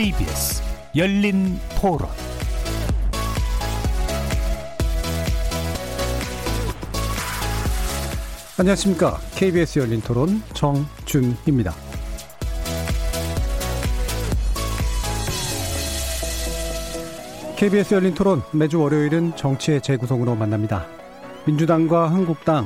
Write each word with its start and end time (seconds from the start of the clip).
KBS 0.00 0.62
열린 0.96 1.58
토론 1.78 2.08
안녕하십니까. 8.58 9.18
KBS 9.34 9.78
열린 9.80 10.00
토론 10.00 10.40
정준입니다. 10.54 11.74
KBS 17.58 17.92
열린 17.92 18.14
토론 18.14 18.40
매주 18.54 18.80
월요일은 18.80 19.36
정치의 19.36 19.82
재구성으로 19.82 20.34
만납니다. 20.34 20.86
민주당과 21.44 22.10
한국당 22.10 22.64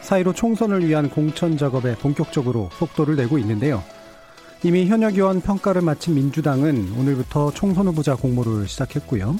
사이로 0.00 0.32
총선을 0.32 0.88
위한 0.88 1.10
공천 1.10 1.58
작업에 1.58 1.96
본격적으로 1.96 2.70
속도를 2.72 3.16
내고 3.16 3.36
있는데요. 3.36 3.82
이미 4.64 4.86
현역 4.86 5.14
의원 5.14 5.40
평가를 5.40 5.82
마친 5.82 6.14
민주당은 6.14 6.94
오늘부터 6.96 7.50
총선 7.52 7.88
후보자 7.88 8.14
공모를 8.14 8.68
시작했고요. 8.68 9.36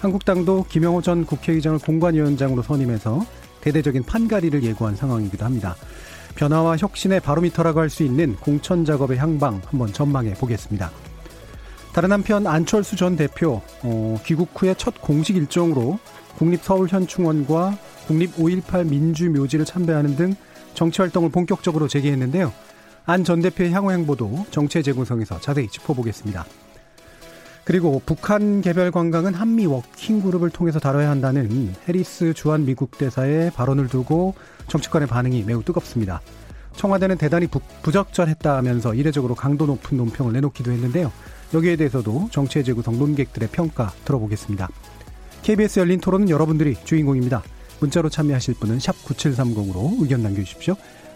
한국당도 0.00 0.64
김영호 0.70 1.02
전 1.02 1.26
국회의장을 1.26 1.78
공관위원장으로 1.80 2.62
선임해서 2.62 3.26
대대적인 3.60 4.04
판가리를 4.04 4.62
예고한 4.62 4.96
상황이기도 4.96 5.44
합니다. 5.44 5.76
변화와 6.34 6.78
혁신의 6.78 7.20
바로미터라고 7.20 7.78
할 7.80 7.90
수 7.90 8.04
있는 8.04 8.36
공천 8.36 8.86
작업의 8.86 9.18
향방 9.18 9.60
한번 9.66 9.92
전망해 9.92 10.32
보겠습니다. 10.32 10.90
다른 11.92 12.10
한편 12.10 12.46
안철수 12.46 12.96
전 12.96 13.16
대표 13.16 13.60
어, 13.82 14.18
귀국 14.24 14.48
후의 14.54 14.76
첫 14.78 15.00
공식 15.00 15.36
일정으로 15.36 15.98
국립서울현충원과 16.38 17.78
국립 18.06 18.34
5.18 18.36 18.86
민주묘지를 18.88 19.66
참배하는 19.66 20.16
등 20.16 20.34
정치 20.72 21.02
활동을 21.02 21.30
본격적으로 21.30 21.86
재개했는데요. 21.86 22.52
안 23.06 23.22
전 23.22 23.40
대표의 23.42 23.70
향후 23.72 23.92
행보도 23.92 24.46
정치의 24.50 24.82
재구성에서 24.82 25.38
자세히 25.40 25.68
짚어보겠습니다. 25.68 26.46
그리고 27.64 28.00
북한 28.04 28.62
개별 28.62 28.90
관광은 28.90 29.34
한미 29.34 29.66
working 29.66 30.22
group을 30.22 30.50
통해서 30.50 30.78
다뤄야 30.78 31.10
한다는 31.10 31.74
해리스 31.86 32.32
주한 32.34 32.64
미국 32.64 32.96
대사의 32.96 33.50
발언을 33.52 33.88
두고 33.88 34.34
정치권의 34.68 35.08
반응이 35.08 35.44
매우 35.44 35.62
뜨겁습니다. 35.62 36.20
청와대는 36.76 37.18
대단히 37.18 37.46
부, 37.46 37.60
적절했다면서 37.90 38.94
이례적으로 38.94 39.34
강도 39.34 39.66
높은 39.66 39.96
논평을 39.96 40.32
내놓기도 40.32 40.72
했는데요. 40.72 41.12
여기에 41.52 41.76
대해서도 41.76 42.28
정치의 42.32 42.62
재구성 42.62 42.98
논객들의 42.98 43.50
평가 43.52 43.92
들어보겠습니다. 44.04 44.68
KBS 45.42 45.80
열린 45.80 46.00
토론은 46.00 46.30
여러분들이 46.30 46.74
주인공입니다. 46.84 47.42
문자로 47.80 48.08
참여하실 48.08 48.54
분은 48.54 48.78
9730으로 48.78 50.02
의견 50.02 50.22
남겨주십시오. 50.22 50.74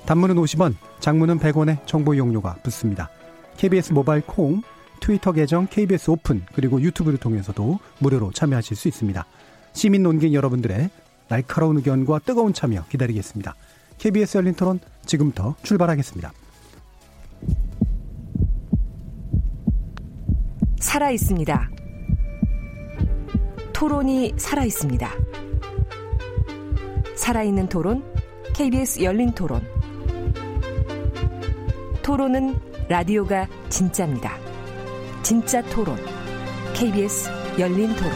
단문은 0.08 0.36
50원, 0.36 0.74
장문은 1.00 1.38
100원의 1.38 1.86
정보 1.86 2.14
이용료가 2.14 2.60
붙습니다. 2.62 3.10
KBS 3.58 3.92
모바일 3.92 4.22
콩, 4.22 4.62
트위터 5.00 5.32
계정 5.32 5.66
KBS 5.66 6.10
오픈, 6.10 6.46
그리고 6.54 6.80
유튜브를 6.80 7.18
통해서도 7.18 7.78
무료로 7.98 8.32
참여하실 8.32 8.74
수 8.74 8.88
있습니다. 8.88 9.26
시민 9.74 10.02
논객 10.02 10.32
여러분들의 10.32 10.88
날카로운 11.28 11.76
의견과 11.76 12.20
뜨거운 12.20 12.54
참여 12.54 12.86
기다리겠습니다. 12.88 13.54
KBS 13.98 14.38
열린 14.38 14.54
토론 14.54 14.80
지금부터 15.04 15.56
출발하겠습니다. 15.62 16.32
살아 20.80 21.10
있습니다. 21.10 21.70
토론이 23.74 24.32
살아 24.38 24.64
있습니다. 24.64 25.10
살아있는 27.14 27.68
토론, 27.68 28.02
KBS 28.54 29.02
열린 29.02 29.32
토론. 29.32 29.77
토론은 32.08 32.58
라디오가 32.88 33.46
진짜입니다. 33.68 34.34
진짜 35.22 35.60
토론, 35.64 35.94
KBS 36.72 37.28
열린 37.58 37.94
토론. 37.94 38.10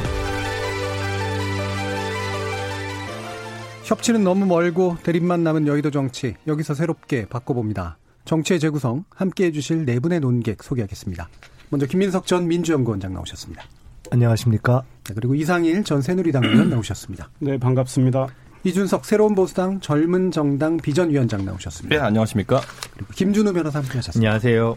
협치는 3.85 4.25
너무 4.25 4.47
멀고 4.47 4.97
대립만 5.03 5.45
남은 5.45 5.67
여의도 5.67 5.91
정치, 5.91 6.37
여기서 6.47 6.73
새롭게 6.73 7.27
바꿔봅니다. 7.27 7.99
정치의 8.25 8.61
재구성, 8.61 9.05
함께 9.15 9.45
해주실 9.45 9.85
네 9.85 10.01
분의 10.01 10.21
논객 10.21 10.63
소개하겠습니다. 10.63 11.29
먼저 11.69 11.85
김민석 11.85 12.27
전 12.27 12.49
민주연구원장 12.49 13.13
나오셨습니다. 13.13 13.63
안녕하십니까. 14.11 14.85
네, 15.05 15.13
그리고 15.15 15.35
이상일 15.35 15.85
전 15.85 16.01
새누리당 16.01 16.45
의원 16.45 16.71
나오셨습니다. 16.71 17.29
네, 17.41 17.59
반갑습니다. 17.59 18.29
이준석 18.65 19.05
새로운 19.05 19.35
보수당 19.35 19.81
젊은 19.81 20.31
정당 20.31 20.77
비전위원장 20.77 21.45
나오셨습니다. 21.45 21.97
네, 21.97 22.01
안녕하십니까. 22.03 22.61
그리고 22.95 23.13
김준우 23.13 23.53
변호사 23.53 23.81
함께 23.81 23.95
하셨습니다. 23.99 24.31
안녕하세요. 24.31 24.77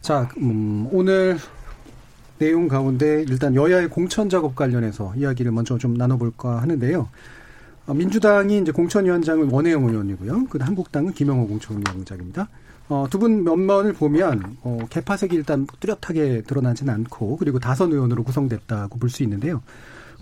자, 0.00 0.28
음, 0.40 0.86
오늘 0.92 1.38
내용 2.38 2.68
가운데 2.68 3.24
일단 3.28 3.56
여야의 3.56 3.88
공천 3.88 4.28
작업 4.28 4.54
관련해서 4.54 5.12
이야기를 5.16 5.50
먼저 5.50 5.76
좀 5.76 5.94
나눠볼까 5.94 6.62
하는데요. 6.62 7.08
어, 7.88 7.94
민주당이 7.94 8.58
이제 8.58 8.70
공천위원장을 8.70 9.48
원혜영 9.50 9.84
의원이고요. 9.88 10.46
그 10.48 10.58
한국당은 10.60 11.12
김영호 11.14 11.48
공천위원장입니다. 11.48 12.48
어, 12.90 13.06
두 13.10 13.18
분 13.18 13.42
면면을 13.42 13.92
보면 13.94 14.56
어, 14.62 14.78
개파색이 14.88 15.34
일단 15.34 15.66
뚜렷하게 15.80 16.42
드러나진 16.46 16.88
않고 16.90 17.38
그리고 17.38 17.58
다선 17.58 17.90
의원으로 17.92 18.22
구성됐다고 18.22 19.00
볼 19.00 19.10
수 19.10 19.24
있는데요. 19.24 19.62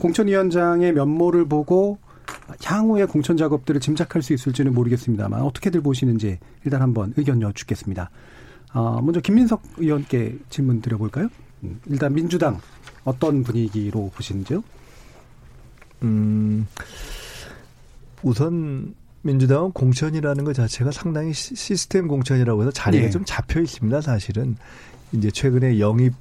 공천위원장의 0.01 0.95
면모를 0.95 1.47
보고 1.49 1.99
향후의 2.63 3.07
공천 3.07 3.37
작업들을 3.37 3.81
짐작할 3.81 4.23
수 4.23 4.33
있을지는 4.33 4.75
모르겠습니다만 4.75 5.43
어떻게들 5.43 5.81
보시는지 5.81 6.39
일단 6.65 6.83
한번 6.83 7.13
의견 7.17 7.43
여쭙겠습니다. 7.43 8.11
어, 8.75 9.01
먼저 9.03 9.21
김민석 9.21 9.63
의원께 9.79 10.39
질문 10.51 10.81
드려볼까요? 10.81 11.29
음, 11.65 11.81
일단 11.87 12.13
민주당 12.15 12.61
어떤 13.05 13.43
분위기로 13.43 14.11
보시는지요? 14.15 14.63
음, 16.03 16.67
우선 18.23 18.95
민주당은 19.23 19.73
공천이라는 19.73 20.45
것 20.45 20.55
자체가 20.55 20.93
상당히 20.93 21.33
시스템 21.33 22.07
공천이라고 22.07 22.63
해서 22.63 22.71
자리가 22.71 23.07
네. 23.07 23.11
좀 23.11 23.25
잡혀 23.25 23.61
있습니다. 23.61 24.01
사실은 24.01 24.57
이제 25.13 25.31
최근에 25.31 25.81
영입 25.81 26.15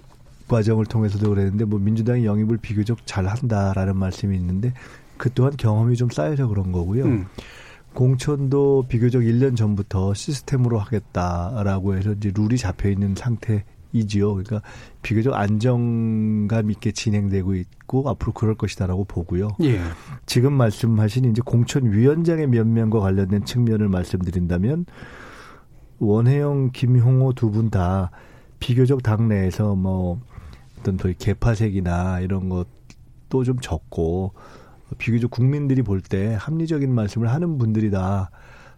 과정을 0.47 0.85
통해서도 0.85 1.29
그랬는데 1.29 1.65
뭐 1.65 1.79
민주당이 1.79 2.25
영입을 2.25 2.57
비교적 2.57 2.99
잘 3.05 3.27
한다라는 3.27 3.97
말씀이 3.97 4.35
있는데 4.37 4.73
그 5.17 5.31
또한 5.33 5.53
경험이 5.57 5.95
좀 5.95 6.09
쌓여서 6.09 6.47
그런 6.47 6.71
거고요. 6.71 7.05
음. 7.05 7.25
공천도 7.93 8.85
비교적 8.89 9.21
1년 9.21 9.55
전부터 9.55 10.13
시스템으로 10.13 10.79
하겠다라고 10.79 11.95
해서 11.95 12.11
이제 12.11 12.31
룰이 12.35 12.57
잡혀 12.57 12.89
있는 12.89 13.15
상태이지요. 13.15 14.33
그러니까 14.33 14.61
비교적 15.01 15.33
안정감 15.33 16.71
있게 16.71 16.91
진행되고 16.91 17.55
있고 17.55 18.09
앞으로 18.09 18.33
그럴 18.33 18.55
것이다라고 18.55 19.05
보고요. 19.05 19.47
예. 19.63 19.79
지금 20.25 20.53
말씀하신 20.53 21.31
이제 21.31 21.41
공천 21.45 21.89
위원장의 21.91 22.47
면면과 22.47 22.99
관련된 22.99 23.45
측면을 23.45 23.87
말씀드린다면 23.87 24.85
원혜영, 25.99 26.71
김홍호 26.73 27.33
두 27.33 27.51
분 27.51 27.69
다 27.69 28.11
비교적 28.59 29.03
당내에서 29.03 29.75
뭐 29.75 30.19
어떤 30.79 30.97
더 30.97 31.09
개파색이나 31.17 32.19
이런 32.19 32.49
것도 32.49 33.43
좀 33.45 33.57
적고 33.61 34.33
비교적 34.97 35.31
국민들이 35.31 35.81
볼 35.81 36.01
때 36.01 36.35
합리적인 36.39 36.93
말씀을 36.93 37.31
하는 37.31 37.57
분들이다. 37.57 38.29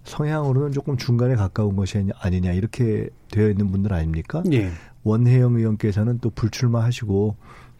성향으로는 0.03 0.71
조금 0.71 0.95
중간에 0.95 1.35
가까운 1.35 1.75
것이 1.75 2.07
아니냐 2.19 2.53
이렇게 2.53 3.09
되어 3.29 3.49
있는 3.49 3.71
분들 3.71 3.93
아닙니까? 3.93 4.41
예. 4.53 4.71
원혜영 5.03 5.55
의원께서는 5.55 6.19
또 6.19 6.29
불출마하시고 6.29 7.35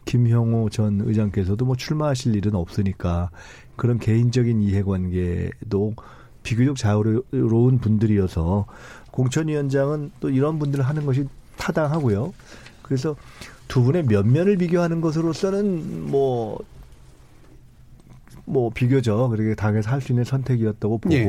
김형호 0.05 0.69
전 0.69 1.01
의장께서도 1.01 1.65
뭐 1.65 1.75
출마하실 1.75 2.35
일은 2.35 2.55
없으니까 2.55 3.29
그런 3.75 3.99
개인적인 3.99 4.61
이해관계도 4.61 5.93
비교적 6.43 6.75
자유로운 6.77 7.79
분들이어서 7.79 8.65
공천위원장은 9.11 10.11
또 10.19 10.29
이런 10.29 10.59
분들을 10.59 10.85
하는 10.85 11.05
것이 11.05 11.27
타당하고요. 11.57 12.33
그래서 12.81 13.15
두 13.67 13.83
분의 13.83 14.03
면면을 14.03 14.57
비교하는 14.57 15.01
것으로서는 15.01 16.09
뭐 16.09 16.57
뭐 18.47 18.69
비교적 18.73 19.29
그렇게 19.29 19.55
당에서 19.55 19.91
할 19.91 20.01
수 20.01 20.11
있는 20.11 20.23
선택이었다고 20.23 20.99
보고 20.99 21.13
예. 21.15 21.27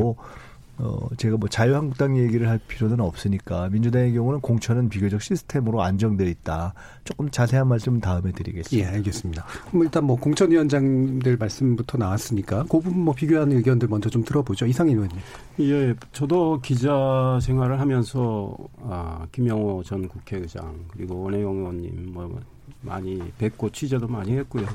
어 0.80 1.08
제가 1.16 1.36
뭐 1.36 1.48
자유한국당 1.48 2.16
얘기를 2.16 2.48
할 2.48 2.60
필요는 2.68 3.00
없으니까 3.00 3.68
민주당의 3.70 4.12
경우는 4.12 4.40
공천은 4.40 4.88
비교적 4.88 5.20
시스템으로 5.20 5.82
안정돼 5.82 6.24
있다. 6.30 6.72
조금 7.02 7.28
자세한 7.30 7.66
말씀 7.66 7.98
다음에 8.00 8.30
드리겠습니다. 8.30 8.88
예, 8.88 8.94
알겠습니다. 8.94 9.44
그럼 9.70 9.82
일단 9.82 10.04
뭐 10.04 10.14
공천위원장들 10.14 11.36
말씀부터 11.36 11.98
나왔으니까 11.98 12.62
그 12.70 12.78
부분 12.78 13.00
뭐 13.00 13.12
비교하는 13.12 13.56
의견들 13.56 13.88
먼저 13.88 14.08
좀 14.08 14.22
들어보죠. 14.22 14.66
이상인 14.66 14.94
의원님. 14.94 15.18
예, 15.60 15.94
저도 16.12 16.60
기자 16.60 17.40
생활을 17.42 17.80
하면서 17.80 18.56
아, 18.82 19.26
김영호 19.32 19.82
전 19.82 20.06
국회의장 20.06 20.76
그리고 20.92 21.20
원혜영 21.22 21.56
의원님 21.56 22.12
뭐 22.12 22.38
많이 22.82 23.20
뵙고 23.38 23.70
취재도 23.70 24.08
많이 24.08 24.32
했고요. 24.32 24.66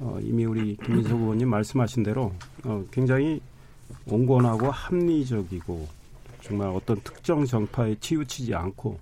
어, 0.00 0.18
이미 0.22 0.44
우리 0.44 0.76
김민석 0.76 1.20
의원님 1.20 1.48
말씀하신 1.48 2.02
대로 2.02 2.32
어, 2.64 2.84
굉장히 2.90 3.40
온건하고 4.06 4.70
합리적이고 4.70 5.88
정말 6.42 6.68
어떤 6.68 7.00
특정 7.00 7.44
정파에 7.44 7.96
치우치지 8.00 8.54
않고 8.54 8.98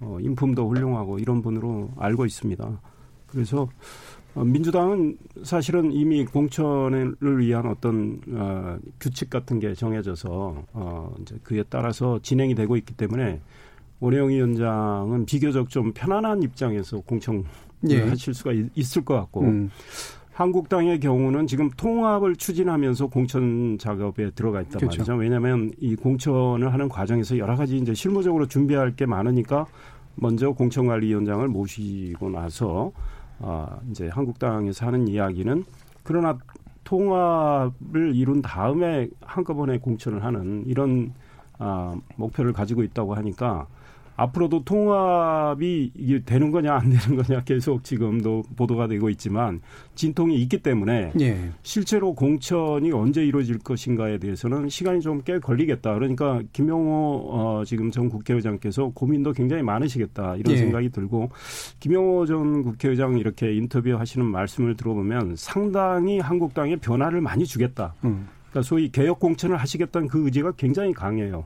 어, 0.00 0.18
인품도 0.20 0.68
훌륭하고 0.68 1.18
이런 1.18 1.42
분으로 1.42 1.90
알고 1.98 2.26
있습니다. 2.26 2.80
그래서 3.26 3.68
어, 4.34 4.44
민주당은 4.44 5.18
사실은 5.42 5.92
이미 5.92 6.24
공천을 6.24 7.16
위한 7.38 7.66
어떤 7.66 8.20
어, 8.32 8.78
규칙 9.00 9.30
같은 9.30 9.58
게 9.58 9.74
정해져서 9.74 10.64
어, 10.72 11.14
이제 11.20 11.36
그에 11.42 11.64
따라서 11.68 12.20
진행이 12.22 12.54
되고 12.54 12.76
있기 12.76 12.94
때문에 12.94 13.40
원혜영 14.00 14.30
위원장은 14.30 15.26
비교적 15.26 15.68
좀 15.68 15.92
편안한 15.92 16.42
입장에서 16.42 17.00
공청을 17.00 17.44
예. 17.90 18.02
하실 18.02 18.34
수가 18.34 18.52
있, 18.52 18.66
있을 18.74 19.04
것 19.04 19.14
같고 19.14 19.42
음. 19.42 19.70
한국당의 20.32 21.00
경우는 21.00 21.46
지금 21.46 21.68
통합을 21.76 22.36
추진하면서 22.36 23.08
공천 23.08 23.76
작업에 23.78 24.30
들어가 24.30 24.62
있단 24.62 24.78
그렇죠. 24.78 25.00
말이죠. 25.02 25.14
왜냐하면 25.16 25.70
이 25.78 25.94
공천을 25.94 26.72
하는 26.72 26.88
과정에서 26.88 27.36
여러 27.36 27.56
가지 27.56 27.76
이제 27.76 27.92
실무적으로 27.92 28.46
준비할 28.46 28.96
게 28.96 29.04
많으니까 29.04 29.66
먼저 30.14 30.50
공천관리위원장을 30.52 31.46
모시고 31.46 32.30
나서 32.30 32.90
아 33.38 33.78
이제 33.90 34.08
한국당에서 34.08 34.86
하는 34.86 35.08
이야기는 35.08 35.64
그러나 36.04 36.38
통합을 36.84 38.14
이룬 38.14 38.40
다음에 38.40 39.08
한꺼번에 39.20 39.78
공천을 39.78 40.24
하는 40.24 40.64
이런 40.66 41.12
아 41.58 41.94
목표를 42.16 42.54
가지고 42.54 42.82
있다고 42.82 43.14
하니까 43.14 43.66
앞으로도 44.22 44.64
통합이 44.64 45.92
이게 45.94 46.22
되는 46.24 46.50
거냐 46.50 46.74
안 46.74 46.90
되는 46.90 47.22
거냐 47.22 47.42
계속 47.44 47.84
지금도 47.84 48.42
보도가 48.56 48.88
되고 48.88 49.08
있지만 49.10 49.60
진통이 49.94 50.36
있기 50.42 50.58
때문에 50.58 51.12
예. 51.20 51.50
실제로 51.62 52.14
공천이 52.14 52.92
언제 52.92 53.24
이루어질 53.24 53.58
것인가에 53.58 54.18
대해서는 54.18 54.68
시간이 54.68 55.00
좀 55.00 55.20
꽤 55.24 55.38
걸리겠다. 55.38 55.94
그러니까 55.94 56.42
김영호 56.52 57.28
어, 57.30 57.62
지금 57.64 57.90
전 57.90 58.08
국회의장께서 58.08 58.90
고민도 58.94 59.32
굉장히 59.32 59.62
많으시겠다 59.62 60.36
이런 60.36 60.54
예. 60.54 60.56
생각이 60.56 60.90
들고 60.90 61.30
김영호 61.80 62.26
전 62.26 62.62
국회의장 62.62 63.18
이렇게 63.18 63.54
인터뷰하시는 63.54 64.24
말씀을 64.26 64.76
들어보면 64.76 65.36
상당히 65.36 66.18
한국당에 66.18 66.76
변화를 66.76 67.20
많이 67.20 67.44
주겠다. 67.46 67.94
음. 68.04 68.28
그러니까 68.50 68.62
소위 68.62 68.90
개혁 68.90 69.20
공천을 69.20 69.56
하시겠다는 69.56 70.08
그 70.08 70.24
의지가 70.24 70.52
굉장히 70.52 70.92
강해요. 70.92 71.44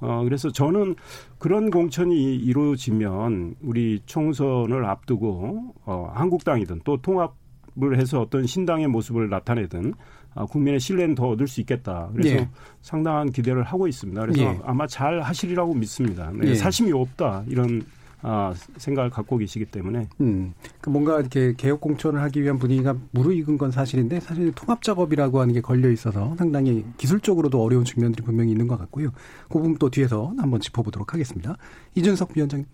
어, 0.00 0.22
그래서 0.24 0.50
저는 0.50 0.94
그런 1.38 1.70
공천이 1.70 2.36
이루어지면 2.36 3.56
우리 3.62 4.00
총선을 4.06 4.84
앞두고 4.84 5.74
어, 5.84 6.10
한국당이든 6.14 6.82
또 6.84 7.00
통합을 7.00 7.98
해서 7.98 8.20
어떤 8.20 8.46
신당의 8.46 8.88
모습을 8.88 9.28
나타내든 9.28 9.94
아, 10.34 10.44
국민의 10.44 10.80
신뢰는 10.80 11.14
더 11.14 11.28
얻을 11.30 11.48
수 11.48 11.60
있겠다. 11.62 12.10
그래서 12.12 12.36
예. 12.36 12.48
상당한 12.82 13.30
기대를 13.30 13.62
하고 13.62 13.88
있습니다. 13.88 14.20
그래서 14.20 14.42
예. 14.42 14.58
아마 14.64 14.86
잘 14.86 15.22
하시리라고 15.22 15.72
믿습니다. 15.74 16.30
네, 16.34 16.50
예. 16.50 16.54
사심이 16.54 16.92
없다 16.92 17.44
이런 17.48 17.82
아, 18.22 18.54
생각을 18.76 19.10
갖고 19.10 19.36
계시기 19.36 19.66
때문에 19.66 20.08
음, 20.20 20.54
그 20.80 20.90
뭔가 20.90 21.20
이렇게 21.20 21.54
개혁 21.56 21.80
공천을 21.80 22.22
하기 22.22 22.42
위한 22.42 22.58
분위기가 22.58 22.96
무르익은 23.10 23.58
건 23.58 23.70
사실인데 23.70 24.20
사실 24.20 24.52
통합 24.52 24.82
작업이라고 24.82 25.40
하는 25.40 25.54
게 25.54 25.60
걸려 25.60 25.90
있어서 25.90 26.34
상당히 26.38 26.84
기술적으로도 26.96 27.62
어려운 27.62 27.84
측면들이 27.84 28.24
분명히 28.24 28.50
있는 28.50 28.66
것 28.66 28.78
같고요. 28.78 29.10
그 29.48 29.58
부분 29.58 29.76
또 29.76 29.90
뒤에서 29.90 30.32
한번 30.38 30.60
짚어보도록 30.60 31.12
하겠습니다. 31.12 31.56
이준석 31.94 32.30
위원장. 32.34 32.64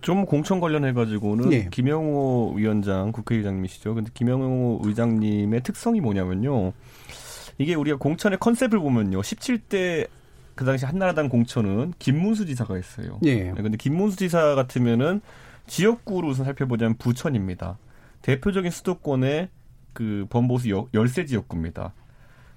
좀 0.00 0.26
공천 0.26 0.60
관련해 0.60 0.92
가지고는 0.92 1.52
예. 1.52 1.68
김영호 1.70 2.54
위원장 2.56 3.12
국회의장님이시죠. 3.12 3.94
근데 3.94 4.10
김영호 4.14 4.80
의장님의 4.84 5.62
특성이 5.62 6.00
뭐냐면요. 6.00 6.72
이게 7.58 7.74
우리가 7.74 7.98
공천의 7.98 8.38
컨셉을 8.38 8.78
보면요. 8.80 9.20
17대 9.20 10.08
그 10.54 10.64
당시 10.64 10.84
한나라당 10.84 11.28
공천은 11.28 11.94
김문수 11.98 12.46
지사가 12.46 12.74
했어요. 12.74 13.18
예. 13.24 13.50
네, 13.52 13.62
근데 13.62 13.76
김문수 13.76 14.16
지사 14.16 14.54
같으면은 14.54 15.20
지역구로 15.66 16.28
우선 16.28 16.44
살펴보자면 16.44 16.96
부천입니다. 16.98 17.78
대표적인 18.22 18.70
수도권의 18.70 19.48
그 19.92 20.26
범보수 20.30 20.70
여- 20.70 20.86
열세 20.94 21.24
지역구입니다. 21.26 21.92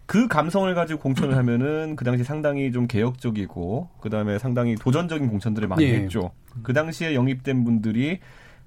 그 0.05 0.27
감성을 0.27 0.73
가지고 0.75 0.99
공천을 0.99 1.35
하면은 1.37 1.95
그 1.95 2.05
당시 2.05 2.23
상당히 2.23 2.71
좀 2.71 2.85
개혁적이고 2.87 3.89
그 4.01 4.09
다음에 4.09 4.37
상당히 4.37 4.75
도전적인 4.75 5.27
공천들을 5.29 5.67
많이 5.67 5.83
예. 5.83 5.95
했죠. 5.95 6.31
그 6.63 6.73
당시에 6.73 7.15
영입된 7.15 7.63
분들이 7.63 8.19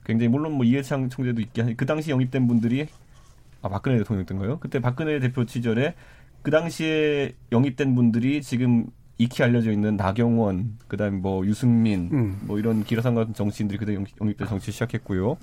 굉장히 0.04 0.28
물론 0.28 0.52
뭐 0.52 0.64
이해창 0.64 1.08
총재도 1.08 1.40
있긴 1.40 1.64
하지 1.64 1.74
그 1.76 1.86
당시 1.86 2.10
영입된 2.10 2.48
분들이 2.48 2.86
아 3.62 3.68
박근혜 3.68 3.98
대통령이었던가요? 3.98 4.58
그때 4.58 4.80
박근혜 4.80 5.20
대표 5.20 5.44
시절에 5.46 5.94
그 6.42 6.50
당시에 6.50 7.32
영입된 7.52 7.94
분들이 7.94 8.42
지금 8.42 8.86
익히 9.18 9.42
알려져 9.42 9.72
있는 9.72 9.96
나경원, 9.96 10.78
그다음에 10.86 11.16
뭐 11.18 11.44
유승민, 11.44 12.08
음. 12.12 12.40
뭐 12.42 12.58
이런 12.58 12.84
기라상 12.84 13.14
같은 13.14 13.34
정치인들이 13.34 13.78
그때 13.78 13.94
영- 13.94 14.04
영입돼 14.20 14.46
정치 14.46 14.70
시작했고요. 14.72 15.36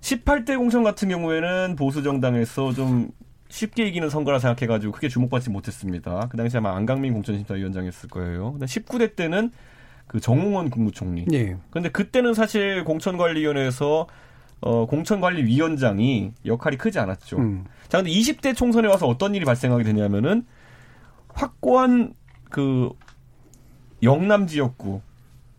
18대 0.00 0.56
공천 0.56 0.82
같은 0.82 1.08
경우에는 1.08 1.76
보수 1.76 2.02
정당에서 2.02 2.72
좀 2.72 3.10
쉽게 3.48 3.86
이기는 3.86 4.08
선거라 4.08 4.38
생각해가지고 4.38 4.92
크게 4.92 5.08
주목받지 5.08 5.50
못했습니다. 5.50 6.28
그 6.30 6.36
당시 6.36 6.56
아마 6.56 6.74
안강민 6.76 7.12
공천심사위원장이었을 7.12 8.08
거예요. 8.08 8.52
근데 8.52 8.66
19대 8.66 9.14
때는 9.14 9.50
그 10.06 10.20
정홍원 10.20 10.70
국무총리. 10.70 11.26
예. 11.32 11.56
근데 11.70 11.88
그때는 11.90 12.34
사실 12.34 12.84
공천관리위원회에서 12.84 14.06
어, 14.60 14.86
공천관리위원장이 14.86 16.32
역할이 16.46 16.76
크지 16.78 16.98
않았죠. 17.00 17.38
음. 17.38 17.64
자, 17.88 17.98
근데 17.98 18.10
20대 18.10 18.54
총선에 18.56 18.88
와서 18.88 19.06
어떤 19.06 19.34
일이 19.34 19.44
발생하게 19.44 19.84
되냐면은 19.84 20.44
확고한 21.28 22.14
그 22.52 22.90
영남 24.02 24.46
지역구 24.46 25.00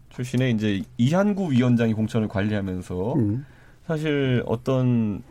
출신의 0.09 0.53
이제 0.53 0.83
이한구 0.97 1.51
위원장이 1.51 1.93
공천을 1.93 2.27
관리하면서 2.27 3.13
음. 3.15 3.45
사실 3.85 4.43
어떤 4.45 5.23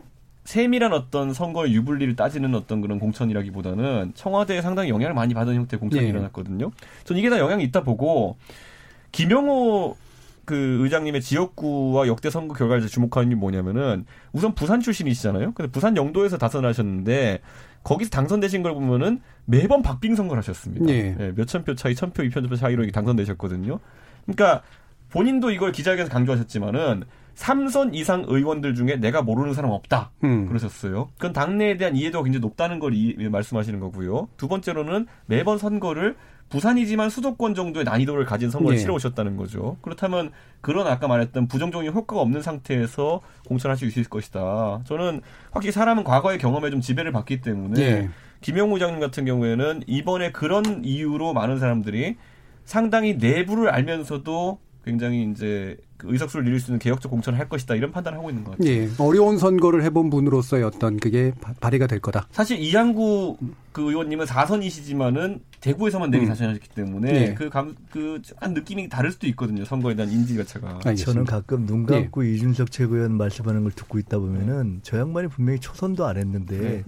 세밀한 0.43 0.91
어떤 0.91 1.33
선거의 1.33 1.73
유불리를 1.73 2.17
따지는 2.17 2.53
어떤 2.53 2.81
그런 2.81 2.99
공천이라기보다는 2.99 4.11
청와대에 4.13 4.61
상당히 4.61 4.89
영향을 4.89 5.15
많이 5.15 5.33
받은 5.33 5.55
형태의 5.55 5.79
공천이 5.79 6.03
예. 6.03 6.09
일어났거든요. 6.09 6.71
전 7.05 7.17
이게 7.17 7.29
다 7.29 7.39
영향이 7.39 7.63
있다 7.63 7.83
보고 7.83 8.35
김영호 9.13 9.95
그 10.43 10.83
의장님의 10.83 11.21
지역구와 11.21 12.07
역대 12.07 12.29
선거 12.29 12.53
결과를 12.53 12.85
주목하는 12.87 13.29
게 13.29 13.35
뭐냐면은 13.35 14.05
우선 14.33 14.53
부산 14.53 14.81
출신이시잖아요. 14.81 15.53
근데 15.53 15.71
부산 15.71 15.95
영도에서 15.95 16.37
다선하셨는데 16.37 17.39
거기서 17.83 18.09
당선되신 18.09 18.63
걸 18.63 18.73
보면은 18.73 19.19
매번 19.45 19.81
박빙 19.81 20.15
선거를 20.15 20.39
하셨습니다. 20.39 20.87
예. 20.89 21.33
몇천 21.35 21.63
표 21.63 21.75
차이, 21.75 21.95
천 21.95 22.11
표, 22.11 22.23
이천 22.23 22.47
표 22.47 22.55
차이로 22.55 22.89
당선되셨거든요. 22.91 23.79
그러니까 24.25 24.61
본인도 25.09 25.51
이걸 25.51 25.71
기자회견에서 25.71 26.11
강조하셨지만은 26.11 27.03
삼선 27.35 27.93
이상 27.93 28.23
의원들 28.27 28.75
중에 28.75 28.95
내가 28.97 29.21
모르는 29.21 29.53
사람 29.53 29.71
없다. 29.71 30.11
음. 30.23 30.47
그러셨어요. 30.47 31.09
그건 31.17 31.33
당내에 31.33 31.77
대한 31.77 31.95
이해도가 31.95 32.23
굉장히 32.23 32.41
높다는 32.41 32.79
걸 32.79 32.93
이- 32.93 33.15
말씀하시는 33.29 33.79
거고요. 33.79 34.29
두 34.37 34.47
번째로는 34.47 35.07
매번 35.25 35.57
선거를 35.57 36.15
부산이지만 36.53 37.09
수도권 37.09 37.55
정도의 37.55 37.83
난이도를 37.83 38.25
가진 38.25 38.51
선거를 38.51 38.77
예. 38.77 38.79
치러 38.79 38.93
오셨다는 38.93 39.37
거죠. 39.37 39.77
그렇다면 39.81 40.31
그런 40.61 40.85
아까 40.85 41.07
말했던 41.07 41.47
부정적인 41.47 41.91
효과가 41.91 42.21
없는 42.21 42.43
상태에서 42.43 43.21
공천할 43.47 43.75
수 43.75 43.85
있을 43.85 44.03
것이다. 44.03 44.81
저는 44.85 45.21
확실히 45.49 45.71
사람은 45.71 46.03
과거의 46.03 46.37
경험에 46.37 46.69
좀 46.69 46.79
지배를 46.79 47.11
받기 47.11 47.41
때문에 47.41 47.81
예. 47.81 48.09
김영우 48.41 48.77
장님 48.77 48.99
같은 48.99 49.25
경우에는 49.25 49.81
이번에 49.87 50.31
그런 50.31 50.85
이유로 50.85 51.33
많은 51.33 51.57
사람들이 51.57 52.17
상당히 52.65 53.15
내부를 53.15 53.69
알면서도 53.69 54.59
굉장히 54.85 55.29
이제 55.31 55.77
그 55.97 56.11
의석수를 56.11 56.43
늘릴 56.43 56.59
수 56.59 56.71
있는 56.71 56.79
개혁적 56.79 57.09
공천을 57.09 57.39
할 57.39 57.47
것이다 57.47 57.75
이런 57.75 57.91
판단을 57.93 58.17
하고 58.19 58.29
있는 58.29 58.43
것 58.43 58.51
같아요. 58.51 58.69
예. 58.69 58.89
어려운 58.97 59.37
선거를 59.37 59.83
해본 59.83 60.09
분으로서의 60.09 60.63
어떤 60.63 60.97
그게 60.99 61.31
바- 61.39 61.53
발휘가 61.61 61.87
될 61.87 61.99
거다. 61.99 62.27
사실 62.31 62.59
이양구 62.59 63.37
그 63.71 63.81
의원님은 63.83 64.25
4선이시지만은 64.25 65.39
대구에서만 65.61 66.11
내기 66.11 66.25
음. 66.25 66.27
자신하셨기 66.27 66.69
때문에 66.75 67.13
예. 67.29 67.33
그 67.33 67.49
감, 67.49 67.73
그, 67.89 68.21
한 68.35 68.53
느낌이 68.53 68.89
다를 68.89 69.11
수도 69.13 69.25
있거든요. 69.27 69.63
선거에 69.63 69.95
대한 69.95 70.11
인지 70.11 70.35
자체가. 70.35 70.67
알겠습니다. 70.83 71.05
저는 71.05 71.23
가끔 71.23 71.65
눈 71.65 71.85
감고 71.85 72.23
이준석 72.23 72.69
최고위원 72.71 73.13
말씀하는 73.15 73.63
걸 73.63 73.71
듣고 73.71 73.97
있다 73.99 74.19
보면은 74.19 74.81
저 74.83 74.97
양반이 74.99 75.29
분명히 75.29 75.59
초선도 75.59 76.05
안 76.05 76.17
했는데 76.17 76.83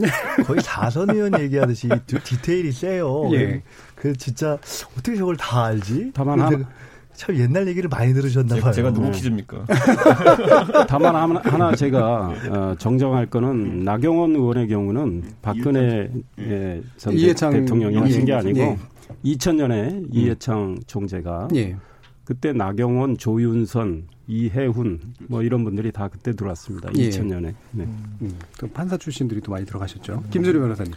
거의 0.46 0.60
사선 0.62 1.10
의원 1.12 1.32
얘기하듯이 1.40 1.88
디- 2.06 2.20
디테일이 2.22 2.74
세요. 2.74 3.30
예. 3.34 3.62
그 3.96 4.14
진짜 4.18 4.58
어떻게 4.98 5.16
저걸 5.16 5.38
다 5.38 5.64
알지? 5.66 6.12
다만 6.14 6.42
하나- 6.42 6.70
참 7.16 7.36
옛날 7.38 7.68
얘기를 7.68 7.88
많이 7.90 8.14
들으셨나 8.14 8.58
봐요. 8.58 8.72
제가, 8.74 8.92
누구 8.94 9.10
퀴즈입니까? 9.12 9.66
다만 10.88 11.16
하나, 11.16 11.40
하나 11.44 11.76
제가 11.76 12.34
어, 12.50 12.76
정정할 12.78 13.26
거는 13.28 13.80
나경원 13.84 14.32
의원의 14.36 14.68
경우는 14.68 15.24
박근혜 15.42 16.12
예, 16.40 16.82
전 16.98 17.14
대- 17.14 17.20
이해창 17.20 17.52
대통령이 17.54 17.96
하신 17.98 18.26
게 18.26 18.32
예. 18.34 18.36
아니고 18.38 18.60
예. 18.60 18.78
2000년에 19.24 20.08
이해창 20.12 20.78
총재가 20.88 21.48
예. 21.56 21.76
그때 22.26 22.52
나경원, 22.54 23.18
조윤선, 23.18 24.08
이해훈 24.28 25.00
뭐 25.28 25.44
이런 25.44 25.64
분들이 25.64 25.92
다 25.92 26.08
그때 26.08 26.34
들어왔습니다. 26.36 26.90
예. 26.98 27.10
2000년에. 27.10 27.54
네. 27.72 27.84
음. 28.22 28.34
또 28.60 28.68
판사 28.68 28.98
출신들이 28.98 29.42
또 29.42 29.52
많이 29.52 29.64
들어가셨죠. 29.66 30.24
김수리 30.32 30.58
변호사님. 30.60 30.92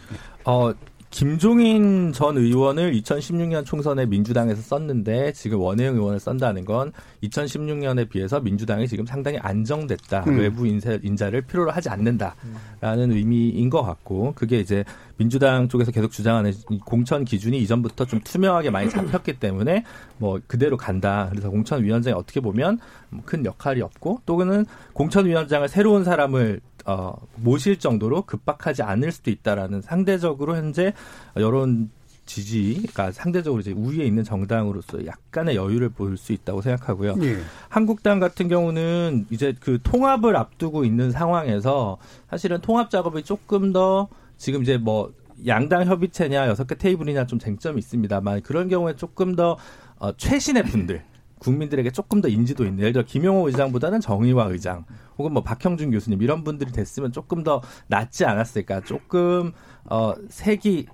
어, 0.45 0.71
김종인 1.09 2.13
전 2.13 2.37
의원을 2.37 2.93
2016년 2.93 3.65
총선에 3.65 4.05
민주당에서 4.05 4.61
썼는데 4.61 5.33
지금 5.33 5.59
원혜영 5.59 5.95
의원을 5.95 6.19
썬다는 6.19 6.65
건 6.65 6.91
2016년에 7.23 8.09
비해서 8.09 8.39
민주당이 8.39 8.87
지금 8.87 9.07
상당히 9.07 9.39
안정됐다. 9.39 10.25
음. 10.27 10.37
외부 10.37 10.67
인사, 10.67 10.97
인자를 11.01 11.41
필요로 11.41 11.71
하지 11.71 11.89
않는다라는 11.89 13.11
의미인 13.11 13.71
것 13.71 13.81
같고 13.81 14.33
그게 14.35 14.59
이제 14.59 14.83
민주당 15.17 15.67
쪽에서 15.67 15.91
계속 15.91 16.11
주장하는 16.11 16.53
이 16.69 16.79
공천 16.79 17.25
기준이 17.25 17.57
이전부터 17.59 18.05
좀 18.05 18.21
투명하게 18.23 18.69
많이 18.69 18.89
잡혔기 18.89 19.39
때문에 19.39 19.83
뭐 20.17 20.39
그대로 20.45 20.77
간다. 20.77 21.27
그래서 21.31 21.49
공천위원장이 21.49 22.13
어떻게 22.13 22.39
보면 22.39 22.79
뭐큰 23.09 23.45
역할이 23.45 23.81
없고 23.81 24.21
또는 24.27 24.65
공천위원장을 24.93 25.67
새로운 25.67 26.03
사람을 26.03 26.61
어, 26.89 27.15
모실 27.35 27.77
정도로 27.77 28.23
급박하지 28.23 28.81
않을 28.81 29.11
수도 29.11 29.29
있다라는 29.29 29.83
상대적으로 29.83 30.55
현재 30.55 30.93
여론 31.37 31.91
지지가 32.25 33.11
상대적으로 33.11 33.61
이제 33.61 33.71
우위에 33.71 34.05
있는 34.05 34.23
정당으로서 34.23 35.05
약간의 35.05 35.55
여유를 35.55 35.89
보일 35.89 36.17
수 36.17 36.33
있다고 36.33 36.61
생각하고요. 36.61 37.15
예. 37.21 37.37
한국당 37.69 38.19
같은 38.19 38.47
경우는 38.47 39.27
이제 39.29 39.53
그 39.59 39.77
통합을 39.83 40.35
앞두고 40.35 40.83
있는 40.83 41.11
상황에서 41.11 41.97
사실은 42.27 42.59
통합 42.61 42.89
작업이 42.89 43.23
조금 43.23 43.71
더 43.71 44.07
지금 44.37 44.63
이제 44.63 44.77
뭐 44.77 45.13
양당 45.45 45.85
협의체냐 45.85 46.47
여섯 46.47 46.65
개 46.65 46.73
테이블이냐 46.73 47.27
좀 47.27 47.37
쟁점이 47.37 47.77
있습니다만 47.77 48.41
그런 48.41 48.67
경우에 48.67 48.95
조금 48.95 49.35
더 49.35 49.57
어, 49.99 50.11
최신의 50.17 50.63
분들 50.63 51.03
국민들에게 51.39 51.89
조금 51.91 52.21
더 52.21 52.27
인지도 52.27 52.65
있는 52.65 52.79
예를 52.79 52.93
들어 52.93 53.05
김용호 53.05 53.47
의장보다는 53.47 54.01
정의화 54.01 54.45
의장 54.45 54.85
혹은 55.17 55.33
뭐 55.33 55.43
박형준 55.43 55.91
교수님 55.91 56.21
이런 56.21 56.43
분들이 56.43 56.71
됐으면 56.71 57.11
조금 57.11 57.43
더 57.43 57.61
낫지 57.87 58.25
않았을까? 58.25 58.81
조금 58.81 59.51
어 59.85 60.13
색이 60.29 60.87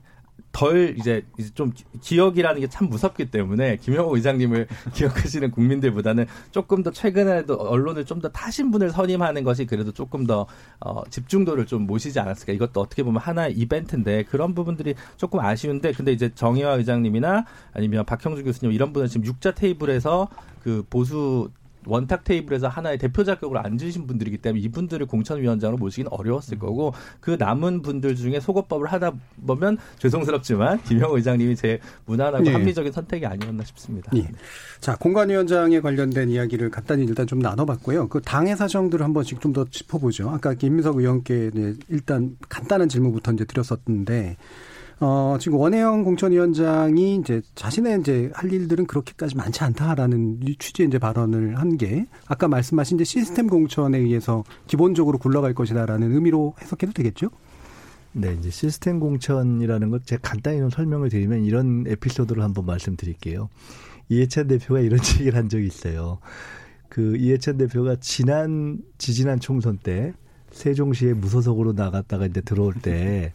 덜 0.56 0.96
이제 0.98 1.26
이제 1.38 1.50
좀 1.54 1.72
기- 1.74 1.84
기억이라는 2.00 2.62
게 2.62 2.68
참 2.68 2.88
무섭기 2.90 3.30
때문에 3.30 3.76
김영호 3.78 4.16
의장님을 4.16 4.68
기억하시는 4.96 5.52
국민들보다는 5.52 6.26
조금 6.52 6.82
더 6.82 6.92
최근에도 6.92 7.56
언론을 7.56 8.06
좀 8.06 8.22
더 8.22 8.30
타신 8.30 8.72
분을 8.72 8.90
선임하는 8.92 9.44
것이 9.44 9.66
그래도 9.66 9.92
조금 9.92 10.26
더 10.26 10.48
어, 10.80 11.04
집중도를 11.10 11.66
좀 11.66 11.86
모시지 11.86 12.18
않았을까. 12.20 12.54
이것도 12.54 12.80
어떻게 12.80 13.04
보면 13.04 13.22
하나의 13.22 13.54
이벤트인데 13.54 14.24
그런 14.24 14.56
부분들이 14.56 14.96
조금 15.18 15.42
아쉬운데 15.42 15.92
근데 15.92 16.14
이제 16.14 16.32
정의화 16.34 16.72
의장님이나 16.76 17.44
아니면 17.74 18.06
박형준 18.06 18.46
교수님 18.46 18.72
이런 18.74 18.94
분은 18.94 19.08
지금 19.10 19.26
육자 19.26 19.52
테이블에서 19.52 20.30
그 20.64 20.84
보수 20.90 21.50
원탁 21.88 22.24
테이블에서 22.24 22.68
하나의 22.68 22.98
대표 22.98 23.24
자격으로 23.24 23.60
앉으신 23.60 24.08
분들이기 24.08 24.38
때문에 24.38 24.62
이분들을 24.64 25.06
공천위원장으로 25.08 25.78
모시기는 25.78 26.12
어려웠을 26.12 26.60
거고 26.60 26.94
그 27.20 27.38
남은 27.40 27.82
분들 27.82 28.16
중에 28.16 28.40
속어법을 28.40 28.88
하다 28.88 29.14
보면 29.46 29.78
죄송스럽지만 30.00 30.84
김영호 30.84 31.18
의장님이 31.18 31.56
제일 31.56 31.80
무난하고 32.06 32.46
예. 32.48 32.52
합리적인 32.52 32.92
선택이 32.92 33.26
아니었나 33.26 33.64
싶습니다. 33.64 34.12
예. 34.16 34.30
자, 34.80 34.96
공관위원장에 34.96 35.80
관련된 35.80 36.30
이야기를 36.30 36.70
간단히 36.70 37.06
일단 37.06 37.26
좀 37.26 37.40
나눠봤고요. 37.40 38.10
그 38.10 38.22
당의 38.22 38.56
사정들을 38.56 39.04
한 39.04 39.14
번씩 39.14 39.42
좀 39.42 39.56
더 39.56 39.64
짚어보죠. 39.64 40.32
아까 40.32 40.54
김민석 40.54 40.98
의원께 40.98 41.50
일단 41.88 42.36
간단한 42.50 42.90
질문부터 42.90 43.32
이제 43.32 43.46
드렸었는데, 43.46 44.36
어, 45.02 45.38
지금 45.40 45.58
원혜영 45.60 46.04
공천위원장이 46.06 47.18
이제 47.18 47.42
자신의 47.56 48.00
이제 48.00 48.32
할 48.34 48.52
일들은 48.52 48.88
그렇게까지 48.88 49.36
많지 49.36 49.64
않다라는 49.64 50.40
이 50.44 50.56
취지의 50.58 50.88
이제 50.88 51.00
발언을 51.00 51.60
한 51.60 51.76
게 51.78 52.06
아까 52.28 52.48
말씀하신 52.48 52.96
이제 52.98 53.04
시스템 53.04 53.48
공천에 53.48 53.98
의해서 53.98 54.46
기본적으로 54.68 55.18
굴러갈 55.18 55.54
것이다라는 55.54 56.14
의미로 56.14 56.54
해석해도 56.62 56.94
되겠죠? 56.94 57.30
네, 58.14 58.34
이제 58.40 58.50
시스템 58.50 59.00
공천이라는 59.02 59.90
것 59.90 60.06
제가 60.06 60.22
간단히 60.24 60.60
좀 60.60 60.70
설명을 60.70 61.10
드리면 61.10 61.44
이런 61.44 61.84
에피소드를 61.86 62.42
한번 62.42 62.66
말씀드릴게요. 62.66 63.50
이해찬 64.08 64.48
대표가 64.48 64.80
이런 64.80 65.00
얘기를 65.20 65.36
한 65.38 65.50
적이 65.50 65.68
있어요. 65.68 66.20
그 66.88 67.18
이해찬 67.18 67.58
대표가 67.58 67.98
지난 68.00 68.80
지지난 68.98 69.42
총선 69.42 69.78
때 69.78 70.14
세종시에 70.56 71.14
무소속으로 71.14 71.74
나갔다가 71.74 72.26
이제 72.26 72.40
들어올 72.40 72.74
때 72.74 73.34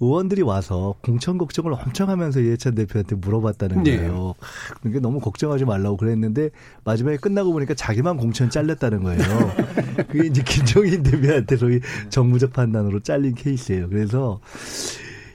의원들이 0.00 0.40
와서 0.40 0.94
공천 1.02 1.36
걱정을 1.36 1.74
엄청 1.74 2.08
하면서 2.08 2.40
이해찬 2.40 2.74
대표한테 2.74 3.14
물어봤다는 3.16 3.82
네. 3.82 3.98
거예요. 3.98 4.34
그게 4.82 4.98
너무 4.98 5.20
걱정하지 5.20 5.66
말라고 5.66 5.98
그랬는데 5.98 6.48
마지막에 6.82 7.18
끝나고 7.18 7.52
보니까 7.52 7.74
자기만 7.74 8.16
공천 8.16 8.48
잘렸다는 8.48 9.02
거예요. 9.02 9.20
그게 10.08 10.28
이제 10.28 10.42
김종인 10.42 11.02
대표한테 11.02 11.56
소위 11.56 11.80
정무적 12.08 12.54
판단으로 12.54 13.00
잘린 13.00 13.34
케이스예요. 13.34 13.90
그래서 13.90 14.40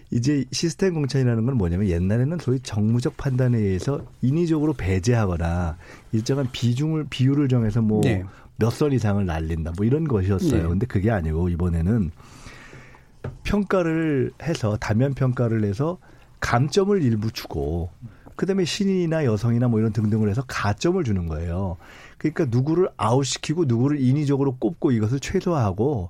이제 0.10 0.44
시스템 0.52 0.96
공천이라는 0.96 1.46
건 1.46 1.56
뭐냐면 1.56 1.88
옛날에는 1.88 2.40
소위 2.40 2.60
정무적 2.60 3.16
판단에 3.16 3.60
의해서 3.60 4.02
인위적으로 4.22 4.74
배제하거나 4.74 5.78
일정한 6.14 6.50
비중을 6.52 7.06
비율을 7.10 7.48
정해서 7.48 7.82
뭐 7.82 8.02
네. 8.02 8.24
몇 8.62 8.70
선 8.72 8.92
이상을 8.94 9.26
날린다 9.26 9.74
뭐 9.76 9.86
이런 9.86 10.08
것이었어요. 10.08 10.62
네. 10.64 10.68
근데 10.68 10.86
그게 10.86 11.10
아니고 11.12 11.50
이번에는 11.50 12.12
평가를 13.44 14.32
해서 14.44 14.78
단면 14.78 15.14
평가를 15.14 15.64
해서 15.64 15.98
감점을 16.40 17.02
일부 17.02 17.32
주고 17.32 17.90
그다음에 18.36 18.66
신인이나 18.66 19.26
여성이나 19.26 19.68
뭐 19.68 19.80
이런 19.80 19.92
등등을 19.92 20.30
해서 20.30 20.44
가점을 20.48 21.04
주는 21.04 21.28
거예요. 21.28 21.78
그러니까 22.18 22.46
누구를 22.50 22.90
아웃시키고 22.98 23.66
누구를 23.66 24.00
인위적으로 24.00 24.56
꼽고 24.58 24.92
이것을 24.92 25.20
최소화하고 25.20 26.10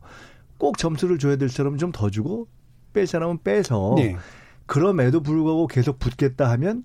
꼭 0.58 0.78
점수를 0.78 1.18
줘야 1.18 1.36
될 1.36 1.50
사람은 1.50 1.78
좀 1.78 1.92
더 1.92 2.10
주고 2.10 2.48
뺄 2.94 3.08
사람은 3.08 3.40
빼서 3.44 3.96
네. 3.98 4.16
그럼에도 4.66 5.22
불구하고 5.22 5.68
계속 5.68 6.00
붙겠다 6.00 6.50
하면 6.52 6.84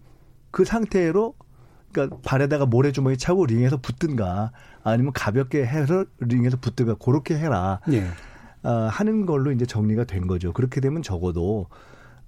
그 0.51 0.65
상태로 0.65 1.35
그러니까 1.93 2.19
발에다가 2.25 2.67
모래주머니 2.67 3.17
차고 3.17 3.47
링에서 3.47 3.77
붙든가 3.79 4.53
아니면 4.93 5.13
가볍게 5.13 5.67
해서 5.67 6.05
링에서 6.21 6.59
붙든가 6.59 6.95
그렇게 6.95 7.37
해라 7.37 7.81
예. 7.91 8.07
아, 8.63 8.89
하는 8.91 9.27
걸로 9.27 9.51
이제 9.51 9.67
정리가 9.67 10.05
된 10.05 10.29
거죠. 10.29 10.53
그렇게 10.53 10.81
되면 10.81 11.03
적어도 11.03 11.67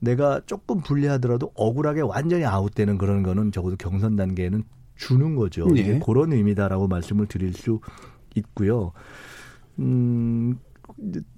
내가 0.00 0.40
조금 0.44 0.80
불리하더라도 0.80 1.52
억울하게 1.54 2.00
완전히 2.00 2.44
아웃되는 2.44 2.98
그런 2.98 3.22
거는 3.22 3.52
적어도 3.52 3.76
경선 3.76 4.16
단계에는 4.16 4.64
주는 4.96 5.36
거죠. 5.36 5.66
네. 5.68 5.80
이제 5.80 6.00
그런 6.04 6.32
의미다라고 6.32 6.88
말씀을 6.88 7.26
드릴 7.26 7.52
수 7.52 7.80
있고요. 8.34 8.90
음, 9.78 10.58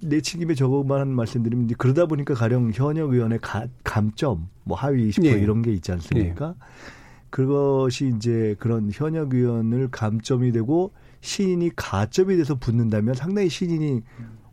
내친김에 0.01 0.55
저거만 0.55 1.07
말씀드리면 1.09 1.65
이제 1.65 1.75
그러다 1.77 2.07
보니까 2.07 2.33
가령 2.33 2.71
현역 2.73 3.13
의원의 3.13 3.39
가, 3.41 3.67
감점, 3.83 4.49
뭐 4.63 4.75
하위 4.75 5.09
20% 5.11 5.21
네. 5.21 5.29
이런 5.39 5.61
게 5.61 5.71
있지 5.71 5.91
않습니까? 5.91 6.55
그것이 7.29 8.11
이제 8.15 8.55
그런 8.59 8.89
현역 8.91 9.35
의원을 9.35 9.89
감점이 9.91 10.51
되고 10.51 10.93
신인이 11.21 11.71
가점이 11.75 12.35
돼서 12.37 12.55
붙는다면 12.55 13.13
상당히 13.15 13.49
신인이 13.49 14.01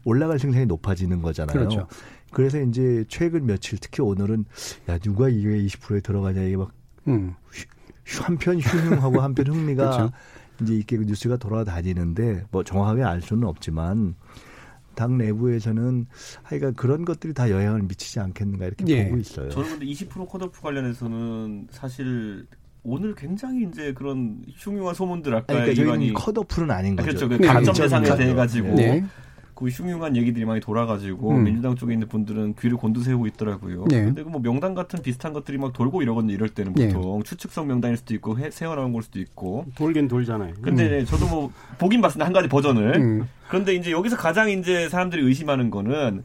올라갈 0.05 0.39
생산이 0.39 0.67
높아지는 0.67 1.23
거잖아요. 1.23 1.53
그렇죠. 1.57 1.89
그래서 2.31 2.61
이제 2.61 3.05
최근 3.09 3.47
며칠 3.47 3.79
특히 3.79 4.03
오늘은 4.03 4.45
야 4.89 4.99
누가 4.99 5.29
이게 5.29 5.49
20%에 5.67 6.01
들어가냐 6.01 6.43
이게 6.43 6.57
막 6.57 6.73
음. 7.09 7.35
휴- 8.05 8.23
한편 8.25 8.59
흉흉하고 8.61 9.21
한편 9.21 9.47
흥미가 9.49 9.91
그렇죠. 9.91 10.13
이제 10.63 10.75
이렇게 10.75 10.97
뉴스가 10.99 11.37
돌아다니는데 11.37 12.45
뭐 12.51 12.65
정확하게 12.65 13.03
알 13.03 13.21
수는 13.23 13.47
없지만 13.47 14.15
당 14.95 15.17
내부에서는 15.17 16.07
하여간 16.43 16.75
그런 16.75 17.05
것들이 17.05 17.33
다 17.33 17.51
영향을 17.51 17.83
미치지 17.83 18.19
않겠는가 18.19 18.67
이렇게 18.67 18.85
예. 18.89 19.05
보고 19.05 19.19
있어요. 19.19 19.49
저는 19.51 19.71
근데 19.71 19.87
20% 19.87 20.29
컷오프 20.29 20.61
관련해서는 20.61 21.69
사실 21.71 22.47
오늘 22.83 23.15
굉장히 23.15 23.67
이제 23.69 23.93
그런 23.93 24.43
흉흉한 24.57 24.95
소문들 24.95 25.35
아까 25.35 25.47
그러니까 25.47 25.75
저희는 25.75 26.15
컷오프는 26.15 26.71
아닌 26.71 26.95
아, 26.99 27.03
거죠. 27.03 27.29
그렇죠. 27.29 27.29
그 27.29 27.35
네, 27.43 27.49
그렇죠. 27.53 27.73
대상에. 27.73 28.17
대해 28.17 28.35
가지고 28.35 28.75
네. 28.75 29.05
그 29.55 29.67
흉흉한 29.67 30.17
얘기들이 30.17 30.45
많이 30.45 30.61
돌아가지고 30.61 31.33
음. 31.33 31.43
민주당 31.43 31.75
쪽에 31.75 31.93
있는 31.93 32.07
분들은 32.09 32.55
귀를 32.61 32.77
곤두세우고 32.77 33.27
있더라고요. 33.27 33.87
네. 33.89 34.05
근데 34.05 34.23
그 34.23 34.29
뭐 34.31 34.41
명단 34.41 34.73
같은 34.75 35.03
비슷한 35.03 35.33
것들이 35.33 35.59
막 35.59 35.73
돌고 35.73 36.01
이러거든요. 36.03 36.33
이럴 36.33 36.49
때는 36.49 36.75
네. 36.75 36.89
보통 36.89 37.23
추측성 37.25 37.67
명단일 37.67 37.97
수도 37.97 38.15
있고 38.15 38.39
해, 38.39 38.51
새어 38.53 38.77
나온 38.77 38.93
걸 38.93 39.03
수도 39.03 39.19
있고. 39.19 39.67
돌긴 39.75 40.07
돌잖아요. 40.07 40.55
근데 40.63 41.05
저도 41.05 41.27
뭐 41.27 41.53
보긴 41.79 42.01
봤습니다. 42.01 42.25
한 42.27 42.33
가지 42.33 42.49
버전을. 42.49 42.97
음. 42.97 43.29
그런데 43.49 43.75
이제 43.75 43.91
여기서 43.91 44.17
가장 44.17 44.49
이제 44.49 44.89
사람들이 44.89 45.23
의심하는 45.25 45.71
거는 45.71 46.23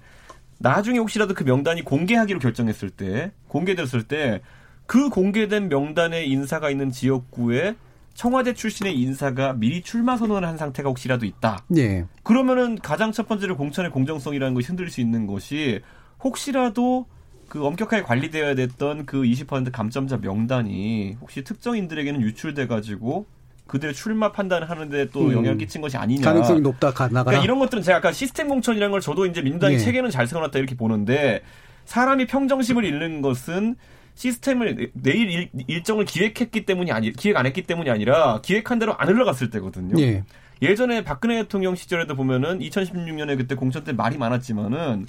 나중에 0.60 1.00
혹시라도 1.00 1.34
그 1.34 1.44
명단이 1.44 1.82
공개하기로 1.84 2.38
결정했을 2.40 2.92
때, 2.92 3.32
공개됐을 3.48 4.04
때, 4.04 4.42
그 4.86 5.10
공개된 5.10 5.70
명단의 5.70 6.30
인사가 6.30 6.70
있는 6.70 6.92
지역구에 6.92 7.76
청와대 8.14 8.54
출신의 8.54 9.00
인사가 9.00 9.54
미리 9.54 9.82
출마 9.82 10.18
선언을 10.18 10.48
한 10.48 10.58
상태가 10.58 10.90
혹시라도 10.90 11.26
있다. 11.26 11.64
예. 11.78 12.06
그러면은 12.22 12.78
가장 12.78 13.12
첫 13.12 13.28
번째로 13.28 13.58
공천의 13.58 13.92
공정성이라는 13.92 14.54
것이 14.54 14.68
흔들릴 14.68 14.92
수 14.92 15.02
있는 15.02 15.26
것이 15.26 15.82
혹시라도 16.24 17.08
그 17.50 17.66
엄격하게 17.66 18.04
관리되어야 18.04 18.56
됐던 18.56 19.06
그 19.06 19.24
20% 19.24 19.72
감점자 19.72 20.18
명단이 20.18 21.18
혹시 21.22 21.44
특정인들에게는 21.44 22.22
유출돼 22.22 22.68
가지고 22.68 23.26
그들의 23.68 23.94
출마 23.94 24.32
판단을 24.32 24.70
하는데 24.70 25.10
또 25.10 25.28
음. 25.28 25.34
영향을 25.34 25.58
끼친 25.58 25.82
것이 25.82 25.98
아니냐. 25.98 26.24
가능성이 26.24 26.62
높다 26.62 26.92
가 26.92 27.06
나가라. 27.06 27.24
그러니까 27.24 27.44
이런 27.44 27.60
것들은 27.60 27.82
제가 27.82 28.00
아까 28.00 28.12
시스템 28.12 28.48
공천이라는 28.48 28.92
걸 28.92 29.02
저도 29.02 29.26
이제 29.26 29.42
민주당이 29.42 29.76
예. 29.76 29.80
체계는 29.80 30.10
잘 30.10 30.28
세워놨다 30.28 30.60
이렇게 30.60 30.76
보는데 30.76 31.42
사람이 31.86 32.28
평정심을 32.28 32.86
잃는 32.86 33.22
것은 33.22 33.76
시스템을 34.16 34.92
내일 34.94 35.30
일, 35.30 35.50
일정을 35.68 36.06
기획했기 36.06 36.66
때문이 36.66 36.92
아니 36.92 37.12
기획 37.12 37.38
안 37.38 37.46
했기 37.46 37.64
때문이 37.64 37.90
아니라 37.90 38.42
기획한 38.42 38.80
대로 38.80 38.96
안 38.98 39.08
흘러갔을 39.08 39.50
때거든요. 39.50 40.00
예. 40.00 40.24
예전에 40.62 41.04
박근혜 41.04 41.42
대통령 41.42 41.76
시절에도 41.76 42.16
보면은 42.16 42.60
2016년에 42.60 43.38
그때 43.38 43.56
공천 43.56 43.84
때 43.84 43.92
말이 43.92 44.18
많았지만은 44.18 45.08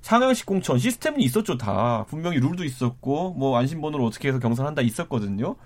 상향식 0.00 0.46
공천 0.46 0.78
시스템은 0.78 1.20
있었죠 1.20 1.58
다 1.58 2.04
분명히 2.08 2.38
룰도 2.38 2.64
있었고 2.64 3.34
뭐 3.34 3.58
안심번호를 3.58 4.04
어떻게 4.04 4.28
해서 4.28 4.38
경선한다 4.38 4.82
있었거든요. 4.82 5.56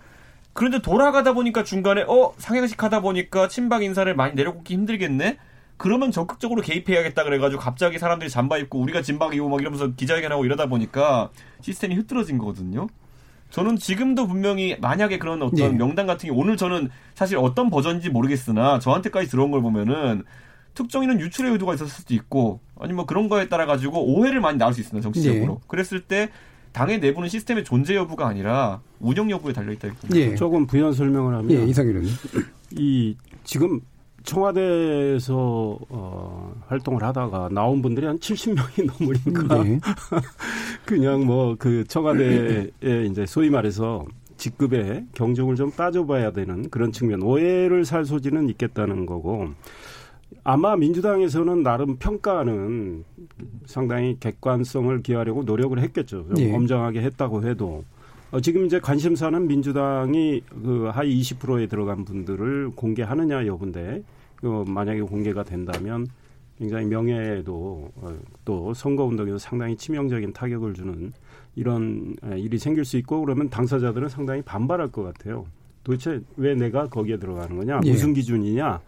그런데 0.52 0.80
돌아가다 0.80 1.32
보니까 1.32 1.64
중간에 1.64 2.02
어 2.02 2.34
상향식 2.36 2.82
하다 2.82 3.00
보니까 3.00 3.48
친박 3.48 3.82
인사를 3.82 4.14
많이 4.14 4.34
내려놓기 4.34 4.74
힘들겠네. 4.74 5.38
그러면 5.82 6.12
적극적으로 6.12 6.62
개입해야겠다 6.62 7.24
그래가지고 7.24 7.60
갑자기 7.60 7.98
사람들이 7.98 8.30
잠바 8.30 8.58
입고 8.58 8.78
우리가 8.78 9.02
진박이고 9.02 9.48
막 9.48 9.60
이러면서 9.60 9.88
기자회견하고 9.88 10.44
이러다 10.44 10.66
보니까 10.66 11.30
시스템이 11.60 11.96
흐트러진 11.96 12.38
거거든요. 12.38 12.86
저는 13.50 13.76
지금도 13.78 14.28
분명히 14.28 14.76
만약에 14.80 15.18
그런 15.18 15.42
어떤 15.42 15.58
예. 15.58 15.68
명단 15.70 16.06
같은 16.06 16.28
게 16.28 16.32
오늘 16.32 16.56
저는 16.56 16.88
사실 17.16 17.36
어떤 17.36 17.68
버전인지 17.68 18.10
모르겠으나 18.10 18.78
저한테까지 18.78 19.28
들어온 19.28 19.50
걸 19.50 19.60
보면은 19.60 20.22
특정인은 20.74 21.18
유출의 21.18 21.50
의도가 21.50 21.74
있었을 21.74 21.92
수도 21.92 22.14
있고 22.14 22.60
아니면 22.78 22.98
뭐 22.98 23.06
그런 23.06 23.28
거에 23.28 23.48
따라 23.48 23.66
가지고 23.66 24.04
오해를 24.04 24.40
많이 24.40 24.58
나올 24.58 24.74
수 24.74 24.80
있습니다 24.80 25.02
정치적으로. 25.02 25.60
예. 25.60 25.66
그랬을 25.66 26.02
때 26.02 26.28
당의 26.70 27.00
내부는 27.00 27.28
시스템의 27.28 27.64
존재 27.64 27.96
여부가 27.96 28.28
아니라 28.28 28.82
운영 29.00 29.32
여부에 29.32 29.52
달려 29.52 29.72
있다. 29.72 29.88
예. 30.14 30.36
조금 30.36 30.64
부연 30.64 30.92
설명을 30.92 31.34
하면 31.34 31.50
예, 31.50 31.64
이상일 31.64 31.96
의원님. 31.96 32.14
이 32.70 33.16
지금 33.42 33.80
청와대에서 34.24 35.78
어, 35.88 36.54
활동을 36.66 37.02
하다가 37.02 37.48
나온 37.52 37.82
분들이 37.82 38.06
한 38.06 38.18
70명이 38.18 38.86
넘으니까 39.26 39.66
예. 39.66 39.80
그냥 40.84 41.24
뭐 41.26 41.56
그 41.58 41.84
청와대에 41.84 42.70
이제 43.10 43.26
소위 43.26 43.50
말해서 43.50 44.04
직급에 44.36 45.04
경중을 45.14 45.54
좀 45.56 45.70
따져봐야 45.70 46.32
되는 46.32 46.68
그런 46.70 46.90
측면 46.92 47.22
오해를 47.22 47.84
살 47.84 48.04
소지는 48.04 48.48
있겠다는 48.48 49.06
거고 49.06 49.48
아마 50.44 50.76
민주당에서는 50.76 51.62
나름 51.62 51.96
평가는 51.96 53.04
상당히 53.66 54.16
객관성을 54.18 55.02
기하려고 55.02 55.42
노력을 55.44 55.78
했겠죠. 55.78 56.26
좀 56.28 56.38
예. 56.38 56.52
엄정하게 56.52 57.02
했다고 57.02 57.46
해도 57.46 57.84
어, 58.32 58.40
지금 58.40 58.64
이제 58.64 58.80
관심사는 58.80 59.46
민주당이 59.46 60.42
그 60.48 60.90
하위 60.92 61.20
20%에 61.20 61.66
들어간 61.66 62.04
분들을 62.04 62.72
공개하느냐 62.74 63.46
여부인데 63.46 64.02
그 64.36 64.64
만약에 64.66 65.02
공개가 65.02 65.44
된다면 65.44 66.06
굉장히 66.58 66.86
명예에도 66.86 67.90
어, 67.94 68.16
또 68.46 68.72
선거 68.72 69.04
운동에도 69.04 69.36
상당히 69.36 69.76
치명적인 69.76 70.32
타격을 70.32 70.72
주는 70.72 71.12
이런 71.56 72.16
에, 72.24 72.38
일이 72.40 72.58
생길 72.58 72.86
수 72.86 72.96
있고 72.96 73.20
그러면 73.20 73.50
당사자들은 73.50 74.08
상당히 74.08 74.40
반발할 74.40 74.90
것 74.90 75.02
같아요. 75.02 75.44
도대체 75.84 76.20
왜 76.38 76.54
내가 76.54 76.88
거기에 76.88 77.18
들어가는 77.18 77.54
거냐? 77.54 77.80
예. 77.84 77.90
무슨 77.90 78.14
기준이냐? 78.14 78.80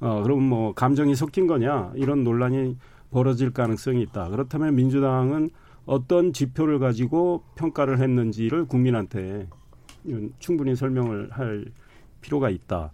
어, 0.00 0.22
그럼 0.24 0.42
뭐 0.42 0.72
감정이 0.72 1.14
섞인 1.14 1.46
거냐? 1.46 1.92
이런 1.94 2.24
논란이 2.24 2.76
벌어질 3.12 3.52
가능성이 3.52 4.02
있다. 4.02 4.28
그렇다면 4.28 4.74
민주당은 4.74 5.50
어떤 5.88 6.34
지표를 6.34 6.78
가지고 6.78 7.42
평가를 7.54 7.98
했는지를 7.98 8.66
국민한테 8.66 9.48
충분히 10.38 10.76
설명을 10.76 11.30
할 11.30 11.64
필요가 12.20 12.50
있다. 12.50 12.90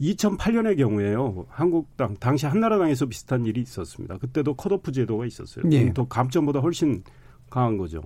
2008년의 0.00 0.78
경우에요. 0.78 1.44
한국당 1.50 2.16
당시 2.18 2.46
한나라당에서 2.46 3.04
비슷한 3.04 3.44
일이 3.44 3.60
있었습니다. 3.60 4.16
그때도 4.16 4.54
컷오프 4.54 4.92
제도가 4.92 5.26
있었어요. 5.26 5.66
예. 5.72 5.92
또 5.92 6.06
감점보다 6.06 6.60
훨씬 6.60 7.02
강한 7.50 7.76
거죠. 7.76 8.00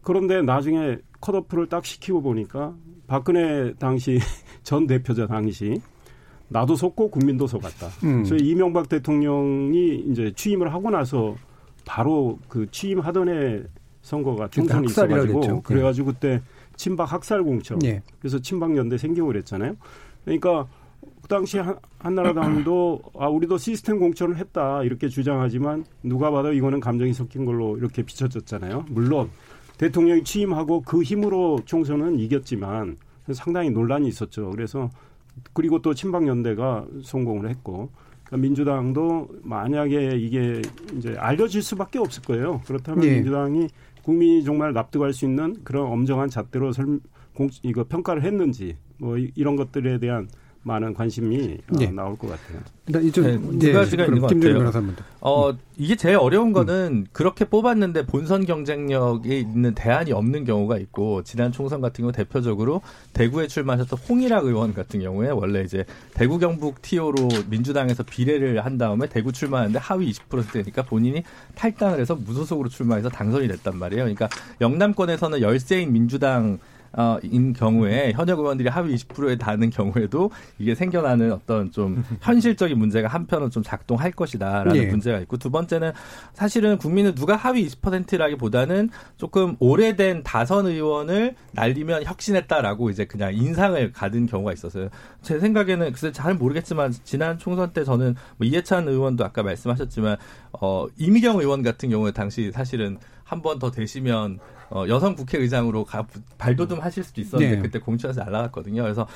그런데 0.00 0.40
나중에 0.40 0.96
컷오프를 1.20 1.68
딱 1.68 1.84
시키고 1.84 2.22
보니까 2.22 2.74
박근혜 3.06 3.74
당시 3.74 4.18
전 4.62 4.86
대표자 4.86 5.26
당시 5.26 5.82
나도 6.48 6.76
속고 6.76 7.10
국민도 7.10 7.46
속았다. 7.46 7.88
음. 8.04 8.22
그래서 8.22 8.36
이명박 8.36 8.88
대통령이 8.88 9.96
이제 10.08 10.32
취임을 10.34 10.72
하고 10.72 10.88
나서 10.88 11.36
바로 11.86 12.38
그 12.48 12.70
취임하던 12.70 13.28
해 13.30 13.62
선거가 14.02 14.48
총선이 14.48 14.88
학살이라 14.88 15.16
있어가지고 15.16 15.40
그랬죠. 15.40 15.62
그래가지고 15.62 16.06
그때 16.08 16.42
친박 16.76 17.10
학살 17.10 17.42
공천 17.42 17.82
예. 17.84 18.02
그래서 18.20 18.38
친박 18.38 18.76
연대 18.76 18.98
생기고 18.98 19.28
그랬잖아요. 19.28 19.76
그러니까 20.24 20.66
그 21.22 21.28
당시 21.28 21.58
한, 21.58 21.78
한나라당도 21.98 23.00
아 23.18 23.28
우리도 23.28 23.56
시스템 23.56 23.98
공천을 23.98 24.36
했다 24.36 24.82
이렇게 24.82 25.08
주장하지만 25.08 25.84
누가 26.02 26.30
봐도 26.30 26.52
이거는 26.52 26.80
감정이 26.80 27.14
섞인 27.14 27.46
걸로 27.46 27.78
이렇게 27.78 28.02
비춰졌잖아요. 28.02 28.86
물론 28.90 29.30
대통령이 29.78 30.24
취임하고 30.24 30.82
그 30.82 31.02
힘으로 31.02 31.60
총선은 31.64 32.18
이겼지만 32.18 32.96
상당히 33.32 33.70
논란이 33.70 34.08
있었죠. 34.08 34.50
그래서 34.50 34.90
그리고 35.52 35.80
또 35.82 35.94
친박연대가 35.94 36.86
성공을 37.02 37.48
했고 37.48 37.90
그러니까 38.26 38.36
민주당도 38.36 39.28
만약에 39.42 40.16
이게 40.16 40.60
이제 40.96 41.14
알려질 41.18 41.62
수밖에 41.62 41.98
없을 41.98 42.22
거예요. 42.22 42.60
그렇다면 42.66 43.04
예. 43.04 43.14
민주당이 43.14 43.68
국민이 44.02 44.44
정말 44.44 44.72
납득할 44.72 45.12
수 45.12 45.24
있는 45.24 45.56
그런 45.64 45.90
엄정한 45.90 46.28
잣대로 46.28 46.72
설, 46.72 47.00
공, 47.34 47.48
이거 47.62 47.84
평가를 47.84 48.22
했는지 48.22 48.76
뭐 48.98 49.16
이, 49.18 49.32
런 49.36 49.56
것들에 49.56 49.98
대한 49.98 50.28
많은 50.66 50.94
관심이 50.94 51.58
어, 51.70 51.76
예. 51.80 51.86
나올 51.86 52.18
것 52.18 52.28
같아요. 52.28 52.60
일단 52.88 53.04
이쪽 53.04 53.22
네, 53.22 53.38
두 53.58 53.72
가지가 53.72 54.04
있는 54.04 54.20
것 54.20 54.26
같아요. 54.26 54.54
변호사님도. 54.58 55.02
어, 55.20 55.56
이게 55.76 55.94
제일 55.94 56.16
어려운 56.16 56.52
거는 56.52 57.06
그렇게 57.12 57.44
뽑았는데 57.44 58.06
본선 58.06 58.44
경쟁력이 58.44 59.38
있는 59.38 59.74
대안이 59.74 60.12
없는 60.12 60.44
경우가 60.44 60.78
있고, 60.78 61.22
지난 61.22 61.52
총선 61.52 61.80
같은 61.80 62.02
경우 62.02 62.12
대표적으로 62.12 62.82
대구에 63.12 63.46
출마하셨던 63.46 63.98
홍일학 64.08 64.44
의원 64.44 64.74
같은 64.74 65.00
경우에 65.00 65.30
원래 65.30 65.62
이제 65.62 65.84
대구 66.14 66.38
경북 66.38 66.82
TO로 66.82 67.28
민주당에서 67.48 68.02
비례를 68.02 68.64
한 68.64 68.76
다음에 68.76 69.08
대구 69.08 69.32
출마하는데 69.32 69.78
하위 69.78 70.10
20%대니까 70.10 70.82
본인이 70.82 71.22
탈당을 71.54 72.00
해서 72.00 72.16
무소속으로 72.16 72.68
출마해서 72.68 73.08
당선이 73.08 73.46
됐단 73.48 73.78
말이에요. 73.78 74.02
그러니까 74.02 74.28
영남권에서는 74.60 75.40
열세인 75.40 75.92
민주당 75.92 76.58
어, 76.96 77.18
인 77.22 77.52
경우에 77.52 78.12
현역 78.12 78.38
의원들이 78.38 78.70
하위 78.70 78.94
20%에 78.94 79.36
닿는 79.36 79.68
경우에도 79.70 80.30
이게 80.58 80.74
생겨나는 80.74 81.30
어떤 81.30 81.70
좀 81.70 82.02
현실적인 82.22 82.78
문제가 82.78 83.08
한편은 83.08 83.50
좀 83.50 83.62
작동할 83.62 84.12
것이다라는 84.12 84.76
예. 84.76 84.86
문제가 84.86 85.18
있고 85.20 85.36
두 85.36 85.50
번째는 85.50 85.92
사실은 86.32 86.78
국민은 86.78 87.14
누가 87.14 87.36
하위 87.36 87.66
20%라기보다는 87.68 88.88
조금 89.18 89.56
오래된 89.60 90.22
다선 90.22 90.66
의원을 90.66 91.34
날리면 91.52 92.04
혁신했다라고 92.04 92.88
이제 92.90 93.04
그냥 93.04 93.34
인상을 93.34 93.92
가든 93.92 94.26
경우가 94.26 94.52
있었어요. 94.54 94.88
제 95.20 95.38
생각에는 95.38 95.92
글쎄 95.92 96.12
잘 96.12 96.34
모르겠지만 96.34 96.92
지난 97.04 97.38
총선 97.38 97.72
때 97.72 97.84
저는 97.84 98.14
뭐 98.38 98.46
이해찬 98.46 98.88
의원도 98.88 99.24
아까 99.24 99.42
말씀하셨지만 99.42 100.16
어 100.60 100.86
이미경 100.96 101.38
의원 101.40 101.62
같은 101.62 101.90
경우에 101.90 102.12
당시 102.12 102.50
사실은 102.52 102.98
한 103.24 103.42
번 103.42 103.58
더 103.58 103.70
되시면 103.70 104.38
어, 104.70 104.84
여성 104.88 105.14
국회의장으로 105.14 105.84
가, 105.84 106.06
발돋움 106.38 106.80
하실 106.80 107.04
수도 107.04 107.20
있었는데 107.20 107.56
네. 107.56 107.62
그때 107.62 107.78
공천에서 107.78 108.24
날라갔거든요. 108.24 108.82
그래서 108.82 109.06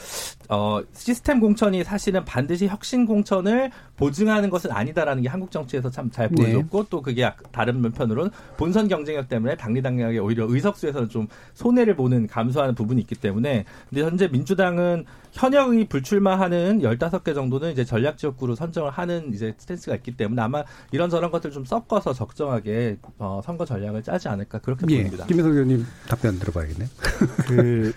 어, 0.48 0.80
시스템 0.92 1.40
공천이 1.40 1.84
사실은 1.84 2.24
반드시 2.24 2.66
혁신 2.66 3.06
공천을 3.06 3.70
보증하는 3.96 4.50
것은 4.50 4.70
아니다라는 4.70 5.22
게 5.22 5.28
한국 5.28 5.50
정치에서 5.50 5.90
참잘 5.90 6.28
네. 6.32 6.42
보여줬고 6.42 6.86
또 6.90 7.02
그게 7.02 7.22
약- 7.22 7.50
다른 7.52 7.80
면편으로는 7.80 8.30
본선 8.56 8.88
경쟁력 8.88 9.28
때문에 9.28 9.56
당리당략에 9.56 10.18
오히려 10.18 10.46
의석수에서는 10.48 11.08
좀 11.08 11.26
손해를 11.54 11.96
보는 11.96 12.26
감소하는 12.26 12.74
부분이 12.74 13.00
있기 13.02 13.14
때문에 13.16 13.64
근데 13.88 14.02
현재 14.02 14.28
민주당은 14.28 15.04
현역이 15.32 15.86
불출마하는 15.88 16.80
15개 16.80 17.34
정도는 17.34 17.70
이제 17.72 17.84
전략 17.84 18.18
지역구로 18.18 18.56
선정을 18.56 18.90
하는 18.90 19.32
이제 19.32 19.54
스탠스가 19.58 19.94
있기 19.96 20.16
때문에 20.16 20.42
아마 20.42 20.64
이런저런 20.90 21.30
것들 21.30 21.52
좀 21.52 21.64
섞어서 21.64 22.12
적정하게 22.12 22.98
어, 23.18 23.40
선거 23.44 23.64
전략을 23.64 24.02
짜지 24.02 24.28
않을까 24.28 24.58
그렇게 24.58 24.86
예. 24.88 24.96
보입니다. 25.02 25.26
김혜석 25.40 25.52
의원님 25.52 25.86
답변 26.08 26.38
들어봐야겠네요. 26.38 26.88
그 27.48 27.92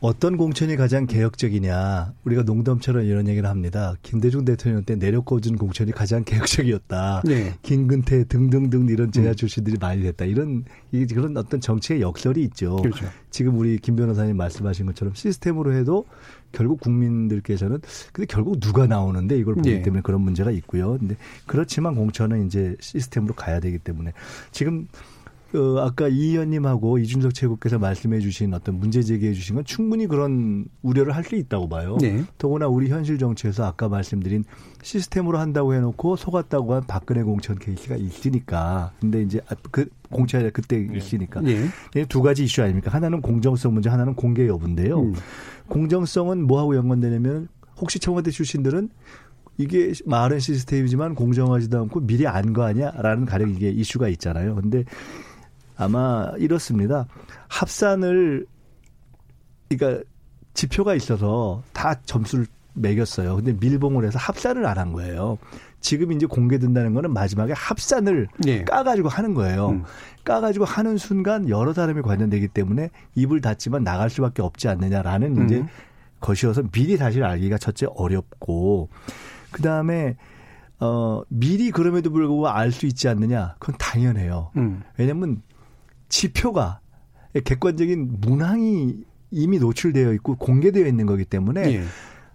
어떤 0.00 0.36
공천이 0.36 0.76
가장 0.76 1.06
개혁적이냐 1.06 2.12
우리가 2.24 2.42
농담처럼 2.42 3.04
이런 3.04 3.26
얘기를 3.28 3.48
합니다. 3.48 3.94
김대중 4.02 4.44
대통령 4.44 4.84
때 4.84 4.96
내려꽂은 4.96 5.56
공천이 5.56 5.92
가장 5.92 6.24
개혁적이었다. 6.24 7.22
네. 7.24 7.54
김근태 7.62 8.24
등등등 8.24 8.88
이런 8.90 9.12
제야 9.12 9.32
출신들이 9.32 9.78
많이 9.80 10.02
됐다. 10.02 10.24
이런 10.26 10.64
이 10.92 11.06
그런 11.06 11.36
어떤 11.36 11.60
정치의 11.60 12.02
역설이 12.02 12.42
있죠. 12.44 12.76
그렇죠. 12.76 13.06
지금 13.30 13.58
우리 13.58 13.78
김 13.78 13.96
변호사님 13.96 14.36
말씀하신 14.36 14.86
것처럼 14.86 15.14
시스템으로 15.14 15.72
해도 15.72 16.06
결국 16.52 16.80
국민들께서는 16.80 17.80
근데 18.12 18.26
결국 18.26 18.60
누가 18.60 18.86
나오는데 18.86 19.38
이걸 19.38 19.54
보기 19.54 19.70
예. 19.70 19.82
때문에 19.82 20.02
그런 20.02 20.20
문제가 20.20 20.50
있고요. 20.50 20.98
근데 20.98 21.16
그렇지만 21.46 21.94
공천은 21.94 22.46
이제 22.46 22.76
시스템으로 22.80 23.34
가야 23.34 23.58
되기 23.58 23.78
때문에 23.78 24.12
지금 24.52 24.86
어, 25.54 25.78
아까 25.80 26.08
이 26.08 26.30
의원님하고 26.30 26.98
이준석 26.98 27.32
최고께서 27.34 27.78
말씀해 27.78 28.18
주신 28.20 28.52
어떤 28.54 28.78
문제 28.80 29.02
제기해 29.02 29.32
주신 29.34 29.54
건 29.54 29.64
충분히 29.64 30.06
그런 30.06 30.66
우려를 30.82 31.14
할 31.14 31.24
수 31.24 31.36
있다고 31.36 31.68
봐요. 31.68 31.96
네. 32.00 32.22
더구나 32.38 32.66
우리 32.68 32.90
현실 32.90 33.16
정치에서 33.18 33.64
아까 33.64 33.88
말씀드린 33.88 34.44
시스템으로 34.82 35.38
한다고 35.38 35.72
해놓고 35.72 36.16
속았다고 36.16 36.74
한 36.74 36.82
박근혜 36.86 37.22
공천 37.22 37.58
케이스가 37.58 37.96
있으니까. 37.96 38.92
근데 39.00 39.22
이제 39.22 39.40
아, 39.48 39.54
그 39.70 39.86
공천이 40.10 40.50
그때 40.50 40.86
있으니까. 40.94 41.40
예. 41.46 41.66
이게 41.92 42.04
두 42.04 42.20
가지 42.20 42.44
이슈 42.44 42.62
아닙니까? 42.62 42.90
하나는 42.92 43.22
공정성 43.22 43.72
문제, 43.72 43.88
하나는 43.88 44.14
공개 44.14 44.46
여부인데요. 44.46 45.00
음. 45.00 45.14
공정성은 45.68 46.46
뭐하고 46.46 46.76
연관되냐면 46.76 47.48
혹시 47.80 47.98
청와대 47.98 48.30
출신들은 48.30 48.90
이게 49.56 49.92
말은 50.04 50.40
시스템이지만 50.40 51.14
공정하지도 51.14 51.78
않고 51.82 52.00
미리 52.00 52.26
안 52.26 52.52
거 52.52 52.64
아니야 52.64 52.90
라는 52.90 53.24
가령 53.24 53.50
이게 53.50 53.70
이슈가 53.70 54.08
있잖아요. 54.08 54.56
근데 54.56 54.84
아마 55.76 56.30
이렇습니다. 56.38 57.06
합산을 57.48 58.46
그러니까 59.68 60.02
지표가 60.54 60.94
있어서 60.94 61.62
다 61.72 61.94
점수를 62.04 62.46
매겼어요. 62.74 63.36
근데 63.36 63.52
밀봉을 63.52 64.04
해서 64.04 64.18
합산을 64.18 64.66
안 64.66 64.78
한 64.78 64.92
거예요. 64.92 65.38
지금 65.80 66.12
이제 66.12 66.26
공개된다는 66.26 66.94
거는 66.94 67.12
마지막에 67.12 67.52
합산을 67.52 68.26
예. 68.46 68.64
까가지고 68.64 69.08
하는 69.08 69.34
거예요. 69.34 69.70
음. 69.70 69.84
까가지고 70.24 70.64
하는 70.64 70.96
순간 70.96 71.48
여러 71.48 71.72
사람이 71.72 72.02
관련되기 72.02 72.48
때문에 72.48 72.88
입을 73.14 73.40
닫지만 73.42 73.84
나갈 73.84 74.08
수밖에 74.10 74.42
없지 74.42 74.68
않느냐라는 74.68 75.44
이제 75.44 75.56
음. 75.58 75.68
것이어서 76.20 76.62
미리 76.72 76.96
사실 76.96 77.22
알기가 77.22 77.58
첫째 77.58 77.86
어렵고 77.94 78.88
그 79.50 79.60
다음에 79.62 80.16
어 80.80 81.22
미리 81.28 81.70
그럼에도 81.70 82.10
불구하고 82.10 82.48
알 82.48 82.72
수 82.72 82.86
있지 82.86 83.08
않느냐 83.08 83.54
그건 83.58 83.76
당연해요. 83.78 84.50
음. 84.56 84.82
왜냐하면 84.96 85.42
지표가 86.14 86.80
객관적인 87.44 88.18
문항이 88.20 88.94
이미 89.32 89.58
노출되어 89.58 90.12
있고 90.14 90.36
공개되어 90.36 90.86
있는 90.86 91.06
거기 91.06 91.24
때문에 91.24 91.74
예. 91.74 91.82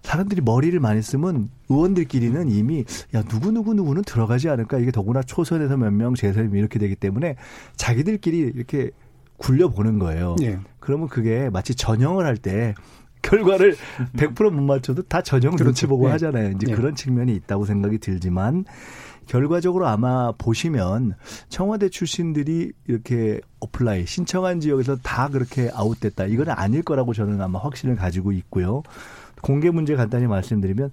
사람들이 0.02 0.42
머리를 0.42 0.78
많이 0.82 1.02
쓰면 1.02 1.50
의원들끼리는 1.70 2.50
이미 2.50 2.84
야 3.16 3.24
누구 3.24 3.52
누구 3.52 3.74
누구는 3.74 4.04
들어가지 4.04 4.50
않을까 4.50 4.80
이게 4.80 4.92
더구나 4.92 5.22
초선에서 5.24 5.78
몇 5.78 5.92
명 5.94 6.14
재선이 6.16 6.58
이렇게 6.58 6.78
되기 6.80 6.96
때문에 6.96 7.36
자기들끼리 7.78 8.38
이렇게 8.40 8.92
굴려 9.38 9.70
보는 9.70 9.98
거예요. 10.00 10.36
예. 10.42 10.60
그러면 10.82 11.08
그게 11.08 11.50
마치 11.50 11.74
전형을 11.74 12.26
할 12.26 12.36
때 12.36 12.74
결과를 13.22 13.76
100%못 14.18 14.62
맞춰도 14.62 15.04
다 15.04 15.22
전형 15.22 15.52
눈치 15.52 15.64
그렇죠. 15.64 15.88
보고 15.88 16.08
예. 16.08 16.12
하잖아요. 16.12 16.52
이제 16.52 16.68
예. 16.70 16.74
그런 16.76 16.96
측면이 16.96 17.34
있다고 17.36 17.66
생각이 17.66 18.00
들지만 18.00 18.66
결과적으로 19.30 19.88
아마 19.88 20.32
보시면 20.32 21.14
청와대 21.50 21.88
출신들이 21.90 22.72
이렇게 22.88 23.40
apply 23.60 24.08
신청한 24.08 24.60
지역에서 24.60 24.98
다 24.98 25.30
그렇게 25.30 25.70
아웃됐다. 25.72 26.26
이건 26.26 26.50
아닐 26.50 26.82
거라고 26.82 27.14
저는 27.14 27.40
아마 27.40 27.60
확신을 27.60 27.96
가지고 27.96 28.32
있고요. 28.32 28.82
공개 29.44 29.70
문제 29.70 29.96
간단히 29.96 30.26
말씀드리면 30.26 30.90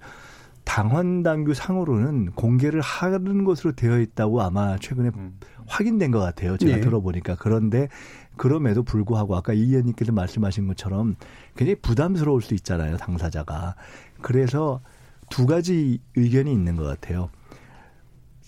당원 0.65 1.23
당규 1.23 1.55
상으로는 1.55 2.33
공개를 2.33 2.79
하는 2.79 3.43
것으로 3.43 3.71
되어 3.71 3.99
있다고 3.99 4.43
아마 4.43 4.77
최근에 4.77 5.09
확인된 5.65 6.11
것 6.11 6.19
같아요. 6.19 6.57
제가 6.57 6.77
예. 6.77 6.81
들어보니까. 6.81 7.37
그런데 7.39 7.87
그럼에도 8.35 8.83
불구하고 8.83 9.35
아까 9.35 9.53
이 9.53 9.63
의원님께서 9.63 10.11
말씀하신 10.11 10.67
것처럼 10.67 11.15
굉장히 11.55 11.79
부담스러울 11.81 12.43
수 12.43 12.53
있잖아요. 12.53 12.97
당사자가. 12.97 13.73
그래서 14.21 14.81
두 15.31 15.47
가지 15.47 15.99
의견이 16.15 16.53
있는 16.53 16.75
것 16.75 16.83
같아요. 16.83 17.31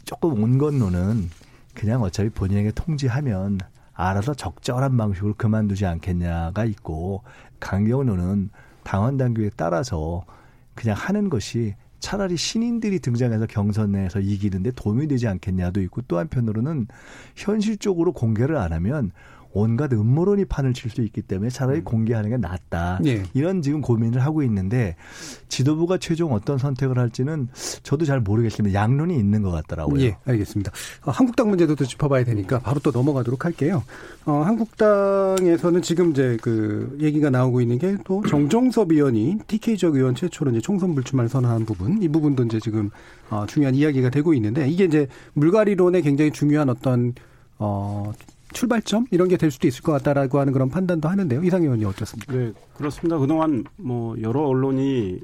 조금 0.05 0.43
온 0.43 0.57
건노는 0.57 1.29
그냥 1.73 2.01
어차피 2.01 2.29
본인에게 2.29 2.71
통지하면 2.71 3.59
알아서 3.93 4.33
적절한 4.33 4.95
방식으로 4.97 5.33
그만두지 5.35 5.85
않겠냐가 5.85 6.65
있고 6.65 7.23
강경노는 7.59 8.49
당원 8.83 9.17
당규에 9.17 9.51
따라서 9.55 10.23
그냥 10.73 10.95
하는 10.97 11.29
것이 11.29 11.75
차라리 11.99 12.37
신인들이 12.37 12.99
등장해서 12.99 13.45
경선에서 13.45 14.21
이기는데 14.21 14.71
도움이 14.71 15.07
되지 15.07 15.27
않겠냐도 15.27 15.81
있고 15.81 16.01
또 16.03 16.17
한편으로는 16.17 16.87
현실적으로 17.35 18.13
공개를 18.13 18.55
안 18.55 18.71
하면 18.71 19.11
온갖 19.53 19.93
음모론이 19.93 20.45
판을 20.45 20.73
칠 20.73 20.89
수 20.89 21.01
있기 21.01 21.21
때문에 21.21 21.49
차라리 21.49 21.81
공개하는 21.81 22.29
게 22.31 22.37
낫다. 22.37 22.99
예. 23.05 23.23
이런 23.33 23.61
지금 23.61 23.81
고민을 23.81 24.23
하고 24.23 24.41
있는데 24.43 24.95
지도부가 25.49 25.97
최종 25.99 26.33
어떤 26.33 26.57
선택을 26.57 26.97
할지는 26.97 27.47
저도 27.83 28.05
잘 28.05 28.19
모르겠습니다. 28.19 28.73
양론이 28.73 29.15
있는 29.15 29.43
것 29.43 29.51
같더라고요. 29.51 30.01
예, 30.01 30.17
알겠습니다. 30.25 30.71
어, 31.05 31.11
한국당 31.11 31.49
문제도 31.49 31.75
또 31.75 31.85
짚어봐야 31.85 32.23
되니까 32.23 32.59
바로 32.59 32.79
또 32.79 32.91
넘어가도록 32.91 33.45
할게요. 33.45 33.83
어, 34.25 34.41
한국당에서는 34.43 35.81
지금 35.81 36.11
이제 36.11 36.37
그 36.41 36.97
얘기가 36.99 37.29
나오고 37.29 37.61
있는 37.61 37.77
게 37.77 37.89
또 38.05 38.23
정정섭 38.27 38.91
의원이 38.91 39.39
TK 39.47 39.77
지역 39.77 39.95
의원 39.95 40.15
최초로 40.15 40.51
이제 40.51 40.61
총선 40.61 40.95
불출마를 40.95 41.29
선언한 41.29 41.65
부분, 41.65 42.01
이 42.01 42.07
부분도 42.07 42.43
이제 42.45 42.59
지금 42.59 42.89
어, 43.29 43.45
중요한 43.47 43.75
이야기가 43.75 44.09
되고 44.09 44.33
있는데 44.33 44.67
이게 44.69 44.85
이제 44.85 45.07
물갈이론에 45.33 46.01
굉장히 46.01 46.31
중요한 46.31 46.69
어떤 46.69 47.13
어, 47.57 48.11
출발점 48.53 49.05
이런 49.11 49.27
게 49.27 49.37
될 49.37 49.51
수도 49.51 49.67
있을 49.67 49.81
것 49.83 49.91
같다라고 49.93 50.39
하는 50.39 50.51
그런 50.53 50.69
판단도 50.69 51.07
하는데요. 51.07 51.43
이상 51.43 51.61
의원이 51.63 51.85
어떻습니까? 51.85 52.33
네, 52.33 52.51
그렇습니다. 52.75 53.17
그동안 53.17 53.63
뭐 53.77 54.15
여러 54.21 54.41
언론이 54.41 55.19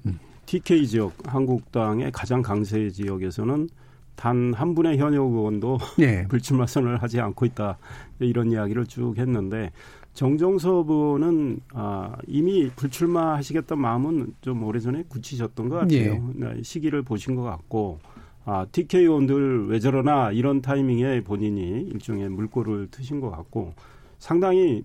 TK 0.45 0.87
지역 0.87 1.13
한국당의 1.25 2.11
가장 2.11 2.41
강세 2.41 2.89
지역에서는 2.89 3.69
단 4.15 4.53
한 4.55 4.73
분의 4.75 4.97
현역 4.97 5.25
의원도 5.25 5.77
예. 5.99 6.25
불출마 6.29 6.67
선언을 6.67 7.01
하지 7.03 7.19
않고 7.19 7.45
있다 7.47 7.77
이런 8.19 8.49
이야기를 8.51 8.85
쭉 8.85 9.17
했는데 9.17 9.71
정정섭 10.13 10.89
의원은 10.89 11.59
아, 11.73 12.15
이미 12.27 12.69
불출마하시겠다는 12.77 13.81
마음은 13.81 14.35
좀 14.39 14.63
오래전에 14.63 15.03
굳히셨던 15.09 15.67
것 15.67 15.75
같아요. 15.79 15.99
예. 15.99 16.21
네, 16.35 16.63
시기를 16.63 17.01
보신 17.01 17.35
것 17.35 17.41
같고 17.43 17.99
아, 18.45 18.65
TK 18.71 19.01
의원들 19.01 19.67
왜 19.69 19.79
저러나 19.79 20.31
이런 20.31 20.61
타이밍에 20.61 21.21
본인이 21.21 21.81
일종의 21.91 22.29
물꼬를 22.29 22.89
트신 22.91 23.19
것 23.19 23.31
같고 23.31 23.73
상당히 24.19 24.83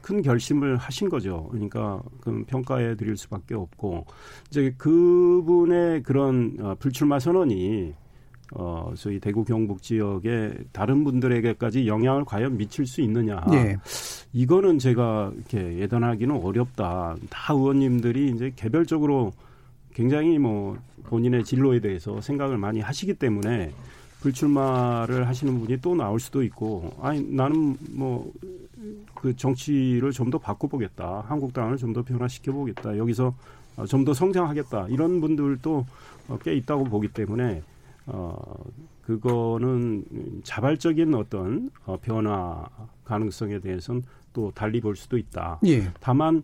큰 0.00 0.20
결심을 0.20 0.76
하신 0.76 1.08
거죠. 1.08 1.48
그러니까 1.50 2.02
그 2.20 2.42
평가해 2.46 2.96
드릴 2.96 3.16
수밖에 3.16 3.54
없고 3.54 4.06
이제 4.50 4.74
그분의 4.76 6.02
그런 6.02 6.56
어, 6.60 6.74
불출마 6.78 7.20
선언이 7.20 7.94
어 8.54 8.92
소위 8.96 9.18
대구 9.18 9.44
경북 9.44 9.80
지역의 9.82 10.64
다른 10.72 11.04
분들에게까지 11.04 11.86
영향을 11.86 12.24
과연 12.24 12.58
미칠 12.58 12.86
수 12.86 13.00
있느냐. 13.00 13.42
예. 13.52 13.76
이거는 14.34 14.78
제가 14.78 15.32
이렇게 15.34 15.78
예단하기는 15.78 16.36
어렵다. 16.36 17.16
다 17.30 17.54
의원님들이 17.54 18.32
이제 18.32 18.52
개별적으로 18.54 19.32
굉장히 19.94 20.38
뭐 20.38 20.76
본인의 21.04 21.44
진로에 21.44 21.80
대해서 21.80 22.20
생각을 22.20 22.58
많이 22.58 22.80
하시기 22.80 23.14
때문에 23.14 23.72
불출마를 24.20 25.26
하시는 25.26 25.58
분이 25.58 25.80
또 25.80 25.94
나올 25.94 26.20
수도 26.20 26.42
있고, 26.42 26.92
아니 27.00 27.22
나는 27.22 27.76
뭐 27.90 28.32
그 29.22 29.36
정치를 29.36 30.10
좀 30.10 30.30
더 30.32 30.38
바꿔보겠다, 30.38 31.24
한국당을 31.28 31.76
좀 31.76 31.92
더 31.92 32.02
변화시켜 32.02 32.52
보겠다, 32.52 32.96
여기서 32.98 33.34
어, 33.76 33.86
좀더 33.86 34.12
성장하겠다 34.14 34.88
이런 34.88 35.20
분들도 35.20 35.86
어, 36.28 36.38
꽤 36.42 36.54
있다고 36.54 36.84
보기 36.84 37.08
때문에 37.08 37.62
어 38.06 38.34
그거는 39.02 40.04
자발적인 40.42 41.14
어떤 41.14 41.70
어, 41.86 41.96
변화 42.02 42.66
가능성에 43.04 43.60
대해서는 43.60 44.02
또 44.32 44.50
달리 44.54 44.80
볼 44.80 44.96
수도 44.96 45.16
있다. 45.16 45.60
예. 45.66 45.90
다만 46.00 46.42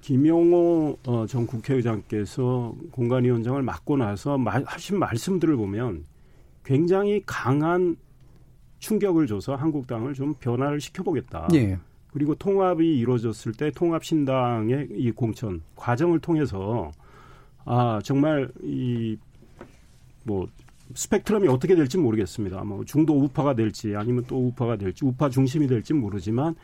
김용호 0.00 0.98
어, 1.06 1.26
전 1.26 1.46
국회의장께서 1.46 2.74
공관위원장을 2.90 3.60
맡고 3.62 3.96
나서 3.96 4.38
말, 4.38 4.62
하신 4.66 4.98
말씀들을 4.98 5.56
보면 5.56 6.04
굉장히 6.64 7.22
강한 7.26 7.96
충격을 8.78 9.26
줘서 9.26 9.54
한국당을 9.54 10.14
좀 10.14 10.34
변화를 10.34 10.80
시켜보겠다. 10.80 11.48
예. 11.54 11.78
그리고 12.12 12.34
통합이 12.34 12.98
이루어졌을 12.98 13.52
때 13.52 13.70
통합신당의 13.70 14.88
이 14.96 15.10
공천 15.12 15.62
과정을 15.76 16.18
통해서 16.20 16.90
아 17.64 18.00
정말 18.02 18.50
이 18.62 19.16
뭐 20.24 20.48
스펙트럼이 20.94 21.48
어떻게 21.48 21.74
될지 21.76 21.98
모르겠습니다. 21.98 22.64
뭐 22.64 22.84
중도 22.84 23.16
우파가 23.18 23.54
될지 23.54 23.94
아니면 23.96 24.24
또 24.26 24.46
우파가 24.46 24.76
될지 24.76 25.04
우파 25.04 25.28
중심이 25.28 25.66
될지 25.66 25.94
모르지만 25.94 26.54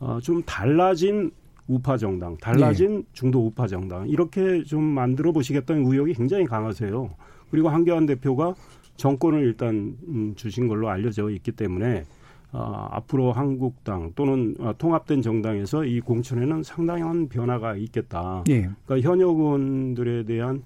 어, 0.00 0.18
좀 0.20 0.42
달라진 0.42 1.30
우파 1.68 1.96
정당, 1.96 2.36
달라진 2.38 3.04
중도 3.12 3.44
우파 3.46 3.66
정당 3.66 4.08
이렇게 4.08 4.62
좀 4.64 4.82
만들어 4.82 5.32
보시겠다는 5.32 5.86
의욕이 5.86 6.14
굉장히 6.14 6.44
강하세요. 6.44 7.10
그리고 7.50 7.68
한교안 7.68 8.06
대표가 8.06 8.54
정권을 8.96 9.42
일단 9.42 9.96
음, 10.08 10.32
주신 10.36 10.68
걸로 10.68 10.88
알려져 10.88 11.30
있기 11.30 11.52
때문에 11.52 12.04
어, 12.52 12.88
앞으로 12.90 13.32
한국당 13.32 14.12
또는 14.14 14.54
어, 14.58 14.72
통합된 14.78 15.20
정당에서 15.22 15.84
이 15.84 16.00
공천에는 16.00 16.62
상당한 16.62 17.28
변화가 17.28 17.76
있겠다. 17.76 18.44
예. 18.48 18.70
그러니까 18.86 19.08
현역 19.08 19.38
의원들에 19.38 20.24
대한 20.24 20.62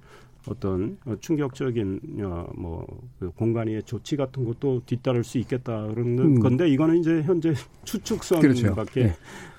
어떤 0.47 0.97
충격적인 1.21 2.01
어, 2.23 2.49
뭐그 2.55 3.33
공간의 3.37 3.83
조치 3.83 4.17
같은 4.17 4.45
것도 4.45 4.83
뒤따를 4.87 5.25
수 5.25 5.39
있겠다 5.39 5.87
그런 5.89 6.19
음. 6.19 6.41
건데 6.41 6.69
이거는 6.69 6.99
이제 6.99 7.23
현재 7.23 7.53
추측선밖에 7.85 8.49
그렇죠. 8.49 8.75
네. 8.95 9.15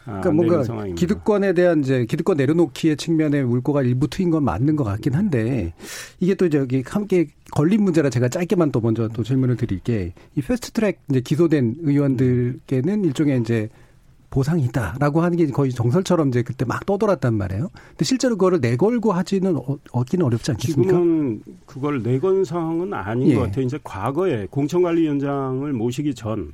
아, 0.05 0.19
그러니까 0.19 0.31
뭔가 0.31 0.63
상황입니다. 0.63 0.99
기득권에 0.99 1.53
대한 1.53 1.81
이제 1.81 2.05
기득권 2.05 2.37
내려놓기의 2.37 2.97
측면에 2.97 3.43
물꼬가 3.43 3.83
일부 3.83 4.07
트인 4.07 4.31
건 4.31 4.43
맞는 4.43 4.75
것 4.75 4.83
같긴 4.83 5.13
한데 5.13 5.73
이게 6.19 6.35
또 6.35 6.49
저기 6.49 6.83
함께 6.85 7.27
걸린 7.51 7.83
문제라 7.83 8.09
제가 8.09 8.29
짧게만 8.29 8.71
또 8.71 8.81
먼저 8.81 9.07
또 9.09 9.23
질문을 9.23 9.57
드릴게 9.57 10.13
이 10.35 10.41
패스트트랙 10.41 10.99
이제 11.09 11.21
기소된 11.21 11.75
의원들께는 11.81 13.05
일종의 13.05 13.41
이제 13.41 13.69
보상이 14.31 14.63
있다라고 14.63 15.21
하는 15.21 15.37
게 15.37 15.45
거의 15.47 15.71
정설처럼 15.71 16.29
이제 16.29 16.41
그때 16.41 16.63
막 16.63 16.85
떠돌았단 16.85 17.33
말이에요. 17.33 17.69
근데 17.89 18.05
실제로 18.05 18.37
그거를 18.37 18.59
내걸고 18.61 19.11
하지는 19.11 19.57
어, 19.57 19.77
얻기는 19.91 20.25
어렵지 20.25 20.51
않겠습니까? 20.51 20.93
지금은 20.93 21.43
그걸 21.65 22.01
내건 22.01 22.45
상황은 22.45 22.93
아닌 22.93 23.27
예. 23.27 23.35
것 23.35 23.41
같아요. 23.41 23.65
이제 23.65 23.77
과거에 23.83 24.47
공천관리위원장을 24.49 25.73
모시기 25.73 26.15
전 26.15 26.53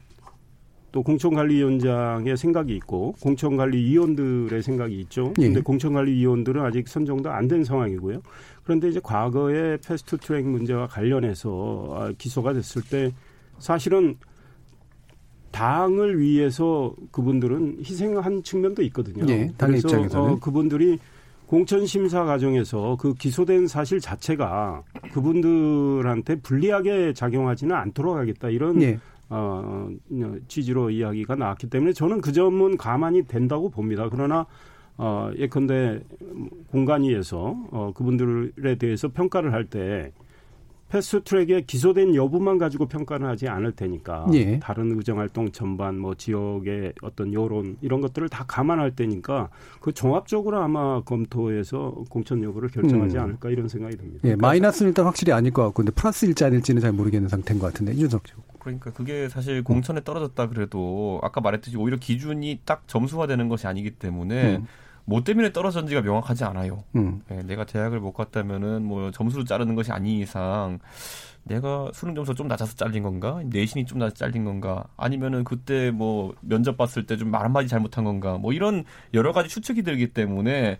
또 0.91 1.03
공천관리위원장의 1.03 2.37
생각이 2.37 2.75
있고 2.75 3.13
공천관리위원들의 3.21 4.61
생각이 4.63 4.99
있죠. 5.01 5.33
예. 5.39 5.43
근데 5.43 5.61
공천관리위원들은 5.61 6.61
아직 6.63 6.87
선정도 6.87 7.29
안 7.29 7.47
된 7.47 7.63
상황이고요. 7.63 8.21
그런데 8.63 8.89
이제 8.89 8.99
과거에 9.01 9.77
패스트트랙 9.77 10.45
문제와 10.45 10.87
관련해서 10.87 11.87
아, 11.93 12.11
기소가 12.17 12.53
됐을 12.53 12.81
때 12.81 13.11
사실은 13.59 14.17
당을 15.51 16.19
위해서 16.19 16.93
그분들은 17.11 17.77
희생한 17.79 18.43
측면도 18.43 18.81
있거든요. 18.83 19.25
네, 19.25 19.49
당 19.57 19.75
입장에서는 19.75 20.31
어, 20.33 20.39
그분들이 20.39 20.99
공천 21.47 21.85
심사 21.85 22.25
과정에서 22.25 22.97
그 22.99 23.13
기소된 23.13 23.67
사실 23.67 23.99
자체가 24.01 24.83
그분들한테 25.13 26.35
불리하게 26.41 27.13
작용하지는 27.13 27.73
않도록 27.75 28.17
하겠다 28.17 28.49
이런 28.49 28.79
네. 28.79 28.99
어, 29.29 29.89
취지로 30.47 30.89
이야기가 30.89 31.35
나왔기 31.35 31.69
때문에 31.69 31.93
저는 31.93 32.21
그 32.21 32.31
점은 32.31 32.77
가만히 32.77 33.23
된다고 33.23 33.69
봅니다. 33.69 34.07
그러나 34.09 34.45
어, 34.97 35.29
예컨대 35.37 36.01
공간위에서 36.71 37.55
어, 37.71 37.91
그분들에 37.95 38.75
대해서 38.75 39.09
평가를 39.09 39.53
할 39.53 39.65
때 39.65 40.11
패스트트랙에 40.89 41.61
기소된 41.61 42.15
여부만 42.15 42.57
가지고 42.57 42.87
평가를 42.87 43.27
하지 43.27 43.47
않을 43.47 43.73
테니까 43.73 44.27
예. 44.33 44.59
다른 44.59 44.95
의정 44.97 45.19
활동 45.19 45.51
전반 45.51 45.99
뭐 45.99 46.15
지역의 46.15 46.93
어떤 47.01 47.33
여론 47.33 47.77
이런 47.81 48.01
것들을 48.01 48.29
다 48.29 48.45
감안할 48.47 48.95
테니까 48.95 49.49
그 49.81 49.91
종합적으로 49.91 50.59
아마 50.59 51.01
검토해서 51.01 52.03
공천 52.09 52.43
여부를 52.43 52.69
결정하지 52.69 53.17
음. 53.17 53.21
않을까 53.23 53.49
이런 53.49 53.67
생각이 53.67 53.97
듭니다. 53.97 54.27
예, 54.29 54.35
마이너스는 54.35 54.89
일단 54.89 55.05
확실히 55.05 55.33
아닐 55.33 55.51
것 55.51 55.63
같고 55.63 55.83
근데 55.83 55.91
플러스일지 55.91 56.45
아닐지는 56.45 56.81
잘 56.81 56.93
모르겠는 56.93 57.27
상태인 57.27 57.59
것 57.59 57.67
같은데 57.67 57.93
이준석 57.93 58.27
씨. 58.27 58.33
그러니까 58.59 58.91
그게 58.91 59.29
사실 59.29 59.63
공천에 59.63 60.03
떨어졌다 60.03 60.49
그래도 60.49 61.19
아까 61.23 61.39
말했듯이 61.41 61.77
오히려 61.77 61.97
기준이 61.97 62.61
딱 62.65 62.83
점수화되는 62.87 63.47
것이 63.47 63.67
아니기 63.67 63.91
때문에 63.91 64.57
음. 64.57 64.67
뭐 65.09 65.23
때문에 65.23 65.53
떨어졌는지가 65.53 66.01
명확하지 66.01 66.43
않아요. 66.43 66.83
음. 66.97 67.21
네, 67.29 67.41
내가 67.43 67.63
대학을 67.65 67.99
못 68.01 68.11
갔다면은 68.11 68.83
뭐 68.83 69.09
점수를 69.11 69.45
자르는 69.45 69.73
것이 69.73 69.91
아닌 69.93 70.19
이상 70.19 70.79
내가 71.43 71.89
수능 71.93 72.13
점수가 72.13 72.35
좀 72.35 72.47
낮아서 72.49 72.75
잘린 72.75 73.03
건가? 73.03 73.39
내신이 73.45 73.85
좀 73.85 73.99
낮아서 73.99 74.15
잘린 74.15 74.43
건가? 74.43 74.83
아니면은 74.97 75.45
그때 75.45 75.91
뭐 75.91 76.33
면접 76.41 76.75
봤을 76.75 77.05
때 77.05 77.15
좀 77.15 77.29
말 77.31 77.43
한마디 77.45 77.69
잘못한 77.69 78.03
건가? 78.03 78.37
뭐 78.37 78.51
이런 78.51 78.83
여러 79.13 79.31
가지 79.31 79.47
추측이 79.47 79.83
들기 79.83 80.11
때문에 80.11 80.77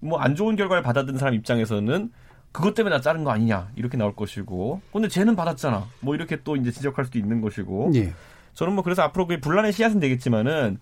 뭐 0.00 0.20
안 0.20 0.34
좋은 0.36 0.54
결과를 0.56 0.82
받아든 0.82 1.16
사람 1.16 1.32
입장에서는 1.32 2.10
그것 2.52 2.74
때문에 2.74 2.94
나 2.96 3.00
자른 3.00 3.24
거 3.24 3.30
아니냐 3.30 3.70
이렇게 3.76 3.96
나올 3.96 4.14
것이고 4.14 4.82
근데 4.92 5.08
쟤는 5.08 5.34
받았잖아 5.34 5.86
뭐 6.00 6.14
이렇게 6.14 6.42
또 6.44 6.56
이제 6.56 6.70
지적할 6.70 7.06
수도 7.06 7.18
있는 7.18 7.40
것이고 7.40 7.92
예. 7.94 8.12
저는 8.52 8.74
뭐 8.74 8.84
그래서 8.84 9.00
앞으로 9.00 9.26
그 9.26 9.40
분란의 9.40 9.72
씨앗은 9.72 9.98
되겠지만은 10.00 10.78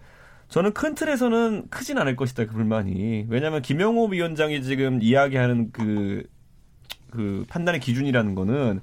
저는 0.51 0.73
큰 0.73 0.95
틀에서는 0.95 1.69
크진 1.71 1.97
않을 1.99 2.17
것이다 2.17 2.45
그 2.45 2.53
불만이 2.53 3.27
왜냐하면 3.29 3.63
김영호 3.63 4.07
위원장이 4.07 4.63
지금 4.63 5.01
이야기하는 5.01 5.71
그, 5.73 6.25
그 7.11 7.45
판단의 7.49 7.81
기준이라는 7.81 8.35
거는 8.35 8.81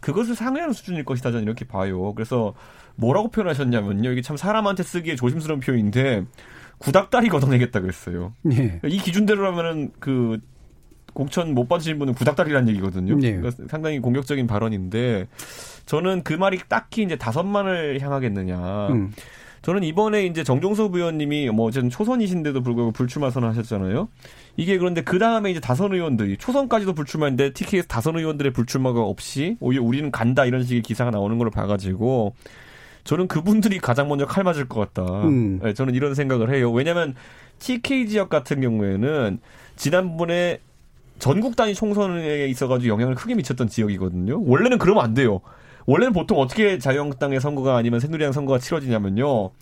그것을 0.00 0.36
상회하는 0.36 0.72
수준일 0.72 1.04
것이다 1.04 1.32
저는 1.32 1.44
이렇게 1.44 1.66
봐요 1.66 2.14
그래서 2.14 2.54
뭐라고 2.94 3.30
표현하셨냐면요 3.30 4.12
이게 4.12 4.22
참 4.22 4.36
사람한테 4.36 4.84
쓰기에 4.84 5.16
조심스러운 5.16 5.60
표현인데 5.60 6.24
구닥다리 6.78 7.28
걷어내겠다 7.28 7.80
그랬어요 7.80 8.32
네. 8.42 8.80
이 8.84 8.98
기준대로라면은 8.98 9.92
그 9.98 10.38
공천 11.14 11.52
못 11.52 11.68
받으신 11.68 11.98
분은 11.98 12.14
구닥다리라는 12.14 12.68
얘기거든요. 12.68 13.16
네. 13.16 13.34
그러니까 13.34 13.64
상당히 13.68 13.98
공격적인 13.98 14.46
발언인데 14.46 15.26
저는 15.84 16.22
그 16.22 16.32
말이 16.34 16.60
딱히 16.68 17.02
이제 17.02 17.16
다섯만을 17.16 18.00
향하겠느냐. 18.00 18.88
음. 18.88 19.12
저는 19.68 19.82
이번에 19.82 20.24
이제 20.24 20.44
정종섭 20.44 20.94
의원님이 20.94 21.50
뭐 21.50 21.66
어쨌든 21.66 21.90
초선이신데도 21.90 22.62
불구하고 22.62 22.90
불출마 22.90 23.28
선언하셨잖아요. 23.28 24.08
이게 24.56 24.78
그런데 24.78 25.02
그 25.02 25.18
다음에 25.18 25.50
이제 25.50 25.60
다선 25.60 25.92
의원들이 25.92 26.38
초선까지도 26.38 26.94
불출마인데 26.94 27.52
TK에서 27.52 27.86
다선 27.86 28.16
의원들의 28.16 28.54
불출마가 28.54 29.02
없이 29.02 29.58
오히려 29.60 29.82
우리는 29.82 30.10
간다 30.10 30.46
이런 30.46 30.64
식의 30.64 30.80
기사가 30.80 31.10
나오는 31.10 31.36
걸 31.36 31.50
봐가지고 31.50 32.34
저는 33.04 33.28
그분들이 33.28 33.78
가장 33.78 34.08
먼저 34.08 34.24
칼 34.24 34.42
맞을 34.42 34.66
것 34.70 34.94
같다. 34.94 35.24
음. 35.24 35.60
네, 35.62 35.74
저는 35.74 35.94
이런 35.94 36.14
생각을 36.14 36.50
해요. 36.54 36.72
왜냐하면 36.72 37.14
TK 37.58 38.08
지역 38.08 38.30
같은 38.30 38.62
경우에는 38.62 39.38
지난번에 39.76 40.60
전국 41.18 41.56
단위 41.56 41.74
총선에 41.74 42.46
있어가지고 42.46 42.90
영향을 42.90 43.14
크게 43.16 43.34
미쳤던 43.34 43.68
지역이거든요. 43.68 44.44
원래는 44.46 44.78
그러면 44.78 45.04
안 45.04 45.12
돼요. 45.12 45.42
원래는 45.88 46.12
보통 46.12 46.38
어떻게 46.38 46.76
자유한국당의 46.76 47.40
선거가 47.40 47.76
아니면 47.76 47.98
새누리당 47.98 48.32
선거가 48.32 48.58
치러지냐면요. 48.58 49.52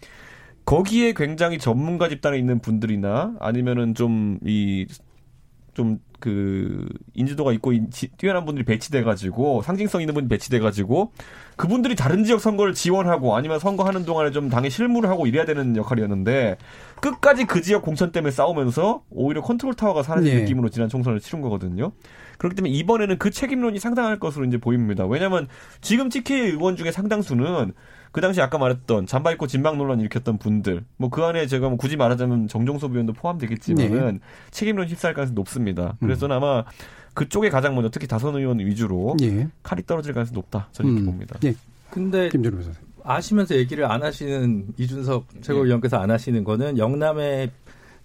거기에 0.64 1.12
굉장히 1.12 1.56
전문가 1.56 2.08
집단에 2.08 2.36
있는 2.36 2.58
분들이나 2.58 3.36
아니면은 3.38 3.94
좀 3.94 4.40
이좀 4.44 6.00
그 6.18 6.86
인지도가 7.14 7.52
있고 7.54 7.72
뛰어난 8.16 8.44
분들이 8.44 8.64
배치돼 8.64 9.02
가지고 9.02 9.62
상징성 9.62 10.00
있는 10.00 10.14
분이 10.14 10.28
배치돼 10.28 10.60
가지고 10.60 11.12
그분들이 11.56 11.96
다른 11.96 12.24
지역 12.24 12.40
선거를 12.40 12.74
지원하고 12.74 13.36
아니면 13.36 13.58
선거하는 13.58 14.04
동안에 14.04 14.30
좀 14.30 14.48
당에 14.48 14.68
실무를 14.68 15.08
하고 15.08 15.26
이래야 15.26 15.44
되는 15.44 15.76
역할이었는데 15.76 16.58
끝까지 17.00 17.44
그 17.44 17.62
지역 17.62 17.82
공천 17.82 18.12
때문에 18.12 18.30
싸우면서 18.30 19.02
오히려 19.10 19.42
컨트롤 19.42 19.74
타워가 19.74 20.02
사라진 20.02 20.34
네. 20.34 20.40
느낌으로 20.42 20.68
지난 20.70 20.88
총선을 20.88 21.20
치른 21.20 21.40
거거든요. 21.40 21.92
그렇기 22.38 22.56
때문에 22.56 22.72
이번에는 22.74 23.18
그 23.18 23.30
책임론이 23.30 23.78
상당할 23.78 24.18
것으로 24.18 24.44
이제 24.44 24.58
보입니다. 24.58 25.06
왜냐하면 25.06 25.48
지금 25.80 26.08
TK 26.08 26.38
의원 26.38 26.76
중에 26.76 26.92
상당수는 26.92 27.72
그 28.12 28.20
당시 28.20 28.40
아까 28.40 28.58
말했던 28.58 29.06
잠바 29.06 29.32
입고 29.32 29.46
진박 29.46 29.76
논란 29.76 30.00
일으켰던 30.00 30.38
분들 30.38 30.84
뭐 30.96 31.10
그 31.10 31.24
안에 31.24 31.46
제가 31.46 31.68
뭐 31.68 31.78
굳이 31.78 31.96
말하자면 31.96 32.48
정종섭 32.48 32.90
의원도 32.90 33.14
포함되겠지만은 33.14 34.14
네. 34.14 34.20
책임론 34.50 34.86
휩싸일 34.86 35.14
가능성이 35.14 35.34
높습니다. 35.34 35.96
그래서 36.00 36.26
음. 36.26 36.32
아마 36.32 36.64
그쪽에 37.14 37.48
가장 37.48 37.74
먼저 37.74 37.88
특히 37.88 38.06
다선 38.06 38.36
의원 38.36 38.58
위주로 38.58 39.16
예. 39.22 39.48
칼이 39.62 39.86
떨어질 39.86 40.12
가능성이 40.12 40.34
높다 40.34 40.68
저는 40.72 40.90
이렇게 40.90 41.02
음. 41.02 41.06
봅니다. 41.06 41.38
예. 41.44 41.54
근데 41.90 42.28
아시면서 43.02 43.56
얘기를 43.56 43.90
안 43.90 44.02
하시는 44.02 44.66
이준석 44.76 45.26
최고위원께서 45.40 45.96
안 45.96 46.10
하시는 46.10 46.44
거는 46.44 46.76
영남의 46.76 47.50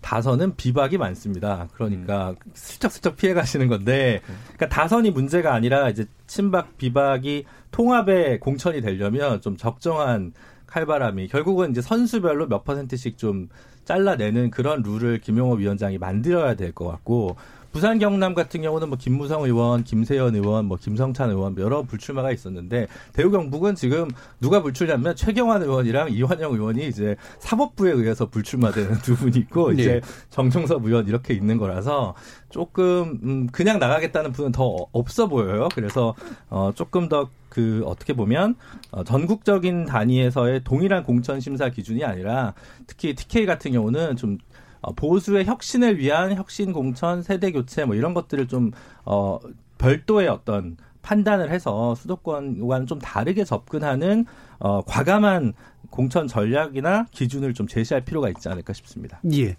다선은 0.01 0.55
비박이 0.55 0.97
많습니다. 0.97 1.67
그러니까 1.73 2.31
음. 2.31 2.51
슬쩍슬쩍 2.53 3.15
피해 3.17 3.33
가시는 3.33 3.67
건데, 3.67 4.21
그러니까 4.55 4.69
다선이 4.69 5.11
문제가 5.11 5.53
아니라 5.53 5.89
이제 5.89 6.05
친박 6.27 6.77
비박이 6.77 7.45
통합의 7.71 8.39
공천이 8.39 8.81
되려면 8.81 9.41
좀 9.41 9.57
적정한 9.57 10.33
칼바람이 10.67 11.27
결국은 11.27 11.71
이제 11.71 11.81
선수별로 11.81 12.47
몇 12.47 12.63
퍼센트씩 12.63 13.17
좀 13.17 13.49
잘라내는 13.85 14.51
그런 14.51 14.81
룰을 14.83 15.19
김용호 15.19 15.55
위원장이 15.55 15.97
만들어야 15.97 16.55
될 16.55 16.71
것 16.71 16.87
같고 16.87 17.35
부산 17.71 17.99
경남 17.99 18.33
같은 18.33 18.61
경우는 18.61 18.89
뭐 18.89 18.97
김무성 18.97 19.43
의원, 19.43 19.83
김세현 19.83 20.35
의원, 20.35 20.65
뭐 20.65 20.77
김성찬 20.77 21.29
의원 21.29 21.57
여러 21.57 21.83
불출마가 21.83 22.31
있었는데 22.31 22.87
대우 23.13 23.31
경북은 23.31 23.75
지금 23.75 24.09
누가 24.39 24.61
불출냐면 24.61 25.15
최경환 25.15 25.63
의원이랑 25.63 26.11
이완영 26.11 26.53
의원이 26.53 26.87
이제 26.87 27.15
사법부에 27.39 27.91
의해서 27.91 28.27
불출마되는 28.29 28.99
두 29.03 29.15
분이 29.15 29.37
있고 29.37 29.71
네. 29.71 29.81
이제 29.81 30.01
정청섭 30.29 30.85
의원 30.85 31.07
이렇게 31.07 31.33
있는 31.33 31.57
거라서 31.57 32.15
조금 32.49 33.19
음 33.23 33.47
그냥 33.47 33.79
나가겠다는 33.79 34.33
분은 34.33 34.51
더 34.51 34.87
없어 34.91 35.27
보여요. 35.27 35.69
그래서 35.73 36.13
어 36.49 36.71
조금 36.75 37.07
더그 37.07 37.83
어떻게 37.85 38.13
보면 38.13 38.55
어 38.91 39.03
전국적인 39.03 39.85
단위에서의 39.85 40.63
동일한 40.63 41.03
공천 41.03 41.39
심사 41.39 41.69
기준이 41.69 42.03
아니라 42.03 42.53
특히 42.87 43.15
TK 43.15 43.45
같은 43.45 43.71
경우는 43.71 44.17
좀 44.17 44.37
어, 44.37 44.50
보수의 44.95 45.45
혁신을 45.45 45.97
위한 45.97 46.35
혁신 46.35 46.73
공천, 46.73 47.21
세대 47.21 47.51
교체 47.51 47.85
뭐 47.85 47.95
이런 47.95 48.13
것들을 48.13 48.47
좀 48.47 48.71
어, 49.05 49.39
별도의 49.77 50.27
어떤 50.27 50.77
판단을 51.01 51.51
해서 51.51 51.95
수도권과는 51.95 52.87
좀 52.87 52.99
다르게 52.99 53.43
접근하는 53.43 54.25
어, 54.59 54.81
과감한 54.81 55.53
공천 55.89 56.27
전략이나 56.27 57.05
기준을 57.11 57.53
좀 57.53 57.67
제시할 57.67 58.05
필요가 58.05 58.29
있지 58.29 58.49
않을까 58.49 58.73
싶습니다. 58.73 59.19
예. 59.33 59.55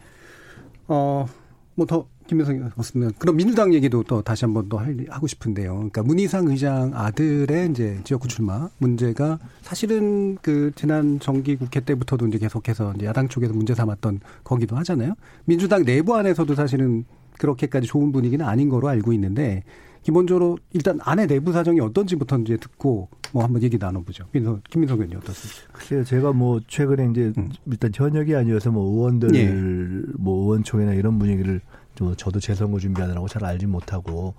어, 0.88 1.26
뭐 1.74 1.86
더 1.86 2.06
김민성 2.26 2.70
없으면 2.76 3.12
그럼 3.18 3.36
민주당 3.36 3.74
얘기도 3.74 4.02
또 4.04 4.22
다시 4.22 4.44
한번 4.44 4.68
더 4.68 4.80
하고 5.08 5.26
싶은데요. 5.26 5.74
그러니까 5.74 6.02
문희상 6.02 6.48
의장 6.48 6.92
아들의 6.94 7.70
이제 7.70 8.00
지역구 8.04 8.28
출마 8.28 8.68
문제가 8.78 9.38
사실은 9.62 10.36
그 10.40 10.72
지난 10.74 11.18
정기 11.18 11.56
국회 11.56 11.80
때부터도 11.80 12.28
이제 12.28 12.38
계속해서 12.38 12.94
이제 12.96 13.06
야당 13.06 13.28
쪽에서 13.28 13.52
문제 13.52 13.74
삼았던 13.74 14.20
거기도 14.44 14.76
하잖아요. 14.76 15.14
민주당 15.44 15.84
내부 15.84 16.14
안에서도 16.16 16.54
사실은 16.54 17.04
그렇게까지 17.38 17.86
좋은 17.86 18.12
분위기는 18.12 18.44
아닌 18.46 18.68
거로 18.68 18.88
알고 18.88 19.12
있는데 19.14 19.64
기본적으로 20.02 20.58
일단 20.72 20.98
안에 21.02 21.26
내부 21.26 21.52
사정이 21.52 21.80
어떤지부터 21.80 22.38
이제 22.38 22.56
듣고 22.56 23.08
뭐 23.32 23.44
한번 23.44 23.62
얘기 23.62 23.78
나눠보죠. 23.78 24.24
민석, 24.32 24.62
김민석 24.64 24.96
의원님 24.96 25.18
어떻습니까? 25.18 25.72
글쎄요, 25.72 26.04
제가 26.04 26.32
뭐 26.32 26.60
최근에 26.66 27.10
이제 27.10 27.32
음. 27.38 27.50
일단 27.66 27.92
전역이 27.92 28.34
아니어서 28.34 28.70
뭐 28.70 28.84
의원들 28.90 29.34
예. 29.34 29.48
뭐 30.18 30.42
의원총회나 30.42 30.94
이런 30.94 31.18
분위기를 31.18 31.60
좀 31.94 32.14
저도 32.16 32.40
재선거 32.40 32.78
준비하느라고 32.78 33.28
잘 33.28 33.44
알지 33.44 33.66
못하고 33.66 34.34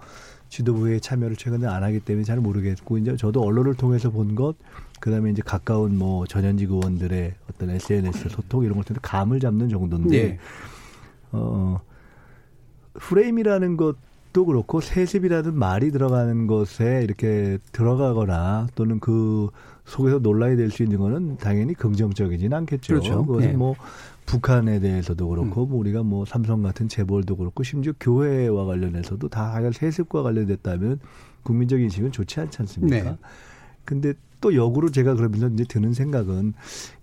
지도부의 0.49 1.01
참여를 1.01 1.35
최근에 1.35 1.65
안 1.65 1.83
하기 1.83 2.01
때문에 2.01 2.23
잘 2.23 2.37
모르겠고 2.37 2.97
이제 2.99 3.15
저도 3.15 3.41
언론을 3.41 3.75
통해서 3.75 4.11
본 4.11 4.35
것, 4.35 4.55
그다음에 4.99 5.31
이제 5.31 5.41
가까운 5.43 5.97
뭐 5.97 6.27
전현직 6.27 6.69
의원들의 6.69 7.33
어떤 7.49 7.69
SNS 7.71 8.29
소통 8.29 8.63
이런 8.63 8.77
것들 8.77 8.97
감을 9.01 9.39
잡는 9.39 9.69
정도인데 9.69 10.17
예. 10.17 10.39
어 11.31 11.79
프레임이라는 12.93 13.77
것 13.77 13.95
도 14.33 14.45
그렇고 14.45 14.81
세습이라는 14.81 15.53
말이 15.55 15.91
들어가는 15.91 16.47
것에 16.47 17.01
이렇게 17.03 17.59
들어가거나 17.71 18.67
또는 18.73 18.99
그 18.99 19.49
속에서 19.85 20.17
논란이 20.17 20.57
될 20.57 20.71
수 20.71 20.81
있는 20.81 20.97
거는 20.97 21.37
당연히 21.37 21.75
긍정적이진 21.75 22.51
않겠죠. 22.51 22.95
그렇죠. 22.95 23.25
그것은 23.25 23.51
네. 23.51 23.55
뭐 23.55 23.75
북한에 24.25 24.79
대해서도 24.79 25.27
그렇고 25.27 25.65
음. 25.65 25.69
뭐 25.69 25.79
우리가 25.79 26.01
뭐 26.01 26.25
삼성 26.25 26.63
같은 26.63 26.87
재벌도 26.87 27.35
그렇고 27.35 27.61
심지어 27.61 27.93
교회와 27.99 28.65
관련해서도 28.65 29.27
다 29.29 29.53
하여간 29.53 29.71
세습과 29.71 30.23
관련됐다면 30.23 30.99
국민적 31.43 31.79
인식은 31.79 32.11
좋지 32.11 32.39
않지 32.39 32.57
않습니까? 32.61 33.11
네. 33.11 33.17
근데 33.85 34.13
또 34.41 34.55
역으로 34.55 34.91
제가 34.91 35.15
그러면서 35.15 35.47
이제 35.47 35.63
드는 35.63 35.93
생각은 35.93 36.53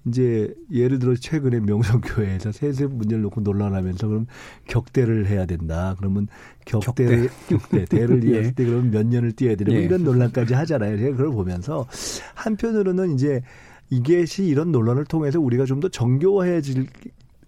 이제 0.06 0.54
예를 0.70 0.98
들어 0.98 1.14
최근에 1.14 1.60
명성교회에서 1.60 2.52
세습 2.52 2.92
문제를 2.92 3.22
놓고 3.22 3.40
논란하면서 3.40 4.08
그럼 4.08 4.26
격대를 4.66 5.26
해야 5.26 5.46
된다. 5.46 5.94
그러면 5.98 6.28
격대를 6.66 7.30
격대, 7.48 7.86
대를 7.86 8.22
이었을 8.24 8.44
예. 8.44 8.52
때 8.52 8.64
그러면 8.66 8.90
몇 8.90 9.06
년을 9.06 9.32
뛰어야 9.32 9.56
되냐 9.56 9.70
뭐 9.70 9.80
예. 9.80 9.84
이런 9.84 10.04
논란까지 10.04 10.52
하잖아요. 10.52 10.98
제가 10.98 11.16
그걸 11.16 11.32
보면서 11.32 11.86
한편으로는 12.34 13.14
이제 13.14 13.40
이게시 13.88 14.44
이런 14.44 14.70
논란을 14.70 15.04
통해서 15.06 15.40
우리가 15.40 15.64
좀 15.64 15.80
더 15.80 15.88
정교해질 15.88 16.86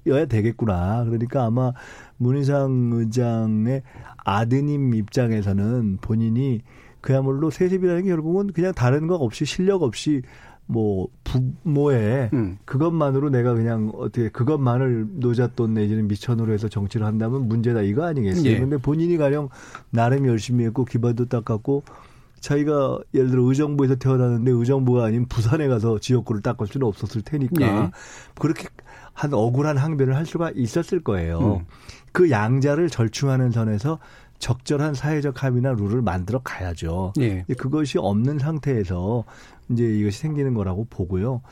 여야 0.06 0.24
되겠구나. 0.24 1.04
그러니까 1.04 1.44
아마 1.44 1.72
문희상 2.16 2.90
의장의 2.94 3.82
아드님 4.24 4.94
입장에서는 4.94 5.98
본인이 6.00 6.62
그야말로 7.02 7.50
세습이라는 7.50 8.04
게 8.04 8.08
결국은 8.08 8.52
그냥 8.52 8.72
다른 8.72 9.06
거 9.06 9.16
없이 9.16 9.44
실력 9.44 9.82
없이 9.82 10.22
뭐 10.66 11.08
부모의 11.24 12.30
음. 12.32 12.56
그것만으로 12.64 13.28
내가 13.28 13.52
그냥 13.52 13.90
어떻게 13.94 14.30
그것만을 14.30 15.06
노잣돈 15.14 15.74
내지는 15.74 16.08
미천으로 16.08 16.52
해서 16.52 16.68
정치를 16.68 17.04
한다면 17.04 17.48
문제다 17.48 17.82
이거 17.82 18.04
아니겠어요? 18.06 18.46
예. 18.46 18.58
근데 18.58 18.76
본인이 18.78 19.16
가령 19.16 19.50
나름 19.90 20.26
열심히 20.26 20.64
했고 20.64 20.84
기반도 20.84 21.26
닦았고 21.26 21.82
자기가 22.40 22.98
예를 23.14 23.30
들어 23.30 23.42
의정부에서 23.42 23.96
태어났는데 23.96 24.50
의정부가 24.52 25.04
아닌 25.04 25.26
부산에 25.26 25.68
가서 25.68 25.98
지역구를 25.98 26.42
닦을 26.42 26.66
수는 26.68 26.86
없었을 26.86 27.22
테니까 27.22 27.66
예. 27.66 27.90
그렇게 28.38 28.68
한 29.12 29.34
억울한 29.34 29.76
항변을 29.76 30.16
할 30.16 30.24
수가 30.24 30.52
있었을 30.54 31.02
거예요. 31.02 31.60
음. 31.60 31.66
그 32.12 32.30
양자를 32.30 32.88
절충하는 32.88 33.50
선에서 33.50 33.98
적절한 34.42 34.94
사회적 34.94 35.44
합의나 35.44 35.70
룰을 35.70 36.02
만들어 36.02 36.40
가야죠. 36.42 37.12
예. 37.20 37.44
그것이 37.56 37.98
없는 37.98 38.40
상태에서 38.40 39.22
이제 39.68 39.84
이것이 39.84 40.18
생기는 40.18 40.52
거라고 40.52 40.84
보고요. 40.90 41.42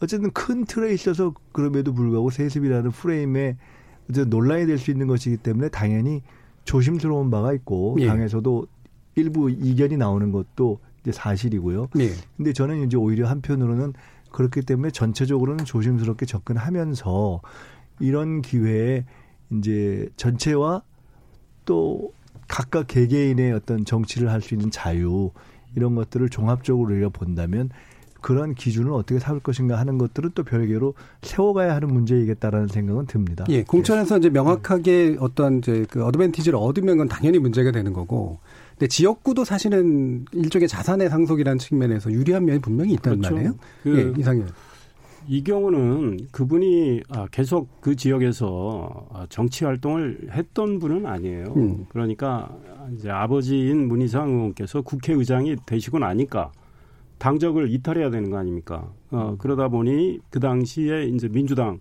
어쨌든 0.00 0.32
큰 0.32 0.64
틀에 0.64 0.92
있어서 0.92 1.32
그럼에도 1.52 1.94
불구하고 1.94 2.30
세습이라는 2.30 2.90
프레임에 2.90 3.56
어쨌든 4.10 4.28
논란이 4.28 4.66
될 4.66 4.76
수 4.76 4.90
있는 4.90 5.06
것이기 5.06 5.36
때문에 5.36 5.68
당연히 5.68 6.20
조심스러운 6.64 7.30
바가 7.30 7.52
있고 7.52 7.96
예. 8.00 8.08
당에서도 8.08 8.66
일부 9.14 9.48
이견이 9.48 9.96
나오는 9.96 10.32
것도 10.32 10.80
이제 11.02 11.12
사실이고요. 11.12 11.90
예. 12.00 12.10
근데 12.36 12.52
저는 12.52 12.84
이제 12.84 12.96
오히려 12.96 13.28
한편으로는 13.28 13.92
그렇기 14.32 14.62
때문에 14.62 14.90
전체적으로는 14.90 15.64
조심스럽게 15.64 16.26
접근하면서 16.26 17.40
이런 18.00 18.42
기회에 18.42 19.04
이제 19.52 20.08
전체와 20.16 20.82
또 21.66 22.12
각각 22.52 22.86
개개인의 22.86 23.52
어떤 23.52 23.84
정치를 23.84 24.30
할 24.30 24.42
수 24.42 24.54
있는 24.54 24.70
자유 24.70 25.30
이런 25.74 25.94
것들을 25.94 26.28
종합적으로 26.28 26.92
우리가 26.92 27.08
본다면 27.08 27.70
그런 28.20 28.54
기준을 28.54 28.92
어떻게 28.92 29.18
삼을 29.18 29.40
것인가 29.40 29.78
하는 29.78 29.98
것들은 29.98 30.30
또 30.34 30.44
별개로 30.44 30.94
세워가야 31.22 31.74
하는 31.74 31.88
문제이겠다라는 31.88 32.68
생각은 32.68 33.06
듭니다. 33.06 33.44
예, 33.48 33.64
공천에서 33.64 34.18
이제 34.18 34.30
명확하게 34.30 35.16
어떤 35.18 35.58
이제 35.58 35.86
그 35.90 36.04
어드밴티지를 36.04 36.56
얻으면 36.56 36.98
건 36.98 37.08
당연히 37.08 37.38
문제가 37.38 37.72
되는 37.72 37.92
거고, 37.92 38.38
근데 38.72 38.86
지역구도 38.86 39.44
사실은 39.44 40.24
일종의 40.32 40.68
자산의 40.68 41.08
상속이라는 41.10 41.58
측면에서 41.58 42.12
유리한 42.12 42.44
면이 42.44 42.60
분명히 42.60 42.92
있단 42.92 43.18
그렇죠. 43.18 43.34
말이에요. 43.34 43.54
그 43.82 44.14
예, 44.16 44.20
이상현. 44.20 44.48
이 45.28 45.42
경우는 45.44 46.28
그분이 46.32 47.02
아, 47.10 47.26
계속 47.30 47.80
그 47.80 47.96
지역에서 47.96 49.08
아, 49.12 49.26
정치 49.28 49.64
활동을 49.64 50.28
했던 50.30 50.78
분은 50.78 51.06
아니에요. 51.06 51.54
음. 51.56 51.86
그러니까 51.88 52.54
이제 52.94 53.10
아버지인 53.10 53.88
문희상 53.88 54.30
의원께서 54.30 54.82
국회의장이 54.82 55.56
되시고 55.64 55.98
나니까 55.98 56.52
당적을 57.18 57.70
이탈해야 57.70 58.10
되는 58.10 58.30
거 58.30 58.38
아닙니까? 58.38 58.92
어, 59.10 59.36
그러다 59.38 59.68
보니 59.68 60.18
그 60.30 60.40
당시에 60.40 61.04
이제 61.04 61.28
민주당 61.28 61.78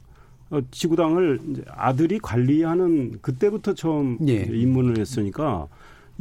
어, 0.52 0.60
지구당을 0.70 1.40
이제 1.50 1.64
아들이 1.70 2.20
관리하는 2.20 3.20
그때부터 3.22 3.74
처음 3.74 4.18
예. 4.28 4.44
입문을 4.44 5.00
했으니까 5.00 5.68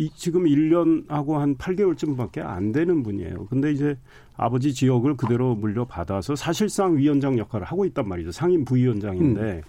이 0.00 0.08
지금 0.16 0.44
1년하고 0.44 1.34
한 1.34 1.56
8개월쯤밖에 1.56 2.38
안 2.38 2.72
되는 2.72 3.02
분이에요. 3.02 3.46
근데 3.50 3.70
이제 3.70 3.98
아버지 4.34 4.72
지역을 4.72 5.18
그대로 5.18 5.54
물려받아서 5.54 6.36
사실상 6.36 6.96
위원장 6.96 7.36
역할을 7.36 7.66
하고 7.66 7.84
있단 7.84 8.08
말이죠. 8.08 8.32
상임 8.32 8.64
부위원장인데 8.64 9.40
음. 9.42 9.62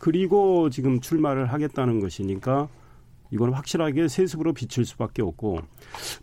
그리고 0.00 0.70
지금 0.70 1.00
출마를 1.00 1.46
하겠다는 1.46 2.00
것이니까 2.00 2.68
이건 3.30 3.52
확실하게 3.52 4.08
세습으로 4.08 4.54
비칠 4.54 4.84
수밖에 4.84 5.22
없고 5.22 5.60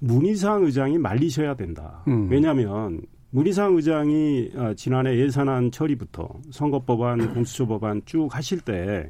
문희상 0.01 0.65
의장이 0.65 0.97
말리셔야 0.97 1.55
된다. 1.55 2.03
음. 2.09 2.27
왜냐하면 2.29 2.99
문희상 3.29 3.77
의장이 3.77 4.51
아, 4.57 4.73
지난해 4.73 5.17
예산안 5.17 5.71
처리부터 5.71 6.27
선거법안, 6.51 7.33
공수처법안 7.33 8.01
쭉 8.03 8.27
하실 8.29 8.59
때 8.59 9.09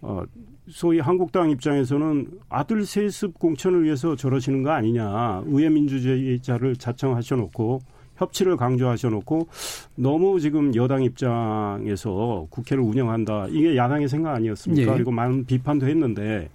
어, 0.00 0.22
소위 0.68 0.98
한국당 0.98 1.50
입장에서는 1.50 2.26
아들 2.48 2.84
세습 2.84 3.38
공천을 3.38 3.84
위해서 3.84 4.16
저러시는 4.16 4.62
거 4.62 4.70
아니냐. 4.70 5.44
의회 5.46 5.68
민주주의자를 5.68 6.76
자청하셔놓고 6.76 7.80
협치를 8.16 8.56
강조하셔놓고 8.56 9.46
너무 9.94 10.40
지금 10.40 10.74
여당 10.74 11.02
입장에서 11.02 12.46
국회를 12.50 12.82
운영한다. 12.82 13.48
이게 13.50 13.76
야당의 13.76 14.08
생각 14.08 14.34
아니었습니까? 14.34 14.90
예. 14.90 14.94
그리고 14.94 15.10
많은 15.10 15.44
비판도 15.44 15.86
했는데 15.86 16.48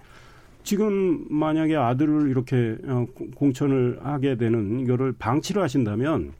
지금 0.63 1.25
만약에 1.29 1.75
아들을 1.75 2.29
이렇게 2.29 2.77
어, 2.85 3.05
공천을 3.35 3.99
하게 4.03 4.35
되는 4.35 4.79
이거를 4.81 5.13
방치를 5.13 5.61
하신다면 5.61 6.33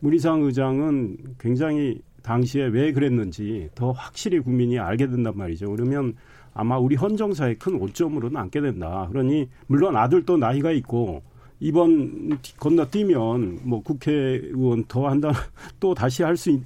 문희상 0.00 0.42
의장은 0.42 1.16
굉장히 1.40 2.00
당시에 2.22 2.66
왜 2.66 2.92
그랬는지 2.92 3.68
더 3.74 3.92
확실히 3.92 4.38
국민이 4.40 4.78
알게 4.78 5.08
된단 5.08 5.36
말이죠. 5.36 5.70
그러면 5.70 6.14
아마 6.58 6.76
우리 6.76 6.96
헌정사에 6.96 7.54
큰 7.54 7.80
오점으로 7.80 8.30
남게 8.30 8.60
된다. 8.60 9.06
그러니 9.12 9.48
물론 9.68 9.96
아들도 9.96 10.36
나이가 10.36 10.72
있고 10.72 11.22
이번 11.60 12.36
건너뛰면 12.58 13.60
뭐 13.62 13.80
국회의원 13.80 14.84
더 14.88 15.06
한다 15.08 15.30
또 15.78 15.94
다시 15.94 16.24
할 16.24 16.36
수 16.36 16.58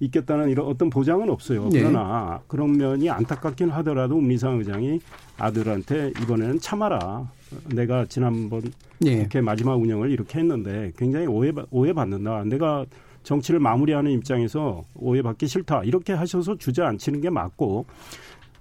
있겠다는 0.00 0.48
이런 0.50 0.66
어떤 0.66 0.88
보장은 0.88 1.28
없어요. 1.28 1.68
네. 1.70 1.80
그러나 1.80 2.40
그런 2.48 2.76
면이 2.76 3.08
안타깝긴 3.10 3.70
하더라도 3.70 4.16
문희상 4.16 4.58
의장이 4.58 5.00
아들한테 5.36 6.12
이번에는 6.22 6.58
참아라. 6.60 7.30
내가 7.74 8.06
지난번 8.06 8.62
네. 8.98 9.22
국회 9.22 9.40
마지막 9.42 9.74
운영을 9.74 10.10
이렇게 10.10 10.38
했는데 10.38 10.92
굉장히 10.96 11.26
오해 11.26 11.52
오해받는다. 11.70 12.44
내가 12.44 12.84
정치를 13.22 13.60
마무리하는 13.60 14.10
입장에서 14.12 14.84
오해받기 14.94 15.46
싫다. 15.46 15.82
이렇게 15.84 16.12
하셔서 16.14 16.56
주저앉히는 16.56 17.20
게 17.20 17.28
맞고 17.30 17.86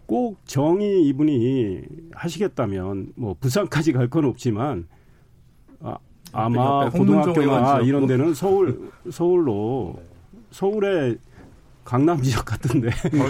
꼭 0.05 0.37
정의 0.45 1.03
이분이 1.07 1.81
하시겠다면 2.13 3.13
뭐 3.15 3.35
부산까지 3.39 3.91
갈 3.93 4.07
건 4.09 4.25
없지만 4.25 4.87
아, 5.81 5.97
아마 6.31 6.89
고등학교나 6.89 7.81
이런 7.81 8.05
데는 8.07 8.33
서울 8.33 8.91
서울로 9.09 9.99
서울에 10.51 11.15
강남 11.83 12.19
지역 12.21 12.45
같은데 12.45 12.89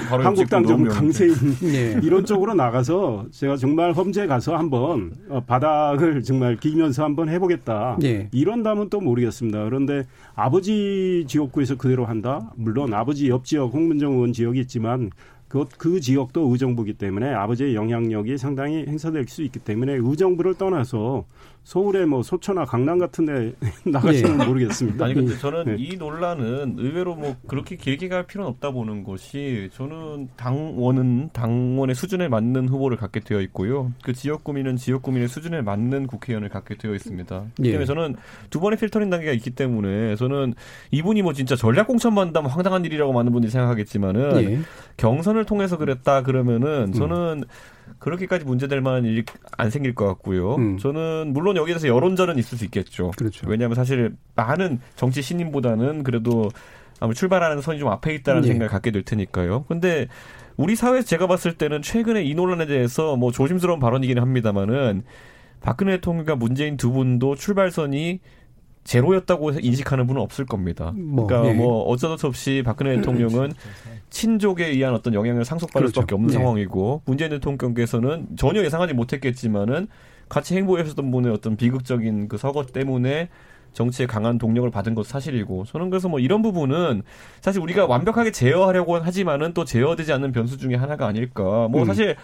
한국당 0.09 0.65
좀 0.65 0.85
강세인 0.85 1.33
예. 1.73 1.99
이런 2.03 2.25
쪽으로 2.25 2.53
나가서 2.53 3.25
제가 3.31 3.57
정말 3.57 3.91
험지에 3.91 4.27
가서 4.27 4.55
한번 4.55 5.11
어, 5.27 5.41
바닥을 5.45 6.23
정말 6.23 6.55
기면서 6.55 7.03
한번 7.03 7.27
해보겠다. 7.27 7.97
예. 8.03 8.29
이런다면 8.31 8.89
또 8.89 9.01
모르겠습니다. 9.01 9.65
그런데 9.65 10.03
아버지 10.35 11.25
지역구에서 11.27 11.75
그대로 11.75 12.05
한다? 12.05 12.53
물론 12.55 12.93
아버지 12.93 13.27
옆 13.27 13.43
지역 13.43 13.73
홍문정 13.73 14.13
의원 14.13 14.31
지역이 14.31 14.61
있지만 14.61 15.09
그, 15.55 15.65
그 15.77 15.99
지역도 16.01 16.49
의정부기 16.51 16.95
때문에 16.95 17.33
아버지의 17.33 17.75
영향력이 17.75 18.37
상당히 18.37 18.85
행사될 18.85 19.25
수 19.29 19.41
있기 19.41 19.59
때문에 19.59 19.93
의정부를 19.93 20.55
떠나서 20.55 21.25
서울의 21.65 22.05
뭐 22.05 22.21
소초나 22.21 22.65
강남 22.65 22.99
같은 22.99 23.25
데 23.25 23.53
나가시면 23.89 24.39
예. 24.39 24.45
모르겠습니다. 24.45 25.03
아니 25.03 25.15
근데 25.15 25.35
저는 25.37 25.65
네. 25.65 25.75
이 25.79 25.97
논란은 25.97 26.75
의외로 26.77 27.15
뭐 27.15 27.35
그렇게 27.47 27.75
길게 27.75 28.07
갈 28.07 28.27
필요는 28.27 28.51
없다 28.51 28.69
보는 28.69 29.03
것이 29.03 29.69
저는 29.73 30.29
당원은 30.37 31.31
당원의 31.33 31.95
수준에 31.95 32.27
맞는 32.27 32.69
후보를 32.69 32.97
갖게 32.97 33.19
되어 33.19 33.41
있고요. 33.41 33.91
그 34.03 34.13
지역 34.13 34.43
구민은 34.43 34.75
지역 34.75 35.01
구민의 35.01 35.27
수준에 35.27 35.63
맞는 35.63 36.05
국회의원을 36.05 36.49
갖게 36.49 36.75
되어 36.77 36.93
있습니다. 36.93 37.45
예. 37.63 37.71
때문에 37.71 37.85
저는 37.85 38.15
두 38.51 38.59
번의 38.59 38.77
필터링 38.77 39.09
단계가 39.09 39.31
있기 39.31 39.49
때문에 39.49 40.15
저는 40.17 40.53
이분이 40.91 41.23
뭐 41.23 41.33
진짜 41.33 41.55
전략 41.55 41.87
공천만 41.87 42.27
한다면 42.27 42.51
황당한 42.51 42.85
일이라고 42.85 43.11
많은 43.11 43.31
분들이 43.31 43.51
생각하겠지만은 43.51 44.43
예. 44.43 44.59
경선을 44.97 45.45
통해서 45.45 45.77
그랬다 45.77 46.19
음. 46.19 46.23
그러면은 46.23 46.93
저는 46.93 47.43
그렇게까지 47.99 48.45
문제될 48.45 48.81
만한 48.81 49.05
일이 49.05 49.23
안 49.57 49.69
생길 49.69 49.95
것 49.95 50.05
같고요. 50.07 50.55
음. 50.55 50.77
저는 50.77 51.33
물론 51.33 51.55
여기에 51.55 51.75
대해서 51.75 51.87
여론전은 51.87 52.37
있을 52.37 52.57
수 52.57 52.65
있겠죠. 52.65 53.11
그렇죠. 53.17 53.47
왜냐하면 53.47 53.75
사실 53.75 54.15
많은 54.35 54.79
정치 54.95 55.21
신인보다는 55.21 56.03
그래도 56.03 56.49
아마 56.99 57.13
출발하는 57.13 57.61
선이 57.61 57.79
좀 57.79 57.89
앞에 57.89 58.13
있다는 58.15 58.43
예. 58.43 58.47
생각을 58.47 58.69
갖게 58.69 58.91
될 58.91 59.03
테니까요. 59.03 59.65
근데 59.67 60.07
우리 60.57 60.75
사회에서 60.75 61.05
제가 61.07 61.27
봤을 61.27 61.53
때는 61.53 61.81
최근에 61.81 62.23
이 62.23 62.33
논란에 62.33 62.65
대해서 62.65 63.15
뭐 63.15 63.31
조심스러운 63.31 63.79
발언이기는 63.79 64.21
합니다만은 64.21 65.03
박근혜 65.61 65.93
대통령과 65.97 66.35
문재인 66.35 66.77
두 66.77 66.91
분도 66.91 67.35
출발선이 67.35 68.19
제로였다고 68.85 69.51
인식하는 69.59 70.07
분은 70.07 70.21
없을 70.21 70.45
겁니다. 70.45 70.93
뭐, 70.95 71.25
그러니까 71.25 71.51
예. 71.51 71.57
뭐 71.57 71.83
어쩌다 71.83 72.15
없이 72.27 72.61
박근혜 72.63 72.95
대통령은 72.95 73.51
친족에 74.11 74.67
의한 74.67 74.93
어떤 74.93 75.13
영향을 75.13 75.43
상속받을 75.43 75.87
그렇죠. 75.87 76.01
수밖에 76.01 76.15
없는 76.15 76.27
네. 76.27 76.33
상황이고 76.35 77.01
문재인 77.05 77.31
대통령께서는 77.31 78.27
전혀 78.37 78.63
예상하지 78.63 78.93
못했겠지만은 78.93 79.87
같이 80.29 80.55
행보했었던 80.55 81.11
분의 81.11 81.33
어떤 81.33 81.57
비극적인 81.57 82.27
그 82.27 82.37
서거 82.37 82.67
때문에 82.67 83.29
정치에 83.73 84.05
강한 84.05 84.37
동력을 84.37 84.69
받은 84.69 84.95
것도 84.95 85.05
사실이고 85.05 85.65
저는 85.65 85.89
그래서 85.89 86.07
뭐 86.07 86.19
이런 86.19 86.41
부분은 86.41 87.01
사실 87.41 87.61
우리가 87.61 87.87
완벽하게 87.87 88.31
제어하려고 88.31 88.97
하지만은 88.97 89.53
또 89.53 89.65
제어되지 89.65 90.13
않는 90.13 90.31
변수 90.31 90.57
중에 90.57 90.75
하나가 90.75 91.07
아닐까 91.07 91.67
뭐 91.69 91.81
음. 91.81 91.85
사실 91.85 92.15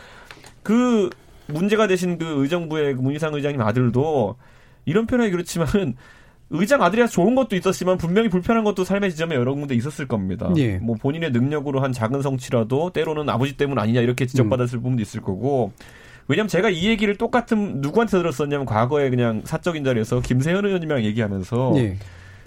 그 0.63 1.09
문제가 1.47 1.87
되신 1.87 2.19
그 2.19 2.43
의정부의 2.43 2.95
그 2.95 3.01
문희상 3.01 3.33
의장님 3.33 3.61
아들도 3.61 4.35
이런 4.85 5.07
표현이 5.07 5.31
그렇지만은 5.31 5.95
의장 6.51 6.83
아들이라서 6.83 7.11
좋은 7.11 7.33
것도 7.33 7.55
있었지만 7.55 7.97
분명히 7.97 8.29
불편한 8.29 8.63
것도 8.63 8.83
삶의 8.83 9.11
지점에 9.11 9.35
여러 9.35 9.53
군데 9.53 9.73
있었을 9.73 10.07
겁니다. 10.07 10.51
예. 10.57 10.77
뭐 10.77 10.95
본인의 10.97 11.31
능력으로 11.31 11.79
한 11.79 11.93
작은 11.93 12.21
성취라도 12.21 12.91
때로는 12.91 13.29
아버지 13.29 13.55
때문 13.55 13.79
아니냐 13.79 14.01
이렇게 14.01 14.25
지적받았을 14.25 14.79
음. 14.79 14.83
부분도 14.83 15.01
있을 15.01 15.21
거고 15.21 15.71
왜냐면 16.27 16.49
제가 16.49 16.69
이 16.69 16.87
얘기를 16.87 17.15
똑같은 17.15 17.81
누구한테 17.81 18.17
들었었냐면 18.17 18.65
과거에 18.65 19.09
그냥 19.09 19.41
사적인 19.45 19.83
자리에서 19.83 20.19
김세현 20.19 20.65
의원님이랑 20.65 21.03
얘기하면서 21.05 21.73
예. 21.77 21.97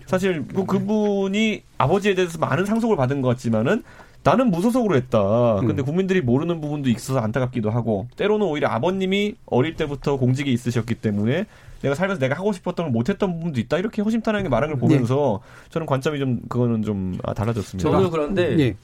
사실 0.07 0.45
그 0.55 0.67
그분이 0.67 1.63
아버지에 1.79 2.15
대해서 2.15 2.39
많은 2.39 2.67
상속을 2.67 2.97
받은 2.97 3.23
것 3.23 3.29
같지만은 3.29 3.83
나는 4.25 4.51
무소속으로 4.51 4.97
했다. 4.97 5.57
근데 5.61 5.83
음. 5.83 5.85
국민들이 5.85 6.23
모르는 6.23 6.61
부분도 6.61 6.89
있어서 6.89 7.21
안타깝기도 7.21 7.71
하고 7.71 8.09
때로는 8.17 8.47
오히려 8.47 8.69
아버님이 8.69 9.37
어릴 9.45 9.77
때부터 9.77 10.17
공직에 10.17 10.51
있으셨기 10.51 10.97
때문에 10.97 11.45
내가 11.83 11.95
살면서 11.95 12.21
내가 12.21 12.35
하고 12.35 12.53
싶었던 12.53 12.87
걸 12.87 12.91
못했던 12.91 13.35
부분도 13.35 13.61
있다. 13.61 13.77
이렇게 13.79 14.01
허심탄회하게 14.01 14.49
말하는 14.49 14.75
걸 14.75 14.81
보면서 14.81 15.41
저는 15.69 15.87
관점이 15.87 16.19
좀 16.19 16.41
그거는 16.49 16.83
좀 16.83 17.19
아, 17.23 17.35
달라졌습니다. 17.35 17.89
저도 17.89 18.11
그런데 18.11 18.59
예. 18.59 18.77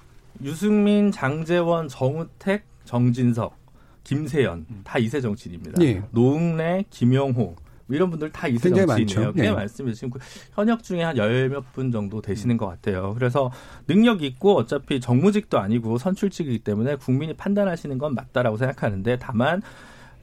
유승민, 0.42 1.10
장재원, 1.10 1.88
정우택, 1.88 2.64
정진석, 2.84 3.56
김세연 4.04 4.66
다 4.84 4.98
이세 4.98 5.22
정치인입니다. 5.22 5.82
예. 5.82 6.02
노웅래, 6.10 6.84
김영호 6.90 7.32
뭐 7.32 7.56
이런 7.94 8.10
분들 8.10 8.30
다 8.30 8.46
이세 8.48 8.70
정치인이에요. 8.70 9.32
꽤 9.32 9.46
예. 9.46 9.50
많습니다. 9.52 9.94
지금 9.96 10.10
그 10.10 10.18
현역 10.54 10.82
중에 10.82 11.02
한 11.02 11.16
열 11.16 11.48
몇 11.48 11.64
분 11.72 11.90
정도 11.92 12.20
되시는 12.22 12.56
것 12.56 12.66
같아요. 12.66 13.14
그래서 13.14 13.50
능력 13.86 14.22
있고 14.22 14.56
어차피 14.56 15.00
정무직도 15.00 15.58
아니고 15.58 15.98
선출직이기 15.98 16.60
때문에 16.60 16.96
국민이 16.96 17.34
판단하시는 17.34 17.96
건 17.98 18.14
맞다라고 18.14 18.56
생각하는데 18.56 19.18
다만 19.18 19.62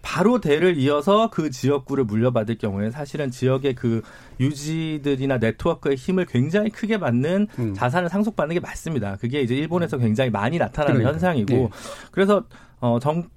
바로 0.01 0.39
대를 0.39 0.78
이어서 0.78 1.30
그 1.30 1.49
지역구를 1.49 2.05
물려받을 2.05 2.57
경우에 2.57 2.91
사실은 2.91 3.30
지역의 3.30 3.76
그 3.76 4.01
유지들이나 4.39 5.38
네트워크의 5.38 5.95
힘을 5.97 6.26
굉장히 6.26 6.70
크게 6.70 6.97
받는 6.99 7.47
음. 7.59 7.74
자산을 7.74 8.07
상속받는 8.07 8.53
게 8.53 8.59
맞습니다. 8.59 9.18
그게 9.18 9.41
이제 9.41 9.55
일본에서 9.55 9.97
굉장히 9.97 10.30
많이 10.30 10.57
나타나는 10.57 10.99
그러니까요. 11.01 11.13
현상이고 11.13 11.53
네. 11.53 11.70
그래서 12.11 12.43
어 12.80 12.99
정 13.01 13.28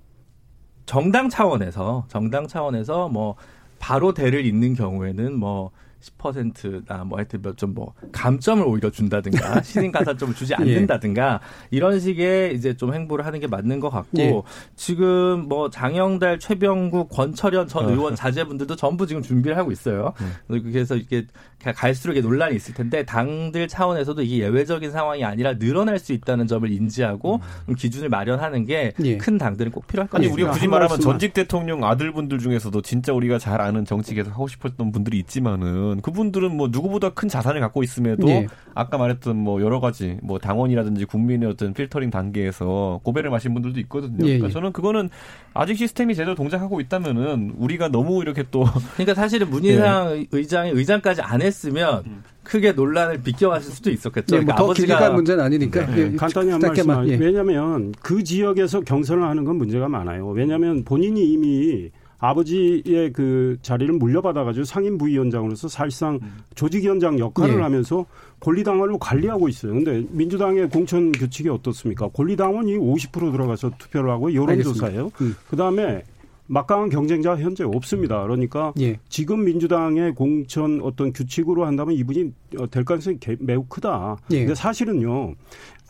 정당 0.86 1.28
차원에서 1.28 2.04
정당 2.08 2.46
차원에서 2.46 3.08
뭐 3.08 3.36
바로 3.80 4.14
대를 4.14 4.46
잇는 4.46 4.74
경우에는 4.74 5.34
뭐 5.36 5.72
10%나 6.00 7.04
뭐 7.04 7.18
하여튼 7.18 7.42
좀뭐 7.56 7.94
감점을 8.12 8.66
오히려 8.66 8.90
준다든가 8.90 9.62
신인 9.62 9.92
가산점을 9.92 10.34
주지 10.34 10.52
예. 10.52 10.62
않는다든가 10.62 11.40
이런 11.70 12.00
식의 12.00 12.54
이제 12.54 12.76
좀 12.76 12.94
행보를 12.94 13.26
하는 13.26 13.40
게 13.40 13.46
맞는 13.46 13.80
것 13.80 13.90
같고 13.90 14.18
예. 14.18 14.42
지금 14.76 15.48
뭐 15.48 15.70
장영달, 15.70 16.38
최병국, 16.38 17.10
권철현 17.10 17.68
전 17.68 17.86
어. 17.86 17.90
의원 17.90 18.14
자제분들도 18.14 18.76
전부 18.76 19.06
지금 19.06 19.22
준비를 19.22 19.56
하고 19.56 19.72
있어요. 19.72 20.12
그래서 20.48 20.96
이게 20.96 21.26
갈수록 21.58 22.14
이게 22.14 22.22
논란이 22.22 22.56
있을 22.56 22.74
텐데 22.74 23.04
당들 23.04 23.68
차원에서도 23.68 24.22
이게 24.22 24.38
예외적인 24.38 24.90
상황이 24.90 25.24
아니라 25.24 25.58
늘어날 25.58 25.98
수 25.98 26.12
있다는 26.12 26.46
점을 26.46 26.70
인지하고 26.70 27.40
좀 27.66 27.74
기준을 27.74 28.08
마련하는 28.08 28.64
게큰 28.66 29.04
예. 29.06 29.18
당들은 29.18 29.72
꼭 29.72 29.86
필요할 29.86 30.08
것 30.08 30.16
아니 30.18 30.26
같습니다. 30.26 30.34
우리가 30.34 30.52
굳이 30.52 30.66
한 30.66 30.70
말하면. 30.70 31.00
전직 31.00 31.34
대통령 31.34 31.84
아들분들 31.84 32.38
중에서도 32.38 32.80
진짜 32.82 33.12
우리가 33.12 33.38
잘 33.38 33.60
아는 33.60 33.84
정치 33.84 34.14
계속 34.14 34.30
하고 34.32 34.48
싶었던 34.48 34.92
분들이 34.92 35.18
있지만은 35.18 35.89
그분들은 36.00 36.56
뭐 36.56 36.68
누구보다 36.70 37.10
큰 37.10 37.28
자산을 37.28 37.60
갖고 37.60 37.82
있음에도 37.82 38.28
예. 38.28 38.46
아까 38.74 38.98
말했던 38.98 39.36
뭐 39.36 39.60
여러 39.60 39.80
가지 39.80 40.18
뭐 40.22 40.38
당원이라든지 40.38 41.04
국민의 41.04 41.48
어떤 41.48 41.72
필터링 41.74 42.10
단계에서 42.10 43.00
고배를 43.02 43.30
마신 43.30 43.52
분들도 43.54 43.80
있거든요. 43.80 44.18
예, 44.20 44.38
그러니까 44.38 44.48
예. 44.48 44.52
저는 44.52 44.72
그거는 44.72 45.10
아직 45.54 45.76
시스템이 45.76 46.14
제대로 46.14 46.34
동작하고 46.34 46.80
있다면은 46.80 47.54
우리가 47.58 47.88
너무 47.88 48.22
이렇게 48.22 48.44
또 48.50 48.64
그러니까 48.94 49.14
사실은 49.14 49.50
문희상 49.50 50.26
의장이 50.30 50.70
의장까지 50.70 51.22
안 51.22 51.42
했으면 51.42 52.22
크게 52.42 52.72
논란을 52.72 53.22
비껴왔을 53.22 53.72
수도 53.72 53.90
있었겠죠. 53.90 54.36
예, 54.36 54.40
그러니까 54.40 54.56
뭐더 54.62 54.74
길게 54.74 54.94
갈 54.94 55.12
문제는 55.12 55.44
아니니까 55.44 55.86
네, 55.86 56.12
예, 56.12 56.16
간단히 56.16 56.50
한 56.50 56.60
말씀만. 56.60 57.08
예. 57.08 57.16
왜냐하면 57.16 57.92
그 58.00 58.24
지역에서 58.24 58.80
경선을 58.80 59.22
하는 59.22 59.44
건 59.44 59.56
문제가 59.56 59.88
많아요. 59.88 60.28
왜냐하면 60.28 60.84
본인이 60.84 61.32
이미 61.32 61.90
아버지의 62.20 63.12
그 63.12 63.56
자리를 63.62 63.92
물려받아가지고 63.94 64.64
상임 64.64 64.98
부위원장으로서 64.98 65.68
사실상 65.68 66.20
조직위원장 66.54 67.18
역할을 67.18 67.56
예. 67.56 67.60
하면서 67.62 68.04
권리당원으로 68.40 68.98
관리하고 68.98 69.48
있어요. 69.48 69.72
근데 69.72 70.04
민주당의 70.10 70.68
공천 70.68 71.10
규칙이 71.12 71.48
어떻습니까? 71.48 72.08
권리당원이 72.08 72.76
50% 72.76 73.32
들어가서 73.32 73.72
투표를 73.78 74.10
하고 74.10 74.32
여론조사예요. 74.34 75.10
음. 75.20 75.34
그 75.48 75.56
다음에 75.56 76.02
막강한 76.46 76.88
경쟁자 76.90 77.36
현재 77.36 77.62
없습니다. 77.62 78.22
그러니까 78.22 78.72
예. 78.80 78.98
지금 79.08 79.44
민주당의 79.44 80.14
공천 80.16 80.80
어떤 80.82 81.12
규칙으로 81.12 81.64
한다면 81.64 81.94
이분이 81.94 82.32
어, 82.58 82.68
될 82.68 82.84
가능성이 82.84 83.18
개- 83.20 83.36
매우 83.38 83.64
크다. 83.68 84.16
예. 84.32 84.40
근데 84.40 84.54
사실은요. 84.56 85.34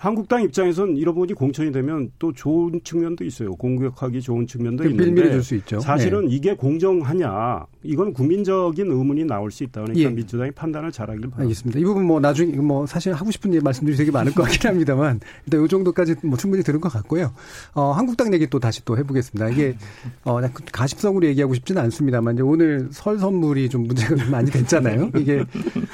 한국당 0.01 0.43
입장에서는 0.43 0.97
이런 0.97 1.15
분이 1.15 1.35
공천이 1.35 1.73
되면 1.73 2.11
또 2.19 2.33
좋은 2.33 2.81
측면도 2.83 3.23
있어요. 3.23 3.55
공격하기 3.57 4.23
좋은 4.23 4.47
측면도 4.47 4.85
있는데 4.85 5.05
빌미를 5.05 5.33
줄수 5.33 5.55
있죠. 5.57 5.79
사실은 5.81 6.31
예. 6.31 6.35
이게 6.35 6.55
공정하냐 6.55 7.67
이건 7.83 8.15
국민적인 8.15 8.91
의문이 8.91 9.25
나올 9.25 9.51
수 9.51 9.63
있다. 9.63 9.83
그러니까 9.83 10.09
예. 10.09 10.15
민주당이 10.15 10.53
판단을 10.53 10.91
잘하길 10.91 11.21
바랍니다. 11.21 11.43
알겠습니다. 11.43 11.79
이 11.79 11.85
부분 11.85 12.07
뭐 12.07 12.19
나중에 12.19 12.57
뭐 12.57 12.87
사실 12.87 13.13
하고 13.13 13.31
싶은 13.31 13.53
예, 13.53 13.61
말씀들이 13.61 13.95
되게 13.95 14.11
많을 14.11 14.33
것 14.33 14.43
같긴 14.45 14.71
합니다만 14.71 15.21
일단 15.45 15.63
이 15.63 15.69
정도까지 15.69 16.15
뭐 16.23 16.39
충분히 16.39 16.63
들은 16.63 16.81
것 16.81 16.89
같고요. 16.91 17.35
어, 17.75 17.93
한국당 17.93 18.33
얘기 18.33 18.47
또 18.47 18.59
다시 18.59 18.83
또 18.87 18.97
해보겠습니다. 18.97 19.51
이게 19.51 19.77
어, 20.25 20.41
가십성으로 20.73 21.27
얘기하고 21.27 21.53
싶지는 21.53 21.83
않습니다만 21.83 22.37
이제 22.37 22.43
오늘 22.43 22.89
설 22.91 23.19
선물이 23.19 23.69
좀 23.69 23.83
문제가 23.83 24.17
좀 24.17 24.31
많이 24.31 24.51
됐잖아요. 24.51 25.11
이게 25.19 25.45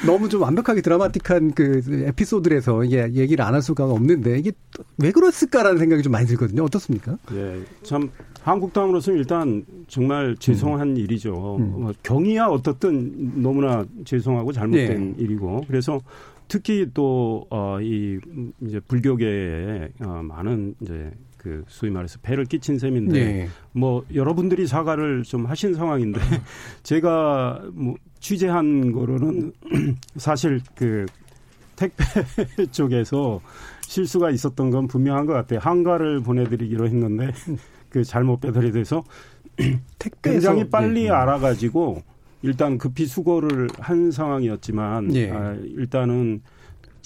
너무 0.06 0.28
좀 0.28 0.42
완벽하게 0.42 0.80
드라마틱한 0.80 1.54
그 1.54 1.82
에피소드에서 2.06 2.84
이게 2.84 3.10
얘기를 3.12 3.44
안 3.44 3.56
할 3.56 3.62
수가 3.62 3.86
없는데 3.96 4.38
이게 4.38 4.52
왜 4.98 5.10
그랬을까라는 5.10 5.78
생각이 5.78 6.02
좀 6.02 6.12
많이 6.12 6.26
들거든요. 6.26 6.64
어떻습니까? 6.64 7.18
예, 7.32 7.60
참 7.82 8.10
한국당으로서는 8.42 9.18
일단 9.18 9.64
정말 9.88 10.36
죄송한 10.38 10.96
일이죠. 10.96 11.56
음. 11.56 11.86
어, 11.86 11.92
경위야 12.02 12.46
어떻든 12.46 13.42
너무나 13.42 13.84
죄송하고 14.04 14.52
잘못된 14.52 15.14
예. 15.18 15.22
일이고 15.22 15.64
그래서 15.66 16.00
특히 16.48 16.86
또, 16.94 17.44
어, 17.50 17.78
이, 17.80 18.20
이제 18.60 18.78
불교계에, 18.80 19.88
어, 20.04 20.22
많은 20.22 20.76
이제 20.80 21.10
그 21.36 21.64
소위 21.68 21.92
말해서 21.92 22.18
배를 22.22 22.44
끼친 22.44 22.78
셈인데 22.78 23.18
예. 23.20 23.48
뭐 23.72 24.04
여러분들이 24.12 24.66
사과를 24.66 25.22
좀 25.22 25.46
하신 25.46 25.74
상황인데 25.74 26.18
제가 26.82 27.62
뭐 27.72 27.94
취재한 28.18 28.90
거로는 28.90 29.52
사실 30.16 30.60
그 30.74 31.06
택배 31.76 32.04
쪽에서 32.72 33.40
실수가 33.86 34.30
있었던 34.30 34.70
건 34.70 34.86
분명한 34.86 35.26
것 35.26 35.32
같아요. 35.32 35.60
한가를 35.60 36.20
보내드리기로 36.20 36.86
했는데 36.86 37.30
그 37.88 38.04
잘못 38.04 38.40
배달이 38.40 38.72
돼서 38.72 39.04
굉장히 40.22 40.68
빨리 40.68 41.04
예. 41.04 41.10
알아가지고 41.10 42.02
일단 42.42 42.78
급히 42.78 43.06
수거를 43.06 43.68
한 43.78 44.10
상황이었지만 44.10 45.14
예. 45.14 45.30
아, 45.30 45.54
일단은 45.54 46.42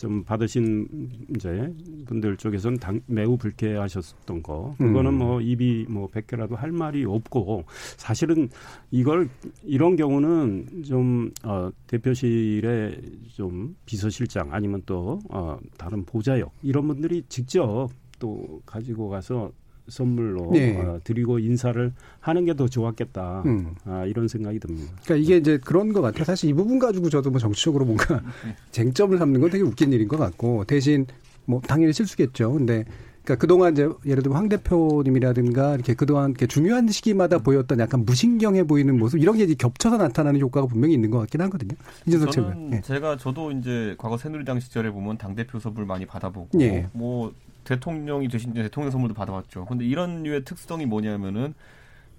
좀 0.00 0.24
받으신 0.24 0.88
이제 1.36 1.70
분들 2.06 2.38
쪽에서는 2.38 2.78
당, 2.78 3.02
매우 3.04 3.36
불쾌하셨던 3.36 4.42
거 4.42 4.74
그거는 4.78 5.10
음. 5.10 5.18
뭐 5.18 5.40
입이 5.42 5.84
뭐 5.90 6.06
백개라도 6.06 6.56
할 6.56 6.72
말이 6.72 7.04
없고 7.04 7.64
사실은 7.98 8.48
이걸 8.90 9.28
이런 9.62 9.96
경우는 9.96 10.84
좀 10.86 11.30
어, 11.44 11.70
대표실에 11.86 12.98
좀 13.34 13.76
비서실장 13.84 14.54
아니면 14.54 14.82
또 14.86 15.20
어, 15.28 15.58
다른 15.76 16.02
보좌역 16.06 16.50
이런 16.62 16.86
분들이 16.86 17.22
직접 17.28 17.90
또 18.18 18.62
가지고 18.64 19.10
가서 19.10 19.52
선물로 19.90 20.50
네. 20.52 20.76
어, 20.78 21.00
드리고 21.04 21.38
인사를 21.40 21.92
하는 22.20 22.44
게 22.44 22.54
더 22.54 22.68
좋았겠다. 22.68 23.42
음. 23.46 23.74
아, 23.84 24.04
이런 24.04 24.28
생각이 24.28 24.58
듭니다. 24.58 24.92
그러니까 25.04 25.16
이게 25.24 25.36
이제 25.38 25.58
그런 25.64 25.92
것 25.92 26.00
같아요. 26.02 26.24
사실 26.24 26.50
이 26.50 26.52
부분 26.52 26.78
가지고 26.78 27.08
저도 27.08 27.30
뭐 27.30 27.38
정치적으로 27.38 27.84
뭔가 27.84 28.20
쟁점을 28.72 29.16
삼는 29.16 29.40
건 29.40 29.50
되게 29.50 29.62
웃긴 29.64 29.92
일인 29.92 30.08
것 30.08 30.16
같고 30.18 30.64
대신 30.64 31.06
뭐 31.46 31.60
당연히 31.66 31.92
실수겠죠. 31.92 32.52
근데 32.52 32.84
그러니까 33.24 33.40
그동안 33.40 33.72
이제 33.72 33.88
예를 34.06 34.22
들면 34.22 34.36
황 34.38 34.48
대표님이라든가 34.48 35.74
이렇게 35.74 35.94
그동안 35.94 36.30
이렇게 36.30 36.46
중요한 36.46 36.88
시기마다 36.88 37.38
보였던 37.38 37.78
약간 37.78 38.04
무신경해 38.04 38.64
보이는 38.64 38.98
모습 38.98 39.18
이런 39.20 39.36
게 39.36 39.44
이제 39.44 39.54
겹쳐서 39.54 39.96
나타나는 39.96 40.40
효과가 40.40 40.66
분명히 40.66 40.94
있는 40.94 41.10
것 41.10 41.18
같긴 41.20 41.40
하거든요. 41.42 41.74
이준석 42.06 42.32
저는 42.32 42.48
최고위원. 42.50 42.72
예. 42.74 42.80
제가 42.80 43.16
저도 43.16 43.52
이제 43.52 43.94
과거 43.98 44.16
새누리당 44.16 44.60
시절에 44.60 44.90
보면 44.90 45.18
당 45.18 45.34
대표 45.34 45.58
선물 45.58 45.86
많이 45.86 46.06
받아보고 46.06 46.60
예. 46.60 46.86
뭐 46.92 47.32
대통령이 47.64 48.28
되신 48.28 48.52
데 48.54 48.62
대통령 48.62 48.90
선물도 48.90 49.14
받아봤죠. 49.14 49.66
근데 49.66 49.84
이런 49.84 50.22
류의 50.22 50.44
특성이 50.44 50.86
뭐냐면은 50.86 51.54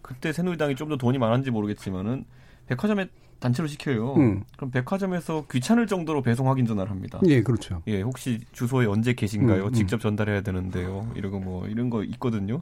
그때 0.01 0.33
새누리당이 0.33 0.75
좀 0.75 0.89
더 0.89 0.97
돈이 0.97 1.17
많았는지 1.17 1.51
모르겠지만은 1.51 2.25
백화점에 2.67 3.07
단체로 3.39 3.67
시켜요. 3.67 4.13
음. 4.15 4.43
그럼 4.55 4.69
백화점에서 4.71 5.45
귀찮을 5.51 5.87
정도로 5.87 6.21
배송 6.21 6.47
확인 6.47 6.65
전화를 6.65 6.91
합니다. 6.91 7.19
예, 7.27 7.41
그렇죠. 7.41 7.81
예, 7.87 8.01
혹시 8.01 8.39
주소에 8.51 8.85
언제 8.85 9.13
계신가요? 9.13 9.63
음, 9.63 9.67
음. 9.69 9.73
직접 9.73 9.99
전달해야 9.99 10.41
되는데요. 10.41 11.11
이러고 11.15 11.39
뭐 11.39 11.67
이런 11.67 11.89
거 11.89 12.03
있거든요. 12.03 12.61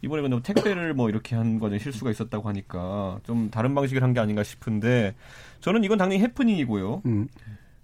이번에 0.00 0.22
근데 0.22 0.40
택배를 0.40 0.94
뭐 0.94 1.08
이렇게 1.10 1.34
한 1.36 1.58
과정에 1.58 1.78
실수가 1.78 2.10
있었다고 2.10 2.48
하니까 2.48 3.18
좀 3.24 3.50
다른 3.50 3.74
방식을 3.74 4.02
한 4.02 4.14
게 4.14 4.20
아닌가 4.20 4.42
싶은데 4.44 5.14
저는 5.60 5.84
이건 5.84 5.98
당연히 5.98 6.22
해프닝이고요. 6.22 7.02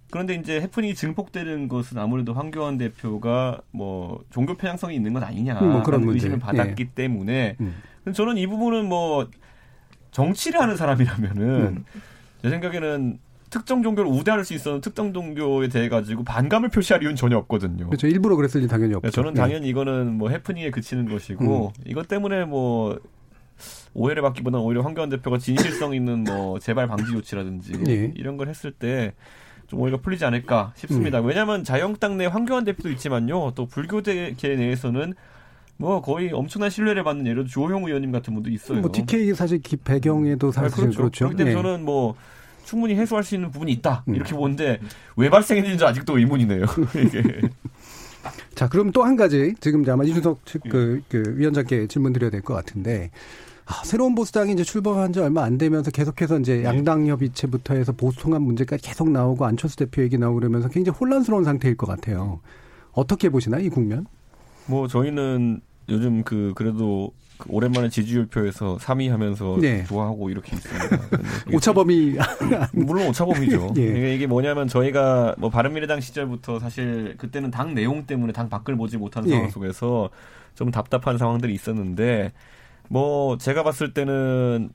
음. 0.05 0.11
그런데 0.11 0.35
이제 0.35 0.61
해프닝이 0.61 0.95
증폭되는 0.95 1.67
것은 1.67 1.97
아무래도 1.97 2.33
황교안 2.33 2.77
대표가 2.77 3.61
뭐 3.71 4.23
종교 4.29 4.55
편향성이 4.55 4.95
있는 4.95 5.13
것 5.13 5.23
아니냐 5.23 5.59
음, 5.59 5.71
뭐 5.71 5.83
그런. 5.83 6.07
의심을 6.07 6.39
받았기 6.39 6.91
때문에 6.91 7.57
음. 7.59 7.73
저는 8.13 8.37
이 8.37 8.45
부분은 8.47 8.85
뭐 8.87 9.27
정치를 10.11 10.61
하는 10.61 10.77
사람이라면은 10.77 11.43
음. 11.43 11.85
제 12.41 12.49
생각에는 12.49 13.19
특정 13.49 13.81
종교를 13.83 14.09
우대할 14.11 14.43
수 14.43 14.53
있었는 14.53 14.81
특정 14.81 15.13
종교에 15.13 15.69
대해 15.69 15.89
가지고 15.89 16.23
반감을 16.23 16.69
표시할 16.69 17.01
이유는 17.01 17.15
전혀 17.15 17.37
없거든요. 17.37 17.87
그렇죠. 17.87 18.07
일부러 18.07 18.35
그랬을 18.35 18.61
리 18.61 18.67
당연히 18.67 18.93
없죠. 18.93 19.07
네, 19.07 19.11
저는 19.11 19.31
예. 19.31 19.35
당연히 19.35 19.69
이거는 19.69 20.13
뭐 20.17 20.29
해프닝에 20.29 20.71
그치는 20.71 21.09
것이고 21.09 21.73
이것 21.85 22.07
때문에 22.07 22.45
뭐 22.45 22.99
오해를 23.93 24.21
받기보다는 24.23 24.63
오히려 24.63 24.81
황교안 24.81 25.09
대표가 25.09 25.37
진실성 25.37 25.93
있는 25.93 26.23
뭐 26.25 26.59
재발 26.59 26.87
방지 26.87 27.11
조치라든지 27.11 27.73
예. 27.87 28.11
이런 28.15 28.37
걸 28.37 28.49
했을 28.49 28.71
때 28.71 29.13
좀 29.67 29.79
오히려 29.79 29.97
풀리지 29.99 30.25
않을까 30.25 30.73
싶습니다. 30.75 31.19
음. 31.19 31.25
왜냐하면 31.25 31.63
자유한국당 31.63 32.17
내 32.17 32.25
황교안 32.25 32.63
대표도 32.65 32.89
있지만요. 32.91 33.51
또 33.55 33.65
불교계 33.65 34.35
내에서는 34.41 35.13
뭐 35.77 36.01
거의 36.01 36.31
엄청난 36.31 36.69
신뢰를 36.69 37.03
받는 37.03 37.25
예를 37.25 37.43
들어 37.43 37.47
주호영 37.47 37.83
의원님 37.85 38.11
같은 38.11 38.33
분도 38.33 38.49
있어요. 38.49 38.79
뭐 38.81 38.91
TK 38.91 39.33
사실 39.33 39.59
기- 39.61 39.75
배경에도 39.77 40.49
아, 40.49 40.51
사실 40.51 40.71
그렇죠. 40.77 40.97
그렇죠. 40.97 41.25
그렇기 41.25 41.37
때문에 41.37 41.51
예. 41.57 41.61
저는 41.61 41.83
뭐 41.83 42.15
충분히 42.63 42.95
해소할 42.95 43.23
수 43.23 43.35
있는 43.35 43.51
부분이 43.51 43.71
있다 43.73 44.03
음. 44.07 44.15
이렇게 44.15 44.33
보는데 44.33 44.79
왜 45.17 45.29
발생했는지 45.29 45.83
아직도 45.83 46.17
의문이네요. 46.17 46.65
이게. 47.05 47.41
자, 48.55 48.67
그럼 48.69 48.91
또 48.91 49.03
한 49.03 49.15
가지 49.15 49.53
지금 49.59 49.83
아마 49.89 50.03
이준석. 50.03 50.39
그, 50.69 51.01
그 51.09 51.33
위원장께 51.37 51.87
질문 51.87 52.13
드려야 52.13 52.29
될 52.31 52.41
것 52.41 52.53
같은데 52.53 53.11
아, 53.67 53.83
새로운 53.83 54.13
보수당이 54.13 54.53
이제 54.53 54.63
출범한 54.63 55.11
지 55.11 55.19
얼마 55.19 55.43
안 55.43 55.57
되면서 55.57 55.89
계속해서 55.89 56.39
이제 56.39 56.59
예. 56.59 56.63
양당 56.65 57.07
협의체부터 57.07 57.73
해서 57.73 57.91
보수 57.91 58.19
통합 58.19 58.41
문제까지 58.41 58.83
계속 58.83 59.09
나오고 59.09 59.45
안철수 59.45 59.75
대표 59.75 60.03
얘기 60.03 60.17
나오고 60.17 60.35
그러면서 60.39 60.69
굉장히 60.69 60.97
혼란스러운 60.97 61.43
상태일 61.43 61.75
것 61.75 61.87
같아요. 61.87 62.41
어떻게 62.91 63.29
보시나 63.29 63.57
이 63.57 63.69
국면? 63.69 64.05
뭐 64.67 64.87
저희는 64.87 65.61
요즘 65.89 66.23
그 66.23 66.53
그래도 66.55 67.11
그 67.37 67.49
오랜만에 67.49 67.89
지지율표에서 67.89 68.77
3위 68.77 69.09
하면서 69.09 69.57
네. 69.59 69.83
좋아하고 69.85 70.29
이렇게 70.29 70.55
있습니다. 70.55 70.99
오차범위 71.53 72.17
물론 72.73 73.07
오차범위죠. 73.07 73.73
예. 73.77 73.81
이게, 73.81 74.15
이게 74.15 74.27
뭐냐면 74.27 74.67
저희가 74.67 75.35
뭐 75.37 75.49
바른미래당 75.49 76.01
시절부터 76.01 76.59
사실 76.59 77.15
그때는 77.17 77.51
당 77.51 77.73
내용 77.73 78.05
때문에 78.05 78.31
당 78.31 78.47
밖을 78.47 78.75
보지 78.77 78.97
못하는 78.97 79.27
예. 79.29 79.33
상황 79.33 79.49
속에서 79.49 80.09
좀 80.53 80.71
답답한 80.71 81.17
상황들이 81.17 81.53
있었는데 81.53 82.31
뭐 82.89 83.37
제가 83.37 83.63
봤을 83.63 83.93
때는 83.93 84.69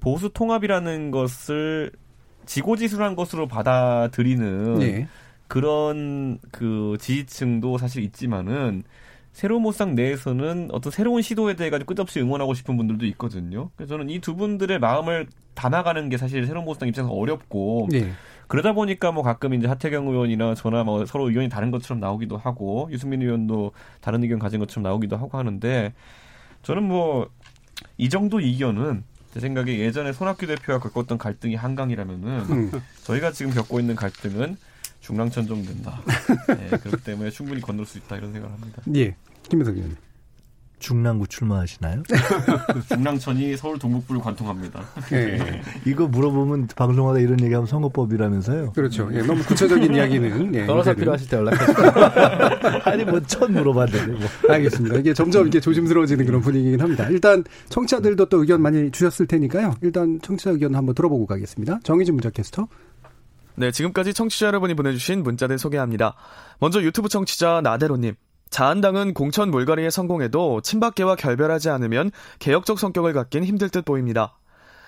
보수 0.00 0.30
통합이라는 0.30 1.10
것을 1.10 1.92
지고지순한 2.46 3.14
것으로 3.14 3.46
받아들이는 3.46 4.82
예. 4.82 5.08
그런 5.48 6.38
그 6.50 6.96
지지층도 6.98 7.78
사실 7.78 8.02
있지만은 8.02 8.84
새로운 9.32 9.62
모상 9.62 9.94
내에서는 9.94 10.68
어떤 10.72 10.90
새로운 10.90 11.22
시도에 11.22 11.54
대해 11.54 11.70
가지고 11.70 11.94
끝없이 11.94 12.20
응원하고 12.20 12.52
싶은 12.54 12.76
분들도 12.76 13.06
있거든요. 13.06 13.70
그래서 13.76 13.94
저는 13.94 14.10
이 14.10 14.18
두 14.18 14.36
분들의 14.36 14.78
마음을 14.78 15.26
담아가는 15.54 16.08
게 16.08 16.16
사실 16.16 16.46
새로운 16.46 16.64
모상 16.64 16.88
입장에서 16.88 17.12
어렵고 17.12 17.88
예. 17.94 18.10
그러다 18.48 18.72
보니까 18.72 19.12
뭐 19.12 19.22
가끔 19.22 19.54
이제 19.54 19.66
하태경 19.66 20.08
의원이나 20.08 20.54
저나 20.54 20.84
뭐 20.84 21.06
서로 21.06 21.28
의견이 21.28 21.48
다른 21.48 21.70
것처럼 21.70 22.00
나오기도 22.00 22.36
하고 22.36 22.88
유승민 22.90 23.22
의원도 23.22 23.72
다른 24.00 24.22
의견 24.22 24.38
가진 24.38 24.58
것처럼 24.60 24.82
나오기도 24.82 25.16
하고 25.16 25.38
하는데 25.38 25.94
저는 26.62 26.82
뭐 26.82 27.28
이 28.02 28.08
정도 28.08 28.40
이견은 28.40 29.04
제 29.32 29.38
생각에 29.38 29.78
예전에 29.78 30.12
손학규 30.12 30.48
대표가 30.48 30.80
겪었던 30.80 31.18
갈등이 31.18 31.54
한강이라면은 31.54 32.28
음. 32.50 32.82
저희가 33.04 33.30
지금 33.30 33.52
겪고 33.52 33.78
있는 33.78 33.94
갈등은 33.94 34.56
중랑천 35.00 35.46
정도 35.46 35.72
된다. 35.72 36.00
네, 36.48 36.78
그렇기 36.78 37.04
때문에 37.04 37.30
충분히 37.30 37.60
건널 37.60 37.86
수 37.86 37.98
있다 37.98 38.16
이런 38.16 38.32
생각을 38.32 38.56
합니다. 38.56 38.82
예. 38.96 39.14
김민석 39.48 39.76
의원님. 39.76 39.96
중랑구 40.82 41.28
출마하시나요? 41.28 42.02
그 42.08 42.86
중랑천이 42.94 43.56
서울 43.56 43.78
동북부를 43.78 44.20
관통합니다. 44.20 44.82
예. 45.12 45.62
이거 45.86 46.06
물어보면 46.08 46.68
방송하다 46.74 47.20
이런 47.20 47.40
얘기하면 47.40 47.66
선거법이라면서요. 47.66 48.72
그렇죠. 48.72 49.08
예. 49.12 49.22
너무 49.22 49.42
구체적인 49.44 49.94
이야기는 49.94 50.54
예. 50.56 50.66
변호사. 50.66 50.92
필요하실 50.92 51.28
때 51.28 51.36
연락하세요. 51.38 52.82
아니 52.84 53.04
뭐첫 53.04 53.50
물어봤는데 53.50 54.12
뭐. 54.12 54.28
알겠습니다. 54.50 54.96
이게 54.98 55.14
점점 55.14 55.46
이게 55.46 55.60
조심스러워지는 55.60 56.26
그런 56.26 56.40
분위기긴 56.42 56.80
합니다. 56.80 57.06
일단 57.08 57.44
청취자들도 57.68 58.26
또 58.26 58.40
의견 58.40 58.60
많이 58.60 58.90
주셨을 58.90 59.26
테니까요. 59.26 59.76
일단 59.80 60.18
청취자 60.20 60.50
의견 60.50 60.74
한번 60.74 60.94
들어보고 60.94 61.26
가겠습니다. 61.26 61.80
정희진 61.84 62.14
문자 62.14 62.28
캐스터. 62.28 62.66
네, 63.54 63.70
지금까지 63.70 64.14
청취자 64.14 64.46
여러분이 64.46 64.74
보내주신 64.74 65.22
문자들 65.22 65.58
소개합니다. 65.58 66.14
먼저 66.58 66.82
유튜브 66.82 67.08
청취자 67.08 67.60
나대로님. 67.62 68.14
자한당은 68.52 69.14
공천 69.14 69.50
물갈이에 69.50 69.88
성공해도 69.88 70.60
친박계와 70.60 71.16
결별하지 71.16 71.70
않으면 71.70 72.10
개혁적 72.38 72.78
성격을 72.78 73.14
갖긴 73.14 73.44
힘들 73.44 73.70
듯 73.70 73.84
보입니다. 73.84 74.38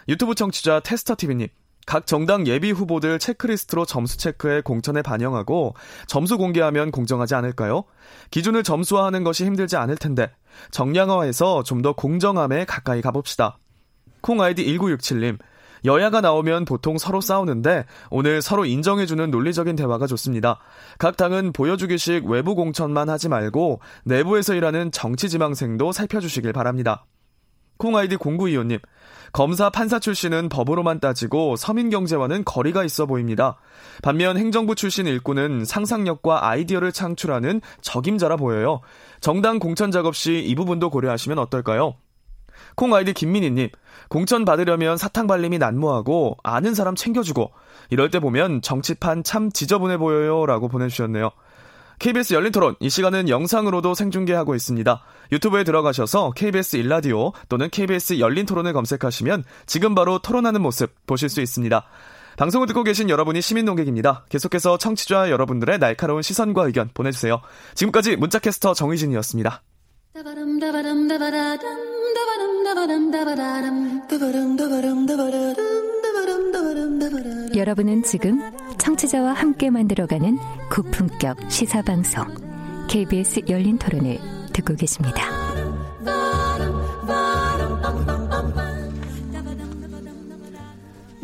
유튜브 0.06 0.34
청취자 0.34 0.80
테스터TV님. 0.80 1.48
각 1.86 2.06
정당 2.06 2.46
예비 2.46 2.70
후보들 2.70 3.18
체크리스트로 3.18 3.84
점수 3.86 4.16
체크해 4.18 4.60
공천에 4.60 5.00
반영하고 5.02 5.74
점수 6.06 6.36
공개하면 6.38 6.90
공정하지 6.90 7.34
않을까요? 7.34 7.84
기준을 8.30 8.62
점수화하는 8.62 9.24
것이 9.24 9.44
힘들지 9.44 9.76
않을 9.76 9.96
텐데 9.96 10.30
정량화해서 10.70 11.62
좀 11.62 11.80
더 11.82 11.92
공정함에 11.94 12.64
가까이 12.66 13.00
가봅시다. 13.02 13.58
콩 14.20 14.40
아이디 14.42 14.64
1967님. 14.64 15.38
여야가 15.84 16.20
나오면 16.20 16.64
보통 16.64 16.98
서로 16.98 17.20
싸우는데 17.20 17.84
오늘 18.10 18.40
서로 18.40 18.64
인정해주는 18.64 19.30
논리적인 19.30 19.76
대화가 19.76 20.06
좋습니다. 20.06 20.58
각 20.98 21.16
당은 21.16 21.52
보여주기식 21.52 22.24
외부 22.26 22.54
공천만 22.54 23.08
하지 23.08 23.28
말고 23.28 23.80
내부에서 24.04 24.54
일하는 24.54 24.90
정치 24.92 25.28
지망생도 25.28 25.92
살펴주시길 25.92 26.52
바랍니다. 26.52 27.04
콩 27.76 27.96
아이디 27.96 28.16
0925님. 28.16 28.80
검사 29.32 29.68
판사 29.68 29.98
출신은 29.98 30.48
법으로만 30.48 31.00
따지고 31.00 31.56
서민 31.56 31.90
경제와는 31.90 32.44
거리가 32.44 32.84
있어 32.84 33.04
보입니다. 33.04 33.56
반면 34.00 34.38
행정부 34.38 34.76
출신 34.76 35.06
일꾼은 35.06 35.64
상상력과 35.64 36.48
아이디어를 36.48 36.92
창출하는 36.92 37.60
적임자라 37.82 38.36
보여요. 38.36 38.80
정당 39.20 39.58
공천 39.58 39.90
작업 39.90 40.14
시 40.14 40.34
이 40.46 40.54
부분도 40.54 40.88
고려하시면 40.90 41.38
어떨까요? 41.40 41.96
콩 42.76 42.94
아이디 42.94 43.12
김민희님, 43.12 43.70
공천 44.14 44.44
받으려면 44.44 44.96
사탕 44.96 45.26
발림이 45.26 45.58
난무하고 45.58 46.36
아는 46.44 46.72
사람 46.72 46.94
챙겨주고 46.94 47.50
이럴 47.90 48.12
때 48.12 48.20
보면 48.20 48.62
정치판 48.62 49.24
참 49.24 49.50
지저분해 49.50 49.96
보여요라고 49.96 50.68
보내주셨네요. 50.68 51.32
KBS 51.98 52.34
열린 52.34 52.52
토론 52.52 52.76
이 52.78 52.88
시간은 52.88 53.28
영상으로도 53.28 53.94
생중계하고 53.94 54.54
있습니다. 54.54 55.02
유튜브에 55.32 55.64
들어가셔서 55.64 56.30
KBS 56.36 56.76
일라디오 56.76 57.32
또는 57.48 57.68
KBS 57.68 58.20
열린 58.20 58.46
토론을 58.46 58.72
검색하시면 58.72 59.42
지금 59.66 59.96
바로 59.96 60.20
토론하는 60.20 60.62
모습 60.62 60.94
보실 61.08 61.28
수 61.28 61.40
있습니다. 61.40 61.84
방송을 62.36 62.68
듣고 62.68 62.84
계신 62.84 63.10
여러분이 63.10 63.42
시민 63.42 63.64
농객입니다. 63.64 64.26
계속해서 64.28 64.78
청취자 64.78 65.28
여러분들의 65.32 65.80
날카로운 65.80 66.22
시선과 66.22 66.66
의견 66.66 66.88
보내주세요. 66.94 67.40
지금까지 67.74 68.14
문자캐스터 68.14 68.74
정희진이었습니다. 68.74 69.62
여러분은 77.56 78.02
지금 78.02 78.40
청취자와 78.78 79.32
함께 79.32 79.70
만들어가는 79.70 80.38
고품격 80.70 81.50
시사방송 81.50 82.26
KBS 82.88 83.42
열린 83.48 83.78
토론을 83.78 84.18
듣고 84.52 84.74
계십니다. 84.74 85.43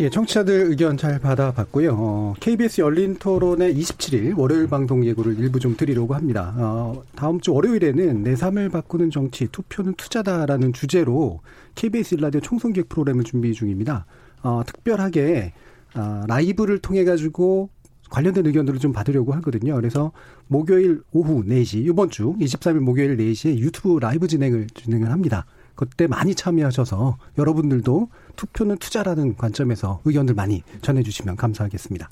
예, 0.01 0.09
청취자들 0.09 0.71
의견 0.71 0.97
잘 0.97 1.19
받아봤고요. 1.19 1.95
어, 1.95 2.35
KBS 2.41 2.81
열린 2.81 3.17
토론의 3.17 3.75
27일 3.75 4.39
월요일 4.39 4.67
방송 4.67 5.05
예고를 5.05 5.39
일부 5.39 5.61
좀 5.61 5.77
드리려고 5.77 6.15
합니다. 6.15 6.55
어, 6.57 7.03
다음 7.15 7.39
주 7.39 7.53
월요일에는 7.53 8.23
내 8.23 8.35
삶을 8.35 8.71
바꾸는 8.71 9.11
정치, 9.11 9.47
투표는 9.49 9.93
투자다라는 9.97 10.73
주제로 10.73 11.41
KBS 11.75 12.15
일라디오 12.15 12.41
총선 12.41 12.73
기획 12.73 12.89
프로그램을 12.89 13.25
준비 13.25 13.53
중입니다. 13.53 14.07
어, 14.43 14.63
특별하게 14.65 15.53
어, 15.95 16.25
라이브를 16.27 16.79
통해 16.79 17.05
가지고 17.05 17.69
관련된 18.09 18.47
의견들을 18.47 18.81
좀 18.81 18.95
받으려고 18.95 19.35
하거든요. 19.35 19.75
그래서 19.75 20.13
목요일 20.47 21.03
오후 21.13 21.45
4시, 21.45 21.87
이번 21.87 22.09
주 22.09 22.35
23일 22.41 22.79
목요일 22.79 23.19
4시에 23.19 23.59
유튜브 23.59 23.99
라이브 23.99 24.27
진행을 24.27 24.69
진행을 24.73 25.11
합니다. 25.11 25.45
그때 25.81 26.07
많이 26.07 26.35
참여하셔서 26.35 27.17
여러분들도 27.39 28.11
투표는 28.37 28.77
투자라는 28.77 29.39
관점에서 29.39 30.03
의견들 30.05 30.35
많이 30.35 30.63
전해주시면 30.83 31.37
감사하겠습니다. 31.37 32.11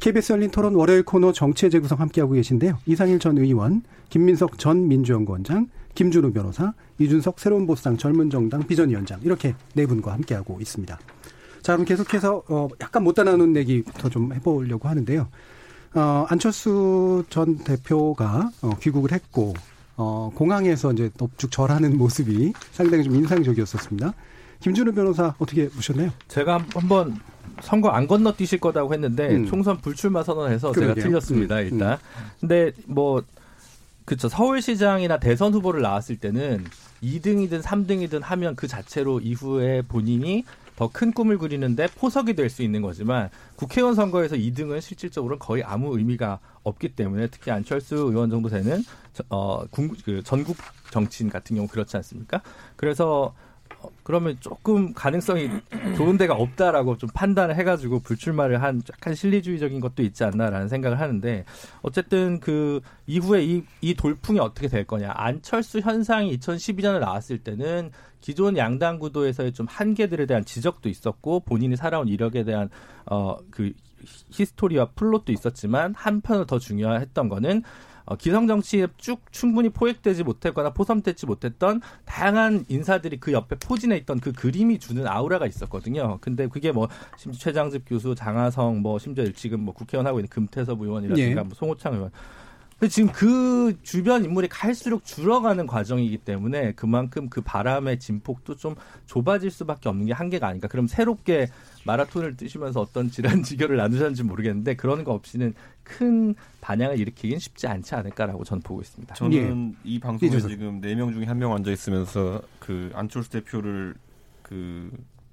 KBS 0.00 0.32
열린 0.32 0.50
토론 0.50 0.74
월요일 0.74 1.04
코너 1.04 1.30
정치의 1.30 1.70
재구성 1.70 2.00
함께하고 2.00 2.32
계신데요. 2.32 2.80
이상일 2.86 3.20
전 3.20 3.38
의원, 3.38 3.82
김민석 4.08 4.58
전 4.58 4.88
민주연구원장, 4.88 5.68
김준우 5.94 6.32
변호사, 6.32 6.74
이준석 6.98 7.38
새로운 7.38 7.68
보수당 7.68 7.98
젊은 7.98 8.30
정당 8.30 8.66
비전위원장 8.66 9.20
이렇게 9.22 9.54
네 9.74 9.86
분과 9.86 10.12
함께하고 10.12 10.58
있습니다. 10.60 10.98
자 11.62 11.72
그럼 11.74 11.84
계속해서 11.84 12.42
어 12.48 12.68
약간 12.80 13.04
못다 13.04 13.22
나눈 13.22 13.54
얘기부터 13.54 14.08
좀 14.08 14.32
해보려고 14.32 14.88
하는데요. 14.88 15.28
어 15.94 16.26
안철수 16.28 17.22
전 17.30 17.58
대표가 17.58 18.50
어 18.60 18.70
귀국을 18.80 19.12
했고 19.12 19.54
어, 20.02 20.32
공항에서 20.34 20.92
이제 20.92 21.10
넙죽 21.16 21.52
절하는 21.52 21.96
모습이 21.96 22.52
상당히 22.72 23.04
좀 23.04 23.14
인상적이었었습니다. 23.14 24.12
김준우 24.58 24.92
변호사 24.92 25.34
어떻게 25.38 25.68
보셨나요? 25.68 26.10
제가 26.26 26.64
한번 26.74 27.16
선거 27.60 27.90
안 27.90 28.08
건너뛰실 28.08 28.58
거라고 28.58 28.92
했는데 28.92 29.36
음. 29.36 29.46
총선 29.46 29.80
불출마 29.80 30.24
선언해서 30.24 30.72
그러게요. 30.72 30.94
제가 30.94 31.06
틀렸습니다 31.06 31.56
음. 31.56 31.60
일단. 31.60 31.92
음. 31.92 31.98
근데 32.40 32.72
뭐 32.86 33.22
그쵸 34.04 34.28
서울시장이나 34.28 35.20
대선 35.20 35.54
후보를 35.54 35.82
나왔을 35.82 36.16
때는 36.16 36.64
2등이든 37.02 37.62
3등이든 37.62 38.20
하면 38.22 38.56
그 38.56 38.66
자체로 38.66 39.20
이후에 39.20 39.82
본인이 39.82 40.44
더 40.82 40.88
큰 40.92 41.12
꿈을 41.12 41.38
그리는데 41.38 41.86
포석이 41.86 42.34
될 42.34 42.50
수 42.50 42.62
있는 42.62 42.82
거지만 42.82 43.30
국회의원 43.56 43.94
선거에서 43.94 44.36
2등은 44.36 44.80
실질적으로 44.80 45.38
거의 45.38 45.62
아무 45.62 45.96
의미가 45.96 46.40
없기 46.64 46.90
때문에 46.96 47.28
특히 47.28 47.50
안철수 47.50 47.96
의원 47.96 48.30
정도 48.30 48.48
되는 48.48 48.82
어, 49.30 49.64
그 50.04 50.22
전국 50.24 50.56
정치인 50.90 51.30
같은 51.30 51.56
경우 51.56 51.68
그렇지 51.68 51.96
않습니까? 51.96 52.42
그래서 52.76 53.34
어, 53.34 53.34
그러면 54.02 54.36
조금 54.40 54.92
가능성이 54.92 55.48
좋은 55.96 56.16
데가 56.16 56.34
없다라고 56.34 56.96
좀 56.96 57.08
판단을 57.14 57.56
해가지고 57.56 58.00
불출마를 58.00 58.62
한 58.62 58.82
약간 58.90 59.14
실리주의적인 59.14 59.80
것도 59.80 60.02
있지 60.02 60.24
않나라는 60.24 60.68
생각을 60.68 61.00
하는데 61.00 61.44
어쨌든 61.82 62.40
그 62.40 62.80
이후에 63.06 63.44
이, 63.44 63.62
이 63.80 63.94
돌풍이 63.94 64.40
어떻게 64.40 64.68
될 64.68 64.84
거냐. 64.84 65.12
안철수 65.14 65.80
현상이 65.80 66.36
2012년에 66.38 66.98
나왔을 66.98 67.38
때는 67.38 67.90
기존 68.20 68.56
양당 68.56 68.98
구도에서의 68.98 69.52
좀 69.52 69.66
한계들에 69.68 70.26
대한 70.26 70.44
지적도 70.44 70.88
있었고 70.88 71.40
본인이 71.40 71.76
살아온 71.76 72.08
이력에 72.08 72.44
대한 72.44 72.70
어 73.04 73.31
그 73.31 73.72
history와 74.30 74.90
플롯도 74.94 75.32
있었지만 75.32 75.94
한편으로 75.94 76.46
더 76.46 76.58
중요했던 76.58 77.28
거는 77.28 77.62
어, 78.04 78.16
기성 78.16 78.46
정치에 78.46 78.88
쭉 78.96 79.20
충분히 79.30 79.68
포획되지 79.68 80.24
못했거나 80.24 80.72
포섭되지 80.72 81.26
못했던 81.26 81.80
다양한 82.04 82.64
인사들이 82.68 83.20
그 83.20 83.32
옆에 83.32 83.56
포진해 83.56 83.96
있던 83.98 84.20
그 84.20 84.32
그림이 84.32 84.78
주는 84.78 85.06
아우라가 85.06 85.46
있었거든요. 85.46 86.18
근데 86.20 86.46
그게 86.48 86.72
뭐 86.72 86.88
심지어 87.16 87.38
최장집 87.38 87.84
교수, 87.86 88.14
장하성, 88.14 88.80
뭐 88.80 88.98
심지어 88.98 89.30
지금 89.32 89.60
뭐 89.60 89.74
국회의원 89.74 90.06
하고 90.06 90.18
있는 90.18 90.28
금태섭 90.28 90.80
의원이라든가 90.80 91.40
예. 91.40 91.44
뭐 91.44 91.50
송호창 91.54 91.94
의원 91.94 92.10
근데 92.82 92.90
지금 92.90 93.12
그 93.12 93.76
주변 93.84 94.24
인물이 94.24 94.48
갈수록 94.48 95.04
줄어가는 95.04 95.68
과정이기 95.68 96.18
때문에 96.18 96.72
그만큼 96.72 97.28
그 97.30 97.40
바람의 97.40 98.00
진폭도 98.00 98.56
좀 98.56 98.74
좁아질 99.06 99.52
수밖에 99.52 99.88
없는 99.88 100.06
게 100.06 100.12
한계가 100.12 100.48
아닌가. 100.48 100.66
그럼 100.66 100.88
새롭게 100.88 101.46
마라톤을 101.84 102.36
뛰시면서 102.36 102.80
어떤 102.80 103.10
질환 103.10 103.42
지결을 103.42 103.76
나누셨는지 103.78 104.22
모르겠는데 104.22 104.74
그런 104.74 105.04
거 105.04 105.12
없이는 105.12 105.54
큰 105.82 106.34
반향을 106.60 106.98
일으키긴 106.98 107.38
쉽지 107.38 107.66
않지 107.66 107.94
않을까라고 107.94 108.44
저는 108.44 108.62
보고 108.62 108.80
있습니다. 108.80 109.14
저는 109.14 109.74
예. 109.74 109.78
이 109.84 109.98
방송에 109.98 110.32
예, 110.32 110.40
지금 110.40 110.80
네 110.80 110.94
명 110.94 111.12
중에 111.12 111.24
한 111.24 111.38
명 111.38 111.52
앉아 111.54 111.70
있으면서 111.72 112.40
그 112.60 112.90
안철수 112.94 113.30
대표를 113.30 113.94
그 114.42 114.90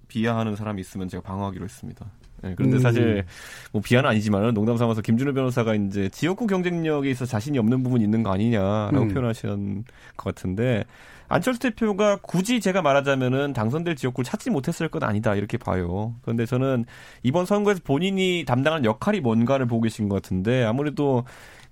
비하하는 0.08 0.56
사람이 0.56 0.82
있으면 0.82 1.08
제가 1.08 1.22
방어하기로 1.22 1.66
했습니다. 1.66 2.06
네, 2.42 2.54
그런데 2.56 2.78
음. 2.78 2.80
사실 2.80 3.26
뭐 3.72 3.82
비하는 3.82 4.10
아니지만 4.10 4.54
농담 4.54 4.78
삼아서 4.78 5.02
김준호 5.02 5.34
변호사가 5.34 5.76
이제 5.76 6.08
지역구 6.10 6.48
경쟁력에 6.48 7.12
있어 7.12 7.26
자신이 7.26 7.60
없는 7.60 7.84
부분이 7.84 8.04
있는 8.04 8.24
거 8.24 8.32
아니냐라고 8.32 9.02
음. 9.04 9.14
표현하신 9.14 9.84
것 10.16 10.34
같은데 10.36 10.86
안철수 11.30 11.60
대표가 11.60 12.18
굳이 12.18 12.60
제가 12.60 12.82
말하자면은 12.82 13.54
당선될 13.54 13.96
지역구를 13.96 14.26
찾지 14.26 14.50
못했을 14.50 14.90
건 14.90 15.04
아니다 15.04 15.36
이렇게 15.36 15.58
봐요. 15.58 16.16
그런데 16.24 16.46
저는 16.46 16.86
이번 17.24 17.46
선거에서 17.46 17.82
본인이 17.84 18.44
담당한 18.46 18.84
역할이 18.84 19.22
뭔가를 19.22 19.68
보고 19.68 19.82
계신 19.82 20.10
것 20.10 20.22
같은데 20.22 20.64
아무래도 20.64 21.24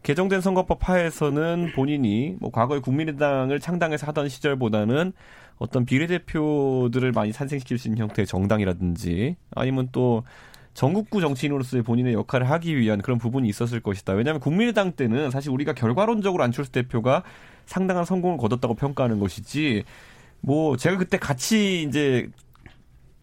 개정된 0.04 0.42
선거법 0.42 0.88
하에서는 0.88 1.72
본인이 1.76 2.36
뭐 2.40 2.52
과거에 2.52 2.80
국민의당을 2.80 3.60
창당해서 3.60 4.06
하던 4.08 4.30
시절보다는 4.30 5.12
어떤 5.58 5.86
비례대표들을 5.86 7.12
많이 7.14 7.32
산생시킬 7.32 7.80
수 7.80 7.88
있는 7.88 8.04
형태의 8.04 8.28
정당이라든지 8.28 9.36
아니면 9.56 9.90
또 9.92 10.24
전국구 10.76 11.20
정치인으로서의 11.22 11.82
본인의 11.82 12.14
역할을 12.14 12.52
하기 12.52 12.78
위한 12.78 13.02
그런 13.02 13.18
부분이 13.18 13.50
있었을 13.50 13.80
것이다. 13.80 14.14
왜냐하면 14.14 14.40
국민의당 14.40 14.92
때는 14.92 15.32
사실 15.32 15.50
우리가 15.50 15.74
결과론적으로 15.74 16.44
안철수 16.44 16.72
대표가 16.72 17.24
상당한 17.68 18.06
성공을 18.06 18.38
거뒀다고 18.38 18.74
평가하는 18.74 19.20
것이지 19.20 19.84
뭐 20.42 20.76
제가 20.78 20.98
그때 20.98 21.18
같이 21.18 21.84
이제 21.84 22.30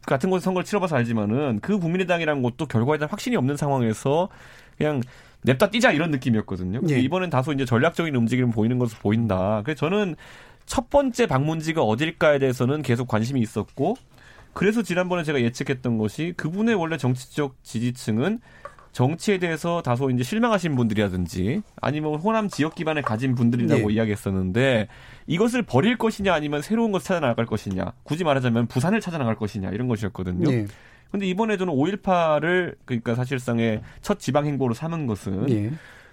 같은 0.06 0.30
곳에 0.30 0.44
선거를 0.44 0.64
치러봐서 0.64 0.96
알지만은 0.96 1.60
그 1.60 1.78
국민의당이라는 1.78 2.42
것도 2.42 2.66
결과에 2.66 2.98
대한 2.98 3.10
확신이 3.10 3.36
없는 3.36 3.56
상황에서 3.56 4.28
그냥 4.76 5.02
냅다 5.42 5.70
뛰자 5.70 5.92
이런 5.92 6.10
느낌이었거든요. 6.10 6.80
예. 6.90 6.98
이번엔 7.00 7.30
다소 7.30 7.52
이제 7.52 7.64
전략적인 7.64 8.14
움직임을 8.14 8.52
보이는 8.52 8.78
것으로 8.78 9.00
보인다. 9.00 9.62
그래서 9.64 9.80
저는 9.80 10.16
첫 10.66 10.88
번째 10.90 11.26
방문지가 11.26 11.82
어딜까에 11.82 12.38
대해서는 12.38 12.82
계속 12.82 13.08
관심이 13.08 13.40
있었고 13.40 13.96
그래서 14.54 14.82
지난번에 14.82 15.24
제가 15.24 15.40
예측했던 15.42 15.98
것이 15.98 16.32
그분의 16.36 16.74
원래 16.74 16.96
정치적 16.96 17.56
지지층은 17.62 18.40
정치에 18.94 19.38
대해서 19.38 19.82
다소 19.82 20.08
이제 20.10 20.22
실망하신 20.22 20.76
분들이라든지 20.76 21.62
아니면 21.80 22.14
호남 22.14 22.48
지역 22.48 22.76
기반을 22.76 23.02
가진 23.02 23.34
분들이라고 23.34 23.88
네. 23.88 23.94
이야기했었는데 23.94 24.86
이것을 25.26 25.62
버릴 25.62 25.98
것이냐 25.98 26.32
아니면 26.32 26.62
새로운 26.62 26.92
것을 26.92 27.08
찾아 27.08 27.20
나갈 27.20 27.44
것이냐 27.44 27.92
굳이 28.04 28.22
말하자면 28.22 28.68
부산을 28.68 29.00
찾아 29.00 29.18
나갈 29.18 29.34
것이냐 29.34 29.70
이런 29.70 29.88
것이었거든요. 29.88 30.48
네. 30.48 30.66
근데 31.10 31.26
이번에 31.26 31.56
저는 31.56 31.74
5.18을 31.74 32.76
그러니까 32.84 33.16
사실상의 33.16 33.82
첫 34.00 34.20
지방 34.20 34.46
행보로 34.46 34.74
삼은 34.74 35.08
것은 35.08 35.46
네. 35.46 35.72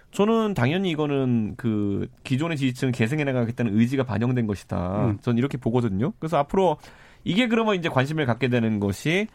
저는 0.09 0.55
당연히 0.55 0.89
이거는 0.89 1.53
그 1.57 2.07
기존의 2.23 2.57
지지층을 2.57 2.93
계승해 2.93 3.23
나가겠다는 3.23 3.77
의지가 3.77 4.05
반영된 4.05 4.47
것이다. 4.47 5.05
음. 5.05 5.17
저는 5.21 5.37
이렇게 5.37 5.59
보거든요. 5.59 6.13
그래서 6.17 6.37
앞으로 6.37 6.77
이게 7.23 7.47
그러면 7.47 7.75
이제 7.75 7.89
관심을 7.89 8.25
갖게 8.25 8.47
되는 8.47 8.79
것이 8.79 9.27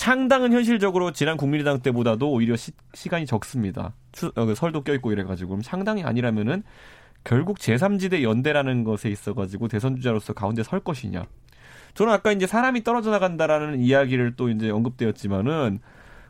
창당은 0.00 0.54
현실적으로 0.54 1.12
지난 1.12 1.36
국민의당 1.36 1.80
때보다도 1.80 2.32
오히려 2.32 2.56
시, 2.56 2.72
간이 3.10 3.26
적습니다. 3.26 3.92
추, 4.12 4.32
어, 4.34 4.54
설도 4.54 4.82
껴있고 4.82 5.12
이래가지고 5.12 5.50
그럼 5.50 5.62
창당이 5.62 6.04
아니라면은 6.04 6.62
결국 7.22 7.58
제3지대 7.58 8.22
연대라는 8.22 8.82
것에 8.84 9.10
있어가지고 9.10 9.68
대선 9.68 9.96
주자로서 9.96 10.32
가운데 10.32 10.62
설 10.62 10.80
것이냐. 10.80 11.26
저는 11.92 12.14
아까 12.14 12.32
이제 12.32 12.46
사람이 12.46 12.82
떨어져 12.82 13.10
나간다라는 13.10 13.80
이야기를 13.80 14.36
또 14.36 14.48
이제 14.48 14.70
언급되었지만은 14.70 15.80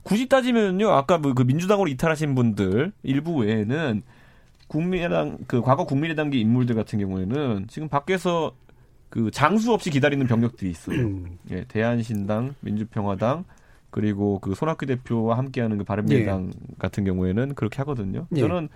굳이 0.03 0.29
따지면요, 0.29 0.91
아까 0.91 1.19
뭐그 1.19 1.43
민주당으로 1.43 1.87
이탈하신 1.91 2.35
분들 2.35 2.91
일부 3.05 3.37
외에는 3.37 4.03
국민의당 4.67 5.39
그 5.47 5.63
과거 5.63 5.85
국민의당계 5.85 6.39
인물들 6.39 6.75
같은 6.75 6.99
경우에는 6.99 7.67
지금 7.69 7.89
밖에서 7.89 8.51
그 9.11 9.31
장수 9.31 9.73
없이 9.73 9.91
기다리는 9.91 10.27
병력들이 10.27 10.73
있어요. 10.73 10.99
음. 10.99 11.39
예, 11.53 11.63
대한신당, 11.69 12.57
민주평화당 12.63 13.45
그리고 13.91 14.39
그 14.39 14.55
손학규 14.55 14.87
대표와 14.87 15.37
함께하는 15.39 15.79
그 15.79 15.85
바른미래당 15.85 16.53
같은 16.79 17.05
경우에는 17.05 17.55
그렇게 17.55 17.79
하거든요. 17.79 18.27
예. 18.37 18.41
저는 18.41 18.69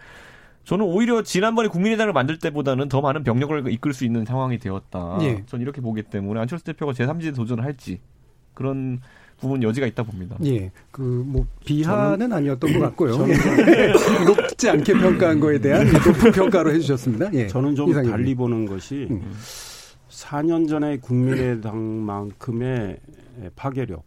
저는 0.64 0.84
오히려 0.84 1.22
지난번에 1.22 1.68
국민의당을 1.68 2.12
만들 2.12 2.38
때보다는 2.38 2.88
더 2.88 3.00
많은 3.00 3.22
병력을 3.22 3.70
이끌 3.70 3.92
수 3.92 4.04
있는 4.04 4.24
상황이 4.24 4.58
되었다. 4.58 5.18
예. 5.22 5.44
저는 5.46 5.62
이렇게 5.62 5.80
보기 5.80 6.02
때문에 6.04 6.40
안철수 6.40 6.64
대표가 6.64 6.92
제3지대 6.92 7.34
도전을 7.36 7.62
할지 7.64 8.00
그런 8.54 9.00
부분 9.38 9.62
여지가 9.62 9.86
있다 9.88 10.04
봅니다. 10.04 10.36
예, 10.44 10.70
그 10.90 11.02
뭐 11.26 11.44
비하는 11.66 12.32
아니었던 12.32 12.72
것 12.72 12.78
같고요. 12.80 13.26
예. 13.28 13.34
높지 14.24 14.70
않게 14.70 14.92
평가한 14.94 15.38
거에 15.40 15.58
대한 15.58 15.86
높은 15.92 16.32
평가로 16.32 16.72
해주셨습니다. 16.72 17.34
예. 17.34 17.46
저는 17.48 17.74
좀 17.74 17.90
이상입니다. 17.90 18.16
달리 18.16 18.34
보는 18.34 18.64
것이 18.64 19.08
음. 19.10 19.34
4년 20.08 20.66
전에 20.68 20.98
국민의당만큼의 20.98 22.98
파괴력 23.56 24.04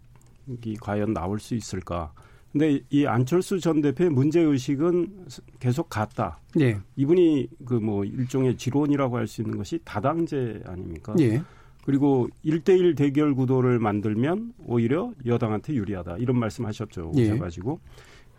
이 0.66 0.76
과연 0.76 1.14
나올 1.14 1.40
수 1.40 1.56
있을까? 1.56 2.12
근데 2.52 2.80
이 2.90 3.06
안철수 3.06 3.60
전 3.60 3.82
대표의 3.82 4.10
문제 4.10 4.40
의식은 4.42 5.26
계속 5.60 5.90
같다. 5.90 6.40
예, 6.60 6.80
이분이 6.96 7.48
그 7.66 7.76
뭐 7.76 8.04
일종의 8.06 8.58
지론이라고 8.58 9.18
할 9.18 9.28
수 9.28 9.42
있는 9.42 9.58
것이 9.58 9.80
다당제 9.84 10.64
아닙니까? 10.66 11.14
예, 11.20 11.42
그리고 11.86 12.28
1대1 12.46 12.96
대결 12.98 13.34
구도를 13.36 13.80
만들면 13.80 14.54
오히려 14.66 15.12
여당한테 15.26 15.74
유리하다. 15.74 16.18
이런 16.18 16.40
말씀 16.40 16.66
하셨죠. 16.66 17.12
예. 17.18 17.32
오셔가지고. 17.32 17.80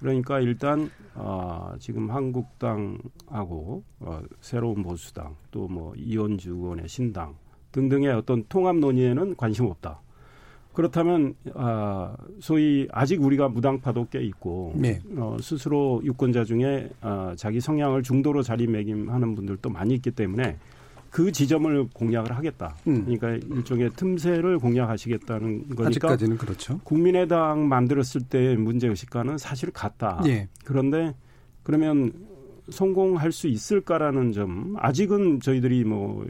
그러니까 0.00 0.38
일단, 0.40 0.90
어, 1.14 1.72
지금 1.80 2.10
한국당하고, 2.10 3.82
어, 4.00 4.20
새로운 4.40 4.82
보수당, 4.82 5.34
또 5.50 5.66
뭐 5.68 5.92
이원주 5.96 6.50
의원의 6.50 6.88
신당 6.88 7.34
등등의 7.72 8.08
어떤 8.12 8.44
통합 8.48 8.76
논의에는 8.76 9.36
관심 9.36 9.66
없다. 9.66 10.00
그렇다면, 10.78 11.34
아, 11.54 12.14
소위 12.38 12.86
아직 12.92 13.20
우리가 13.20 13.48
무당파도 13.48 14.06
꽤 14.12 14.22
있고, 14.22 14.72
네. 14.76 15.00
어, 15.16 15.36
스스로 15.40 16.00
유권자 16.04 16.44
중에 16.44 16.88
어, 17.02 17.32
자기 17.36 17.60
성향을 17.60 18.04
중도로 18.04 18.44
자리매김하는 18.44 19.34
분들도 19.34 19.70
많이 19.70 19.94
있기 19.94 20.12
때문에 20.12 20.56
그 21.10 21.32
지점을 21.32 21.88
공략을 21.92 22.30
하겠다. 22.36 22.76
음. 22.86 23.06
그러니까 23.06 23.44
일종의 23.56 23.90
틈새를 23.96 24.60
공략하시겠다는 24.60 25.70
거니까 25.70 25.86
아직까지는 25.88 26.38
그렇죠. 26.38 26.78
국민의당 26.84 27.68
만들었을 27.68 28.28
때 28.28 28.54
문제 28.54 28.86
의식과는 28.86 29.36
사실 29.36 29.72
같다. 29.72 30.22
예, 30.26 30.46
그런데 30.64 31.12
그러면 31.64 32.12
성공할 32.70 33.32
수 33.32 33.48
있을까라는 33.48 34.32
점 34.32 34.74
아직은 34.78 35.40
저희들이 35.40 35.84
뭐 35.84 36.26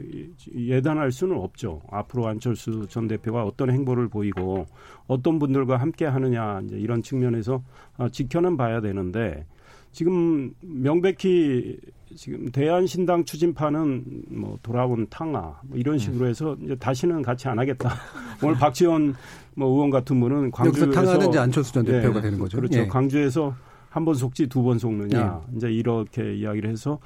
예단할 0.55 1.11
수는 1.11 1.37
없죠. 1.37 1.81
앞으로 1.91 2.27
안철수 2.27 2.87
전 2.89 3.07
대표가 3.07 3.43
어떤 3.43 3.71
행보를 3.71 4.07
보이고 4.07 4.65
어떤 5.07 5.39
분들과 5.39 5.77
함께 5.77 6.05
하느냐 6.05 6.61
이제 6.65 6.77
이런 6.77 7.01
측면에서 7.01 7.61
어, 7.97 8.09
지켜는 8.09 8.57
봐야 8.57 8.81
되는데 8.81 9.45
지금 9.91 10.53
명백히 10.61 11.77
지금 12.15 12.49
대한신당 12.51 13.23
추진파는 13.23 14.03
뭐 14.29 14.57
돌아온 14.63 15.07
탕아 15.09 15.59
뭐 15.63 15.77
이런 15.77 15.97
식으로 15.99 16.27
해서 16.27 16.57
이제 16.63 16.75
다시는 16.75 17.21
같이 17.21 17.47
안 17.47 17.59
하겠다. 17.59 17.91
오늘 18.43 18.55
박지원 18.55 19.15
뭐 19.55 19.69
의원 19.69 19.89
같은 19.89 20.19
분은 20.19 20.51
광주에서 20.51 20.87
여기서 20.87 21.01
탕하는 21.01 21.29
이제 21.29 21.39
안철수 21.39 21.73
전 21.73 21.85
대표가 21.85 22.17
예, 22.17 22.21
되는 22.21 22.39
거죠. 22.39 22.57
그렇죠. 22.57 22.79
예. 22.79 22.87
광주에서 22.87 23.55
한 23.89 24.05
번 24.05 24.13
속지 24.13 24.47
두 24.47 24.61
번 24.63 24.77
속느냐 24.77 25.41
이제 25.55 25.71
이렇게 25.71 26.35
이야기를 26.35 26.69
해서 26.69 26.99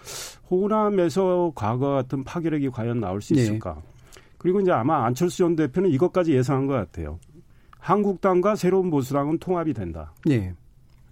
호남에서 0.51 1.51
과거 1.55 1.91
같은 1.91 2.23
파괴력이 2.23 2.69
과연 2.69 2.99
나올 2.99 3.21
수 3.21 3.33
네. 3.33 3.41
있을까? 3.41 3.81
그리고 4.37 4.59
이제 4.59 4.71
아마 4.71 5.05
안철수 5.05 5.37
전 5.39 5.55
대표는 5.55 5.89
이것까지 5.91 6.33
예상한 6.33 6.67
것 6.67 6.73
같아요. 6.73 7.19
한국당과 7.79 8.55
새로운 8.55 8.89
보수당은 8.89 9.37
통합이 9.39 9.73
된다. 9.73 10.13
예, 10.29 10.53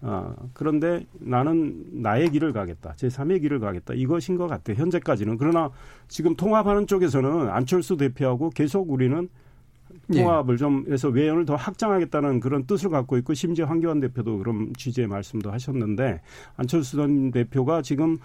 아, 0.02 0.34
그런데 0.54 1.06
나는 1.20 1.86
나의 1.92 2.30
길을 2.32 2.54
가겠다. 2.54 2.94
제3의 2.98 3.42
길을 3.42 3.60
가겠다. 3.60 3.94
이것인 3.94 4.36
것 4.38 4.48
같아요. 4.48 4.78
현재까지는. 4.78 5.38
그러나 5.38 5.70
지금 6.08 6.36
통합하는 6.36 6.88
쪽에서는 6.88 7.50
안철수 7.50 7.98
대표하고 7.98 8.50
계속 8.50 8.90
우리는 8.90 9.24
예. 9.24 9.28
통합을 10.12 10.58
좀 10.58 10.86
해서 10.90 11.10
외연을 11.10 11.46
더 11.46 11.56
확장하겠다는 11.56 12.40
그런 12.40 12.66
뜻을 12.66 12.90
갖고 12.90 13.18
있고 13.18 13.34
심지어 13.34 13.66
황교안 13.66 14.00
대표도 14.00 14.38
그런 14.38 14.74
취지의 14.78 15.08
말씀도 15.08 15.52
하셨는데 15.52 16.22
안철수 16.58 16.98
전 16.98 17.32
대표가 17.32 17.82
지금 17.82 18.18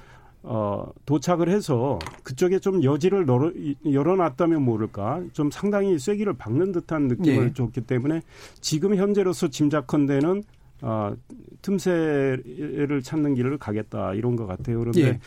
어, 0.49 0.89
도착을 1.07 1.49
해서 1.49 1.99
그쪽에 2.23 2.61
좀 2.61 2.85
여지를 2.85 3.27
열어, 3.27 3.51
열어놨다면 3.85 4.63
모를까 4.63 5.23
좀 5.33 5.51
상당히 5.51 5.99
쐐기를 5.99 6.35
박는 6.35 6.71
듯한 6.71 7.09
느낌을 7.09 7.49
예. 7.49 7.53
줬기 7.53 7.81
때문에 7.81 8.23
지금 8.61 8.95
현재로서 8.95 9.49
짐작컨대는 9.49 10.45
어, 10.83 11.15
틈새를 11.63 13.03
찾는 13.03 13.35
길을 13.35 13.59
가겠다 13.59 14.15
이런 14.15 14.37
것 14.37 14.47
같아요. 14.47 14.79
그런데 14.79 15.01
예. 15.03 15.21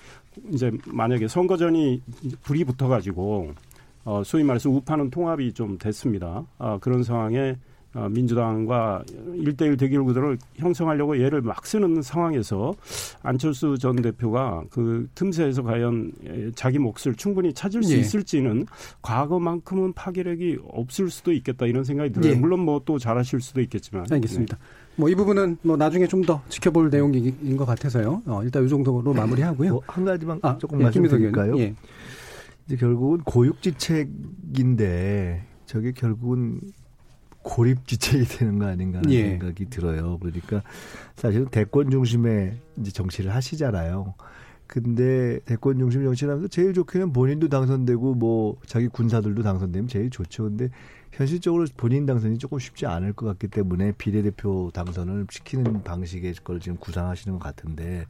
이제 0.53 0.71
만약에 0.87 1.27
선거 1.27 1.57
전이 1.57 2.01
불이 2.43 2.63
붙어가지고 2.63 3.53
어, 4.09 4.23
소위 4.23 4.43
말해서 4.43 4.71
우파는 4.71 5.11
통합이 5.11 5.53
좀 5.53 5.77
됐습니다. 5.77 6.43
아, 6.57 6.79
그런 6.81 7.03
상황에 7.03 7.57
어, 7.93 8.07
민주당과 8.09 9.03
일대일 9.35 9.77
대결 9.77 10.03
구도를 10.03 10.37
형성하려고 10.55 11.19
얘를 11.21 11.41
막 11.41 11.65
쓰는 11.65 12.01
상황에서 12.01 12.73
안철수 13.21 13.77
전 13.79 13.95
대표가 13.97 14.63
그 14.71 15.07
틈새에서 15.13 15.61
과연 15.63 16.11
에, 16.25 16.51
자기 16.55 16.79
몫을 16.79 17.13
충분히 17.17 17.53
찾을 17.53 17.83
수 17.83 17.93
예. 17.93 17.99
있을지는 17.99 18.65
과거만큼은 19.03 19.93
파괴력이 19.93 20.57
없을 20.71 21.09
수도 21.11 21.31
있겠다 21.31 21.67
이런 21.67 21.83
생각이 21.83 22.11
들어요. 22.11 22.31
예. 22.31 22.35
물론 22.35 22.61
뭐 22.61 22.81
또 22.85 22.97
잘하실 22.97 23.41
수도 23.41 23.61
있겠지만. 23.61 24.05
알겠습니다. 24.09 24.57
뭐이 24.95 25.13
부분은 25.15 25.57
뭐 25.61 25.77
나중에 25.77 26.07
좀 26.07 26.23
더 26.25 26.41
지켜볼 26.49 26.89
내용인 26.89 27.57
것 27.57 27.65
같아서요. 27.65 28.21
어, 28.25 28.41
일단 28.43 28.65
이 28.65 28.69
정도로 28.69 29.13
마무리하고요. 29.13 29.69
뭐 29.71 29.81
한 29.87 30.05
가지만 30.05 30.39
아, 30.43 30.57
조금 30.57 30.79
예, 30.79 30.83
말씀드릴까요? 30.85 31.59
예. 31.59 31.75
이제 32.69 32.77
결국은 32.77 33.21
고육지책인데 33.23 34.67
저게 35.65 35.91
결국은 35.91 36.61
고립지책이 37.41 38.25
되는 38.25 38.59
거 38.59 38.67
아닌가라는 38.67 39.11
예. 39.11 39.29
생각이 39.29 39.71
들어요. 39.71 40.19
그러니까 40.19 40.61
사실은 41.15 41.47
대권 41.47 41.89
중심의 41.89 42.59
이제 42.77 42.91
정치를 42.91 43.33
하시잖아요. 43.33 44.13
근데 44.67 45.39
대권 45.45 45.79
중심 45.79 46.03
정치를 46.03 46.33
하면서 46.33 46.47
제일 46.47 46.73
좋게는 46.73 47.11
본인도 47.11 47.47
당선되고 47.49 48.13
뭐 48.13 48.57
자기 48.67 48.87
군사들도 48.87 49.41
당선되면 49.41 49.87
제일 49.87 50.11
좋죠. 50.11 50.43
근데 50.43 50.69
현실적으로 51.11 51.65
본인 51.75 52.05
당선이 52.05 52.37
조금 52.37 52.59
쉽지 52.59 52.85
않을 52.85 53.13
것 53.13 53.25
같기 53.25 53.47
때문에 53.47 53.93
비례대표 53.93 54.69
당선을 54.75 55.25
시키는 55.31 55.81
방식의 55.83 56.35
걸 56.43 56.59
지금 56.59 56.77
구상하시는 56.77 57.39
것 57.39 57.43
같은데 57.43 58.05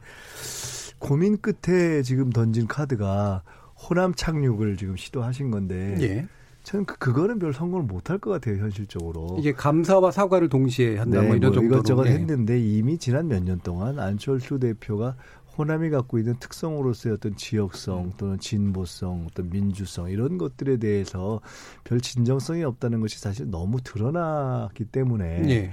고민 0.98 1.38
끝에 1.38 2.02
지금 2.02 2.28
던진 2.28 2.66
카드가 2.66 3.42
호남 3.88 4.14
착륙을 4.14 4.76
지금 4.76 4.96
시도하신 4.96 5.50
건데 5.50 5.96
예. 6.00 6.26
저는 6.62 6.84
그, 6.84 6.98
그거는 6.98 7.38
별 7.38 7.54
성공을 7.54 7.86
못할 7.86 8.18
것 8.18 8.30
같아요 8.30 8.56
현실적으로. 8.58 9.36
이게 9.38 9.52
감사와 9.52 10.10
사과를 10.10 10.48
동시에 10.50 10.98
한다 10.98 11.22
네, 11.22 11.26
뭐 11.26 11.36
이런 11.36 11.52
뭐 11.52 11.60
정도로 11.60 11.80
이것저것 11.80 12.06
예. 12.06 12.10
했는데 12.12 12.60
이미 12.60 12.98
지난 12.98 13.28
몇 13.28 13.42
년 13.42 13.58
동안 13.60 13.98
안철수 13.98 14.58
대표가 14.58 15.16
호남이 15.56 15.90
갖고 15.90 16.18
있는 16.18 16.36
특성으로서의 16.38 17.14
어떤 17.14 17.32
음. 17.32 17.36
지역성 17.36 18.12
또는 18.16 18.38
진보성, 18.38 19.26
어떤 19.30 19.50
민주성 19.50 20.10
이런 20.10 20.38
것들에 20.38 20.76
대해서 20.76 21.40
별 21.84 22.00
진정성이 22.00 22.62
없다는 22.64 23.00
것이 23.00 23.18
사실 23.18 23.50
너무 23.50 23.80
드러났기 23.82 24.84
때문에 24.86 25.48
예. 25.48 25.72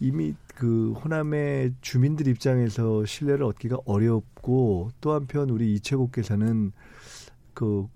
이미 0.00 0.34
그 0.54 0.92
호남의 0.92 1.74
주민들 1.80 2.26
입장에서 2.26 3.04
신뢰를 3.04 3.44
얻기가 3.44 3.78
어렵고 3.84 4.90
또 5.00 5.12
한편 5.12 5.50
우리 5.50 5.74
이채국께서는 5.74 6.72
그 7.54 7.86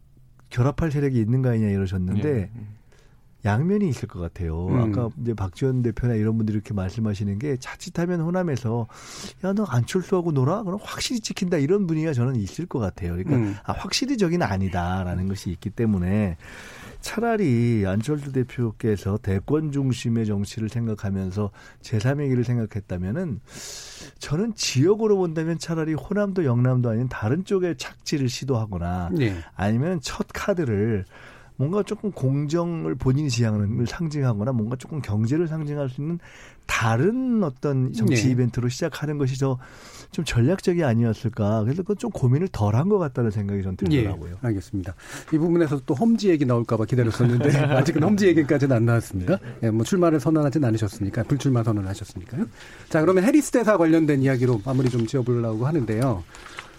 결합할 0.50 0.90
세력이 0.92 1.18
있는가 1.18 1.54
있냐 1.54 1.68
이러셨는데 1.68 2.28
예. 2.28 2.50
양면이 3.44 3.88
있을 3.88 4.08
것 4.08 4.20
같아요. 4.20 4.68
음. 4.68 4.80
아까 4.80 5.10
이제 5.20 5.34
박지원 5.34 5.82
대표나 5.82 6.14
이런 6.14 6.36
분들이 6.36 6.56
이렇게 6.56 6.72
말씀하시는 6.72 7.38
게 7.38 7.56
자칫하면 7.58 8.20
호남에서 8.20 8.86
야 9.44 9.52
너 9.52 9.64
안철수하고 9.64 10.32
놀아? 10.32 10.62
그럼 10.62 10.78
확실히 10.82 11.20
찍힌다 11.20 11.58
이런 11.58 11.86
분위기가 11.86 12.12
저는 12.12 12.36
있을 12.36 12.66
것 12.66 12.78
같아요. 12.78 13.12
그러니까 13.12 13.36
음. 13.36 13.54
아, 13.64 13.72
확실히 13.72 14.16
저기는 14.16 14.46
아니다라는 14.46 15.28
것이 15.28 15.50
있기 15.50 15.70
때문에 15.70 16.36
차라리 17.04 17.84
안철수 17.86 18.32
대표께서 18.32 19.18
대권 19.18 19.72
중심의 19.72 20.24
정치를 20.24 20.70
생각하면서 20.70 21.50
제3의 21.82 22.30
길을 22.30 22.44
생각했다면은 22.44 23.40
저는 24.18 24.54
지역으로 24.54 25.18
본다면 25.18 25.58
차라리 25.58 25.92
호남도 25.92 26.46
영남도 26.46 26.88
아닌 26.88 27.06
다른 27.08 27.44
쪽에 27.44 27.74
착지를 27.76 28.30
시도하거나 28.30 29.10
예. 29.20 29.36
아니면 29.54 30.00
첫 30.02 30.26
카드를 30.32 31.04
뭔가 31.56 31.82
조금 31.82 32.10
공정을 32.10 32.94
본인이 32.94 33.28
지향을 33.28 33.86
상징하거나 33.86 34.52
뭔가 34.52 34.74
조금 34.76 35.02
경제를 35.02 35.46
상징할 35.46 35.90
수 35.90 36.00
있는 36.00 36.18
다른 36.66 37.44
어떤 37.44 37.92
정치 37.92 38.24
네. 38.24 38.30
이벤트로 38.30 38.70
시작하는 38.70 39.18
것이 39.18 39.38
저 39.38 39.58
좀 40.14 40.24
전략적이 40.24 40.84
아니었을까. 40.84 41.64
그래서 41.64 41.82
그건 41.82 41.98
좀 41.98 42.10
고민을 42.10 42.48
덜 42.48 42.74
한 42.76 42.88
것 42.88 42.98
같다는 42.98 43.30
생각이 43.30 43.62
전 43.62 43.76
들더라고요. 43.76 44.30
예, 44.32 44.46
알겠습니다. 44.48 44.94
이 45.32 45.38
부분에서 45.38 45.80
또 45.84 45.94
험지 45.94 46.30
얘기 46.30 46.46
나올까봐 46.46 46.84
기다렸었는데 46.86 47.50
아직은 47.74 48.02
험지 48.02 48.28
얘기까지는 48.28 48.76
안 48.76 48.84
나왔습니다. 48.86 49.38
예, 49.62 49.70
뭐 49.70 49.84
출마를 49.84 50.20
선언하진 50.20 50.64
않으셨으니까 50.64 51.24
불출마 51.24 51.62
선언을 51.64 51.88
하셨으니까요. 51.90 52.46
자 52.88 53.00
그러면 53.00 53.24
해리스 53.24 53.50
대사 53.50 53.76
관련된 53.76 54.22
이야기로 54.22 54.62
마무리 54.64 54.88
좀 54.88 55.06
지어보려고 55.06 55.66
하는데요. 55.66 56.22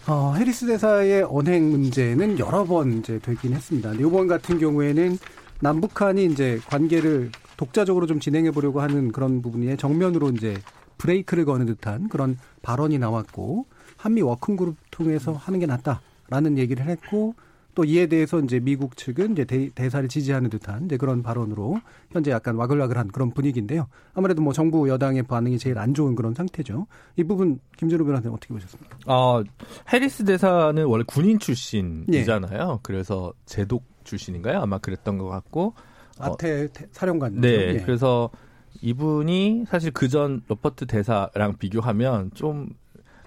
어, 0.08 0.34
해리스 0.38 0.68
대사의 0.68 1.24
언행 1.30 1.70
문제는 1.72 2.40
여러 2.40 2.64
번 2.64 3.00
이제 3.00 3.20
되긴 3.20 3.54
했습니다. 3.54 3.94
이번 3.94 4.28
같은 4.28 4.60
경우에는 4.60 5.18
남북한이 5.62 6.26
이제 6.26 6.60
관계를 6.68 7.32
독자적으로 7.58 8.06
좀 8.06 8.20
진행해 8.20 8.52
보려고 8.52 8.82
하는 8.82 9.12
그런 9.12 9.42
부분에 9.42 9.76
정면으로 9.78 10.30
이제 10.32 10.56
브레이크를 10.98 11.46
거는 11.46 11.66
듯한 11.66 12.10
그런 12.10 12.38
발언이 12.62 12.98
나왔고 13.00 13.66
한미 13.98 14.22
워킹그룹 14.22 14.76
통해서 14.92 15.34
하는 15.34 15.60
게 15.60 15.66
낫다라는 15.66 16.58
얘기를 16.58 16.86
했고 16.86 17.36
또 17.76 17.84
이에 17.84 18.08
대해서 18.08 18.40
이제 18.40 18.62
미국 18.62 18.96
측은 18.96 19.34
이제 19.34 19.44
대, 19.44 19.70
대사를 19.70 20.08
지지하는 20.08 20.50
듯한 20.50 20.86
이제 20.86 20.96
그런 20.96 21.22
발언으로 21.22 21.78
현재 22.10 22.32
약간 22.32 22.56
와글와글한 22.56 23.10
그런 23.10 23.32
분위기인데요. 23.32 23.88
아무래도 24.14 24.42
뭐 24.42 24.54
정부 24.54 24.88
여당의 24.88 25.24
반응이 25.24 25.60
제일 25.60 25.78
안 25.78 25.94
좋은 25.94 26.16
그런 26.16 26.34
상태죠. 26.34 26.88
이 27.18 27.24
부분 27.26 27.60
김준호 27.78 28.06
변호사님 28.06 28.34
어떻게 28.34 28.54
보셨습니까? 28.54 28.98
어, 29.08 29.44
해리스 29.92 30.24
대사는 30.24 30.86
원래 30.86 31.04
군인 31.06 31.38
출신이잖아요. 31.38 32.80
그래서 32.82 33.34
제독 33.46 33.84
출신인가요? 34.06 34.60
아마 34.62 34.78
그랬던 34.78 35.18
것 35.18 35.28
같고. 35.28 35.74
어, 36.20 36.24
아태 36.32 36.70
태- 36.72 36.88
사령관. 36.94 37.42
네. 37.42 37.74
예. 37.76 37.78
그래서 37.82 38.30
이분이 38.82 39.66
사실 39.68 39.92
그전 39.92 40.42
로버트 40.48 40.86
대사랑 40.86 41.58
비교하면 41.58 42.32
좀 42.34 42.70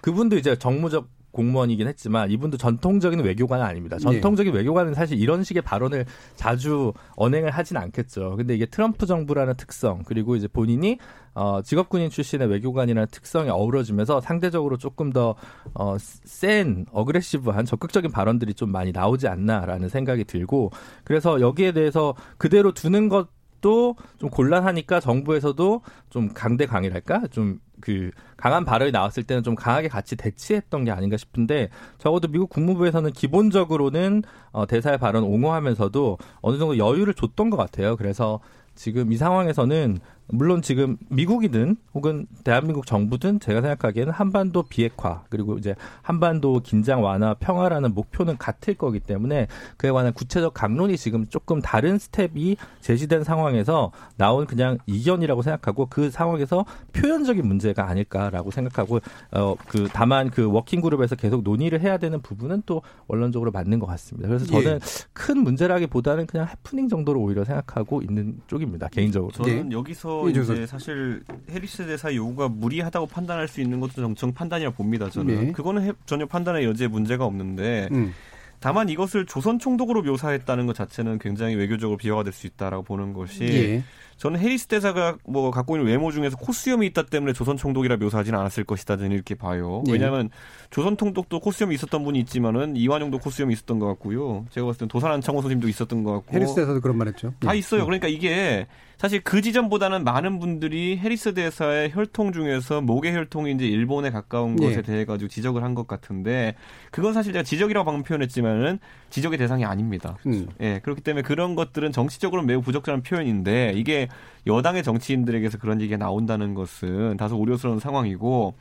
그분도 0.03 0.36
이제 0.36 0.57
정무적 0.57 1.09
공무원이긴 1.30 1.86
했지만 1.86 2.30
이분도 2.30 2.57
전통적인 2.57 3.20
외교관은 3.20 3.64
아닙니다. 3.64 3.96
네. 3.96 4.03
전통적인 4.03 4.53
외교관은 4.53 4.94
사실 4.94 5.20
이런 5.20 5.44
식의 5.44 5.62
발언을 5.62 6.07
자주 6.34 6.92
언행을 7.16 7.51
하진 7.51 7.76
않겠죠. 7.76 8.36
근데 8.36 8.55
이게 8.55 8.66
트럼프 8.66 9.07
정부라는 9.07 9.55
특성 9.57 10.03
그리고 10.05 10.36
이제 10.36 10.49
본인이 10.49 10.99
어, 11.34 11.62
직업군인 11.62 12.11
출신의 12.11 12.49
외교관이라는 12.49 13.07
특성이 13.12 13.51
어우러지면서 13.51 14.20
상대적으로 14.20 14.78
조금 14.78 15.12
더 15.12 15.36
어, 15.74 15.96
센 15.99 16.86
어그레시브한 16.90 17.64
적극적인 17.64 18.11
발언들이 18.11 18.55
좀 18.55 18.72
많이 18.72 18.90
나오지 18.90 19.28
않나라는 19.28 19.88
생각이 19.88 20.24
들고 20.24 20.70
그래서 21.05 21.40
여기에 21.40 21.72
대해서 21.72 22.14
그대로 22.38 22.72
두는 22.72 23.09
것 23.09 23.28
또좀 23.61 24.30
곤란하니까 24.30 25.00
정부에서도 25.00 25.82
좀 26.11 26.28
강대 26.34 26.66
강이랄까 26.66 27.26
좀 27.30 27.61
그 27.80 28.11
강한 28.36 28.64
발언이 28.64 28.92
나왔을 28.92 29.22
때는 29.22 29.42
좀 29.42 29.54
강하게 29.54 29.88
같이 29.88 30.16
대치했던 30.16 30.84
게 30.84 30.90
아닌가 30.90 31.16
싶은데 31.16 31.70
적어도 31.98 32.28
미국 32.28 32.48
국무부에서는 32.50 33.12
기본적으로는 33.12 34.22
어, 34.52 34.66
대사의 34.66 34.98
발언 34.98 35.24
옹호하면서도 35.24 36.18
어느 36.40 36.59
정도 36.59 36.78
여유를 36.78 37.14
줬던 37.14 37.50
것 37.50 37.56
같아요. 37.56 37.96
그래서 37.96 38.40
지금 38.74 39.12
이 39.12 39.16
상황에서는 39.16 39.98
물론 40.28 40.62
지금 40.62 40.96
미국이든 41.08 41.76
혹은 41.94 42.26
대한민국 42.44 42.86
정부든 42.86 43.40
제가 43.40 43.60
생각하기에는 43.60 44.12
한반도 44.12 44.62
비핵화 44.64 45.24
그리고 45.28 45.58
이제 45.58 45.74
한반도 46.02 46.60
긴장 46.60 47.02
완화 47.02 47.34
평화라는 47.34 47.94
목표는 47.94 48.36
같을 48.38 48.74
거기 48.74 49.00
때문에 49.00 49.46
그에 49.76 49.90
관한 49.90 50.12
구체적 50.12 50.54
각론이 50.54 50.96
지금 50.96 51.26
조금 51.28 51.60
다른 51.60 51.98
스텝이 51.98 52.56
제시된 52.80 53.24
상황에서 53.24 53.92
나온 54.16 54.46
그냥 54.46 54.78
이견이라고 54.86 55.42
생각하고 55.42 55.86
그 55.86 56.10
상황에서 56.10 56.64
표현적인 56.92 57.46
문제가 57.46 57.88
아닐까라고 57.88 58.50
생각하고 58.50 59.00
어 59.32 59.56
그 59.68 59.88
다만 59.92 60.30
그 60.30 60.50
working 60.50 60.80
group에서 60.80 61.14
계속 61.14 61.42
논의를 61.42 61.80
해야 61.80 61.98
되는 61.98 62.20
부분은 62.20 62.62
또 62.66 62.82
원론적으로 63.06 63.50
맞는 63.50 63.78
것 63.78 63.86
같습니다. 63.86 64.28
그래서 64.28 64.46
저는 64.46 64.74
예. 64.74 64.78
큰 65.12 65.38
문제라기보다는 65.38 66.26
그냥 66.26 66.48
해프닝 66.48 66.88
정도로 66.88 67.20
오히려 67.20 67.44
생각하고 67.44 68.02
있는 68.02 68.40
쪽입니다. 68.46 68.88
개인적으로. 68.88 69.32
저는 69.32 69.68
네. 69.68 69.76
여기서 69.76 70.17
이제 70.54 70.66
사실 70.66 71.22
해리스 71.50 71.86
대사 71.86 72.14
요구가 72.14 72.48
무리하다고 72.48 73.06
판단할 73.06 73.46
수 73.48 73.60
있는 73.60 73.80
것도 73.80 73.92
정청 73.94 74.32
판단이라 74.32 74.70
봅니다. 74.70 75.08
저는 75.10 75.46
네. 75.46 75.52
그거는 75.52 75.82
해- 75.84 75.92
전혀 76.06 76.26
판단의 76.26 76.64
여지에 76.64 76.88
문제가 76.88 77.24
없는데 77.24 77.88
음. 77.92 78.12
다만 78.60 78.88
이것을 78.88 79.24
조선 79.26 79.58
총독으로 79.58 80.02
묘사했다는 80.02 80.66
것 80.66 80.74
자체는 80.74 81.18
굉장히 81.20 81.54
외교적으로 81.54 81.96
비화가 81.96 82.24
될 82.24 82.32
수 82.32 82.46
있다라고 82.46 82.82
보는 82.82 83.12
것이 83.12 83.44
예. 83.44 83.82
저는 84.18 84.40
해리스 84.40 84.66
대사가 84.66 85.16
뭐 85.24 85.50
갖고 85.50 85.76
있는 85.76 85.88
외모 85.88 86.10
중에서 86.10 86.36
코수염이 86.36 86.86
있다 86.88 87.04
때문에 87.06 87.32
조선 87.32 87.56
총독이라 87.56 87.96
묘사하지는 87.98 88.38
않았을 88.38 88.64
것이다 88.64 88.96
저는 88.96 89.12
이렇게 89.12 89.34
봐요. 89.34 89.82
예. 89.88 89.92
왜냐하면 89.92 90.28
조선 90.70 90.96
총독도 90.96 91.40
코수염이 91.40 91.74
있었던 91.76 92.02
분이 92.04 92.18
있지만은 92.20 92.76
이완용도 92.76 93.18
코수염이 93.18 93.52
있었던 93.54 93.78
것 93.78 93.86
같고요. 93.86 94.44
제가 94.50 94.66
봤을 94.66 94.80
땐 94.80 94.88
도산 94.88 95.12
안창호 95.12 95.40
선생님도 95.40 95.68
있었던 95.68 96.02
것 96.02 96.12
같고 96.12 96.34
해리스 96.34 96.54
대사도 96.56 96.80
그런 96.80 96.98
말 96.98 97.08
했죠. 97.08 97.32
다 97.40 97.54
예. 97.54 97.58
있어요. 97.58 97.84
그러니까 97.84 98.08
이게 98.08 98.66
사실 98.98 99.20
그 99.22 99.40
지점보다는 99.40 100.02
많은 100.02 100.40
분들이 100.40 100.98
해리스 100.98 101.32
대사의 101.32 101.92
혈통 101.92 102.32
중에서 102.32 102.80
목의 102.80 103.14
혈통이 103.14 103.52
이제 103.52 103.64
일본에 103.64 104.10
가까운 104.10 104.60
예. 104.60 104.66
것에 104.66 104.82
대해 104.82 105.04
가지고 105.04 105.28
지적을 105.28 105.62
한 105.62 105.78
것 105.78 105.86
같은데 105.86 106.56
그건 106.90 107.12
사실 107.12 107.32
제가 107.32 107.44
지적이라고 107.44 107.84
방금 107.84 108.02
표현했지만은 108.02 108.80
지적의 109.10 109.38
대상이 109.38 109.64
아닙니다. 109.64 110.16
음. 110.26 110.48
예, 110.60 110.80
그렇기 110.82 111.02
때문에 111.02 111.22
그런 111.22 111.54
것들은 111.54 111.92
정치적으로 111.92 112.42
매우 112.42 112.60
부적절한 112.62 113.02
표현인데 113.04 113.74
이게 113.76 114.07
여당의 114.46 114.82
정치인들에게서 114.82 115.59
그런 115.59 115.80
얘기가 115.80 115.96
나온다는 115.98 116.54
것은 116.54 117.16
다소 117.16 117.36
우려스러운 117.36 117.80
상황이고 117.80 118.54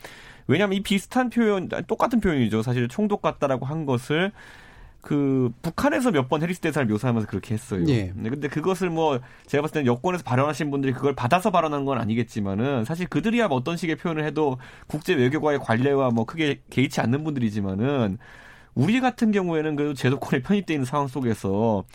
왜냐하면 0.48 0.78
이 0.78 0.82
비슷한 0.82 1.30
표현, 1.30 1.70
똑같은 1.88 2.20
표현이죠. 2.20 2.62
사실 2.62 2.88
총독 2.88 3.22
같다라고 3.22 3.66
한 3.66 3.86
것을 3.86 4.32
그 5.02 5.52
북한에서 5.62 6.12
몇 6.12 6.28
번 6.28 6.42
해리스 6.42 6.60
대사를 6.60 6.86
묘사하면서 6.88 7.28
그렇게 7.28 7.54
했어요. 7.54 7.86
예. 7.88 8.12
네, 8.16 8.30
근데 8.30 8.50
그것을 8.50 8.90
뭐 8.90 9.20
제가 9.46 9.62
봤을 9.62 9.76
때는 9.76 9.86
여권에서 9.88 10.24
발언하신 10.24 10.70
분들이 10.72 10.92
그걸 10.92 11.16
받아서 11.16 11.52
발언한 11.52 11.86
건 11.86 11.98
아니겠지만은 11.98 12.84
사실 12.84 13.08
그들이야 13.08 13.48
뭐 13.48 13.58
어떤 13.58 13.78
식의 13.78 13.96
표현을 13.98 14.26
해도 14.26 14.58
국제 14.88 15.14
외교과의 15.14 15.60
관례와 15.60 16.10
뭐 16.10 16.26
크게 16.26 16.62
개의치 16.70 17.00
않는 17.00 17.24
분들이지만은 17.24 18.18
우리 18.76 19.00
같은 19.00 19.32
경우에는 19.32 19.76
그래도 19.78 19.94
제도권에 19.94 20.42
편입돼 20.42 20.74
있는 20.74 20.86
상황 20.86 21.08
속에서 21.08 21.86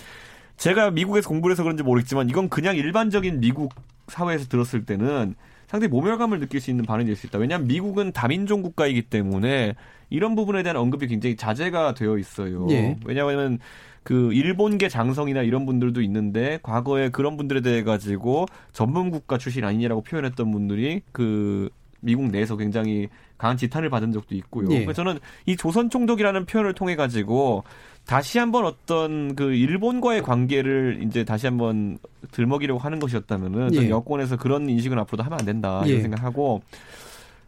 제가 0.56 0.90
미국에서 0.90 1.28
공부를 1.28 1.54
해서 1.54 1.62
그런지 1.62 1.82
모르겠지만 1.82 2.28
이건 2.28 2.48
그냥 2.48 2.76
일반적인 2.76 3.40
미국 3.40 3.74
사회에서 4.08 4.46
들었을 4.46 4.84
때는 4.84 5.34
상당히 5.66 5.88
모멸감을 5.88 6.38
느낄 6.40 6.60
수 6.60 6.70
있는 6.70 6.84
반응이 6.84 7.06
될 7.06 7.16
수 7.16 7.26
있다. 7.26 7.38
왜냐하면 7.38 7.66
미국은 7.66 8.12
다민족 8.12 8.62
국가이기 8.62 9.02
때문에 9.02 9.74
이런 10.10 10.34
부분에 10.34 10.62
대한 10.62 10.76
언급이 10.76 11.06
굉장히 11.06 11.36
자제가 11.36 11.94
되어 11.94 12.18
있어요. 12.18 12.66
예. 12.70 12.96
왜냐하면 13.06 13.58
그 14.02 14.32
일본계 14.34 14.88
장성이나 14.88 15.42
이런 15.42 15.64
분들도 15.64 16.02
있는데 16.02 16.58
과거에 16.62 17.08
그런 17.08 17.36
분들에 17.36 17.60
대해 17.62 17.82
가지고 17.82 18.46
전문 18.72 19.10
국가 19.10 19.38
출신 19.38 19.64
아니냐라고 19.64 20.02
표현했던 20.02 20.50
분들이 20.50 21.00
그 21.12 21.70
미국 22.00 22.26
내에서 22.26 22.56
굉장히 22.56 23.08
강한 23.38 23.56
지탄을 23.56 23.88
받은 23.88 24.12
적도 24.12 24.34
있고요. 24.34 24.68
예. 24.72 24.84
그래서 24.84 25.04
저는 25.04 25.20
이 25.46 25.56
조선 25.56 25.88
총독이라는 25.88 26.44
표현을 26.46 26.74
통해 26.74 26.96
가지고 26.96 27.64
다시 28.06 28.38
한번 28.38 28.64
어떤 28.66 29.34
그 29.34 29.54
일본과의 29.54 30.22
관계를 30.22 31.00
이제 31.04 31.24
다시 31.24 31.46
한번 31.46 31.98
들먹이려고 32.32 32.80
하는 32.80 32.98
것이었다면은 32.98 33.74
예. 33.74 33.88
여권에서 33.88 34.36
그런 34.36 34.68
인식은 34.68 34.98
앞으로도 34.98 35.22
하면 35.22 35.38
안 35.38 35.46
된다 35.46 35.82
예. 35.86 35.90
이런 35.90 36.02
생각하고 36.02 36.62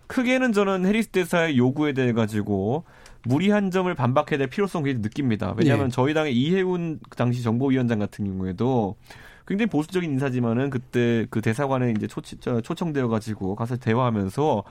크게는 0.06 0.52
저는 0.52 0.86
해리스 0.86 1.08
대사의 1.08 1.58
요구에 1.58 1.92
대해 1.92 2.12
가지고 2.12 2.84
무리한 3.24 3.70
점을 3.70 3.92
반박해야 3.92 4.38
될 4.38 4.48
필요성 4.48 4.84
굉장히 4.84 5.02
느낍니다. 5.02 5.54
왜냐하면 5.56 5.86
예. 5.86 5.90
저희 5.90 6.14
당의 6.14 6.36
이해운 6.36 7.00
그 7.08 7.16
당시 7.16 7.42
정보위원장 7.42 7.98
같은 7.98 8.24
경우에도 8.24 8.96
굉장히 9.46 9.68
보수적인 9.70 10.10
인사지만은 10.12 10.70
그때 10.70 11.26
그 11.30 11.40
대사관에 11.40 11.92
이제 11.96 12.06
초, 12.06 12.20
초청되어 12.20 13.08
가지고 13.08 13.54
가서 13.54 13.76
대화하면서 13.76 14.62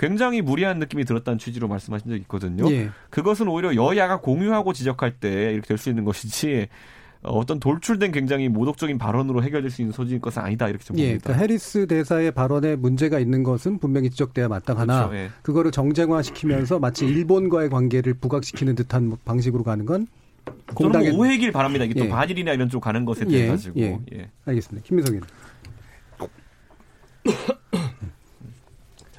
굉장히 0.00 0.40
무리한 0.40 0.78
느낌이 0.78 1.04
들었다는 1.04 1.38
취지로 1.38 1.68
말씀하신 1.68 2.08
적이 2.08 2.22
있거든요. 2.22 2.70
예. 2.72 2.88
그것은 3.10 3.48
오히려 3.48 3.74
여야가 3.74 4.20
공유하고 4.20 4.72
지적할 4.72 5.12
때 5.20 5.52
이렇게 5.52 5.68
될 5.68 5.76
수 5.76 5.90
있는 5.90 6.04
것이지 6.04 6.68
어떤 7.22 7.60
돌출된 7.60 8.12
굉장히 8.12 8.48
모독적인 8.48 8.96
발언으로 8.96 9.42
해결될 9.42 9.70
수 9.70 9.82
있는 9.82 9.92
소지인 9.92 10.22
것은 10.22 10.40
아니다 10.40 10.68
이렇게 10.68 10.82
좀 10.84 10.96
봅니다. 10.96 11.12
예, 11.14 11.18
그러니까 11.18 11.38
해리스 11.42 11.86
대사의 11.86 12.32
발언에 12.32 12.76
문제가 12.76 13.18
있는 13.18 13.42
것은 13.42 13.78
분명히 13.78 14.08
지적돼야 14.08 14.48
마땅하나 14.48 15.08
그렇죠, 15.08 15.22
예. 15.24 15.30
그거를 15.42 15.70
정쟁화시키면서 15.70 16.78
마치 16.78 17.04
일본과의 17.06 17.68
관계를 17.68 18.14
부각시키는 18.14 18.74
듯한 18.76 19.18
방식으로 19.26 19.64
가는 19.64 19.84
건 19.84 20.06
저는 20.46 20.74
공당의 20.74 21.12
뭐 21.12 21.26
오해길 21.26 21.52
바랍니다. 21.52 21.84
이게 21.84 21.92
또 21.92 22.06
예. 22.06 22.08
반일이나 22.08 22.54
이런 22.54 22.70
쪽 22.70 22.80
가는 22.80 23.04
것에 23.04 23.26
대해 23.26 23.44
예, 23.44 23.48
가지고 23.48 23.80
예. 23.80 23.98
예. 24.14 24.30
알겠습니다. 24.46 24.86
김민석 24.86 25.12
의원. 25.14 25.28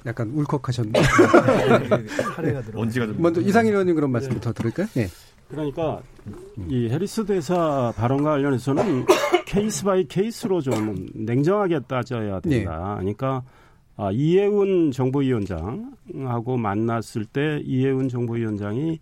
약간 0.06 0.30
울컥하셨네요. 0.32 1.04
사례가 2.36 2.62
들어. 2.62 2.80
먼지가 2.80 3.06
좀 3.08 3.22
먼저 3.22 3.42
이상일 3.42 3.74
의원님 3.74 3.96
그런 3.96 4.12
말씀부터 4.12 4.54
들을까요? 4.54 4.88
예. 4.98 5.08
그러니까 5.50 6.02
이 6.70 6.88
해리스 6.90 7.26
대사 7.26 7.94
발언과 7.96 8.32
관련해서는 8.32 9.06
case 9.46 9.84
by 9.84 10.06
case로 10.08 10.62
좀 10.62 11.08
냉정하게 11.14 11.82
따져야 11.88 12.40
된다. 12.40 12.96
그러니까 13.00 13.44
아, 13.98 14.10
이혜훈 14.12 14.92
정보위원장하고 14.92 16.58
만났을 16.58 17.26
때 17.26 17.62
이혜훈 17.64 18.08
정보위원장이 18.10 19.00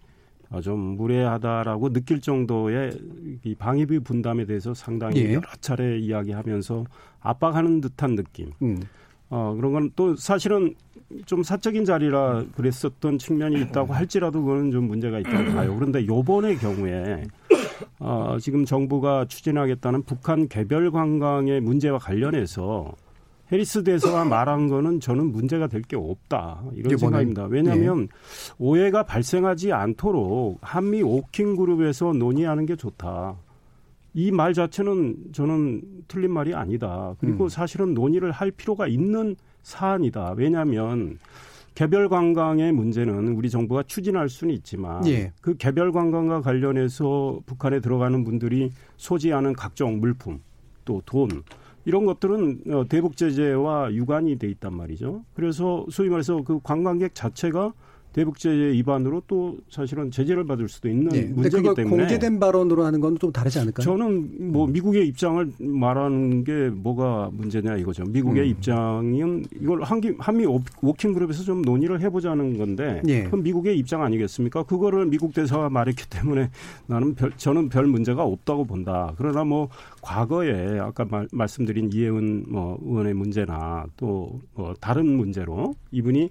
아, 0.49 0.59
좀 0.61 0.79
무례하다라고 0.79 1.93
느낄 1.93 2.19
정도의 2.19 2.97
이 3.43 3.53
방위비 3.53 3.99
분담에 3.99 4.45
대해서 4.45 4.73
상당히 4.73 5.21
예. 5.25 5.33
여러 5.35 5.47
차례 5.61 5.99
이야기하면서 5.99 6.85
압박하는 7.21 7.81
듯한 7.81 8.15
느낌. 8.15 8.51
음. 8.63 8.81
어, 9.29 9.53
그런 9.55 9.71
건 9.73 9.91
또 9.95 10.15
사실은 10.15 10.73
좀 11.25 11.41
사적인 11.43 11.85
자리라 11.85 12.43
그랬었던 12.55 13.17
측면이 13.17 13.59
있다고 13.61 13.93
할지라도 13.93 14.43
그거는 14.43 14.71
좀 14.71 14.87
문제가 14.87 15.19
있다고 15.19 15.53
봐요. 15.53 15.75
그런데 15.75 16.05
요번의 16.05 16.57
경우에 16.57 17.23
어, 17.99 18.37
지금 18.39 18.65
정부가 18.65 19.25
추진하겠다는 19.25 20.03
북한 20.03 20.47
개별 20.47 20.91
관광의 20.91 21.61
문제와 21.61 21.97
관련해서 21.99 22.91
해리스 23.51 23.83
대사가 23.83 24.23
말한 24.25 24.67
거는 24.67 24.99
저는 24.99 25.31
문제가 25.31 25.65
될 25.65 25.81
게 25.81 25.95
없다. 25.95 26.61
이런? 26.75 26.89
생각입니다. 26.99 27.45
왜냐하면 27.45 28.07
오해가 28.59 29.01
발생하지 29.01 29.73
않도록 29.73 30.59
한미 30.61 31.01
오킹 31.01 31.55
그룹에서 31.55 32.13
논의하는 32.13 32.67
게 32.67 32.75
좋다. 32.75 33.35
이 34.13 34.31
말 34.31 34.53
자체는 34.53 35.15
저는 35.33 35.81
틀린 36.07 36.31
말이 36.31 36.53
아니다. 36.53 37.15
그리고 37.19 37.45
음. 37.45 37.49
사실은 37.49 37.93
논의를 37.93 38.31
할 38.31 38.51
필요가 38.51 38.87
있는 38.87 39.35
사안이다. 39.63 40.33
왜냐하면 40.37 41.19
개별 41.75 42.09
관광의 42.09 42.71
문제는 42.73 43.29
우리 43.35 43.49
정부가 43.49 43.83
추진할 43.83 44.27
수는 44.29 44.53
있지만 44.55 45.05
예. 45.07 45.31
그 45.41 45.55
개별 45.55 45.91
관광과 45.91 46.41
관련해서 46.41 47.39
북한에 47.45 47.79
들어가는 47.79 48.23
분들이 48.23 48.71
소지하는 48.97 49.53
각종 49.53 49.99
물품 49.99 50.41
또 50.85 51.01
돈 51.05 51.29
이런 51.85 52.05
것들은 52.05 52.61
어, 52.71 52.85
대북 52.89 53.15
제재와 53.15 53.93
유관이 53.93 54.37
돼 54.37 54.47
있단 54.49 54.73
말이죠. 54.73 55.23
그래서 55.33 55.85
소위 55.89 56.09
말해서 56.09 56.41
그 56.43 56.59
관광객 56.61 57.15
자체가 57.15 57.73
대북 58.11 58.39
제재 58.39 58.71
위반으로 58.73 59.21
또 59.27 59.57
사실은 59.69 60.09
제재를 60.09 60.43
받을 60.43 60.67
수도 60.67 60.89
있는 60.89 61.13
예. 61.15 61.21
근데 61.21 61.33
문제이기 61.33 61.69
때문에 61.75 61.97
공개된 62.03 62.39
발언으로 62.39 62.83
하는 62.83 62.99
건 62.99 63.19
좀 63.19 63.31
다르지 63.31 63.59
않을까요? 63.59 63.83
저는 63.83 64.51
뭐 64.51 64.65
미국의 64.65 65.07
입장을 65.09 65.51
말하는 65.59 66.43
게 66.43 66.69
뭐가 66.69 67.29
문제냐 67.33 67.75
이거죠. 67.77 68.03
미국의 68.05 68.43
음. 68.43 68.47
입장은 68.49 69.43
이걸 69.61 69.81
한미, 69.83 70.13
한미 70.19 70.45
오- 70.45 70.61
working 70.81 71.13
group에서 71.13 71.43
좀 71.43 71.61
논의를 71.63 71.99
해보자는 72.01 72.57
건데 72.57 73.01
예. 73.07 73.23
그건 73.23 73.43
미국의 73.43 73.77
입장 73.77 74.03
아니겠습니까? 74.03 74.63
그거를 74.63 75.05
미국 75.07 75.33
대사가 75.33 75.69
말했기 75.69 76.09
때문에 76.09 76.49
나는 76.87 77.13
별, 77.15 77.31
저는 77.35 77.69
별 77.69 77.87
문제가 77.87 78.23
없다고 78.23 78.65
본다. 78.65 79.13
그러나 79.17 79.43
뭐 79.43 79.67
과거에 80.01 80.79
아까 80.79 81.03
말, 81.05 81.27
말씀드린 81.31 81.89
이혜은 81.93 82.45
뭐 82.47 82.77
의원의 82.83 83.13
문제나 83.15 83.85
또 83.97 84.39
뭐 84.55 84.73
다른 84.79 85.15
문제로 85.17 85.75
이분이 85.91 86.29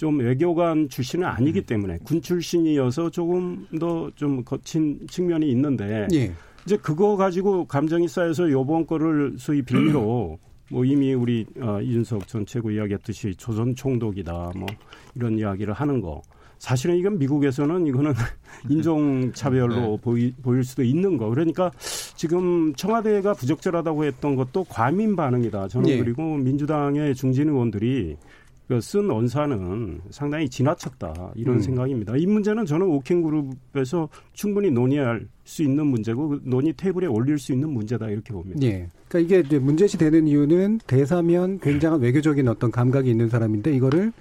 좀 0.00 0.18
외교관 0.18 0.88
출신은 0.88 1.26
아니기 1.26 1.60
때문에 1.60 1.98
군 2.04 2.22
출신이어서 2.22 3.10
조금 3.10 3.66
더 3.78 4.10
좀 4.16 4.42
거친 4.42 5.06
측면이 5.10 5.50
있는데 5.50 6.08
예. 6.14 6.32
이제 6.64 6.78
그거 6.78 7.16
가지고 7.16 7.66
감정이 7.66 8.08
쌓여서 8.08 8.50
요번 8.50 8.86
거를 8.86 9.34
소위 9.38 9.60
빌미로 9.60 10.38
뭐 10.70 10.84
이미 10.86 11.12
우리 11.12 11.44
어, 11.60 11.82
이준석 11.82 12.28
전 12.28 12.46
최고 12.46 12.70
이야기했듯이 12.70 13.34
조선 13.36 13.74
총독이다 13.74 14.52
뭐 14.56 14.66
이런 15.14 15.38
이야기를 15.38 15.74
하는 15.74 16.00
거. 16.00 16.22
사실은 16.58 16.96
이건 16.96 17.18
미국에서는 17.18 17.86
이거는 17.86 18.12
인종 18.68 19.32
차별로 19.34 19.98
보이, 19.98 20.32
보일 20.42 20.64
수도 20.64 20.82
있는 20.82 21.16
거. 21.18 21.28
그러니까 21.28 21.70
지금 22.14 22.74
청와대가 22.74 23.34
부적절하다고 23.34 24.04
했던 24.04 24.36
것도 24.36 24.64
과민 24.64 25.16
반응이다. 25.16 25.68
저는 25.68 25.88
예. 25.90 25.98
그리고 25.98 26.36
민주당의 26.36 27.14
중진 27.14 27.48
의원들이 27.48 28.16
그 28.16 28.39
쓴 28.78 29.10
언사는 29.10 30.00
상당히 30.10 30.48
지나쳤다 30.48 31.32
이런 31.34 31.56
음. 31.56 31.60
생각입니다. 31.60 32.16
이 32.16 32.26
문제는 32.26 32.66
저는 32.66 32.86
오킹 32.86 33.22
그룹에서 33.22 34.08
충분히 34.32 34.70
논의할 34.70 35.26
수 35.44 35.62
있는 35.62 35.86
문제고 35.86 36.28
그 36.28 36.40
논의 36.44 36.72
테이블에 36.74 37.06
올릴 37.06 37.38
수 37.38 37.52
있는 37.52 37.70
문제다 37.70 38.08
이렇게 38.10 38.32
봅니다. 38.32 38.60
예. 38.62 38.88
그러니까 39.08 39.18
이게 39.18 39.46
이제 39.46 39.58
문제시 39.58 39.98
되는 39.98 40.28
이유는 40.28 40.80
대사면 40.86 41.58
굉장한 41.58 42.00
외교적인 42.00 42.46
어떤 42.46 42.70
감각이 42.70 43.10
있는 43.10 43.28
사람인데 43.28 43.74
이거를 43.74 44.12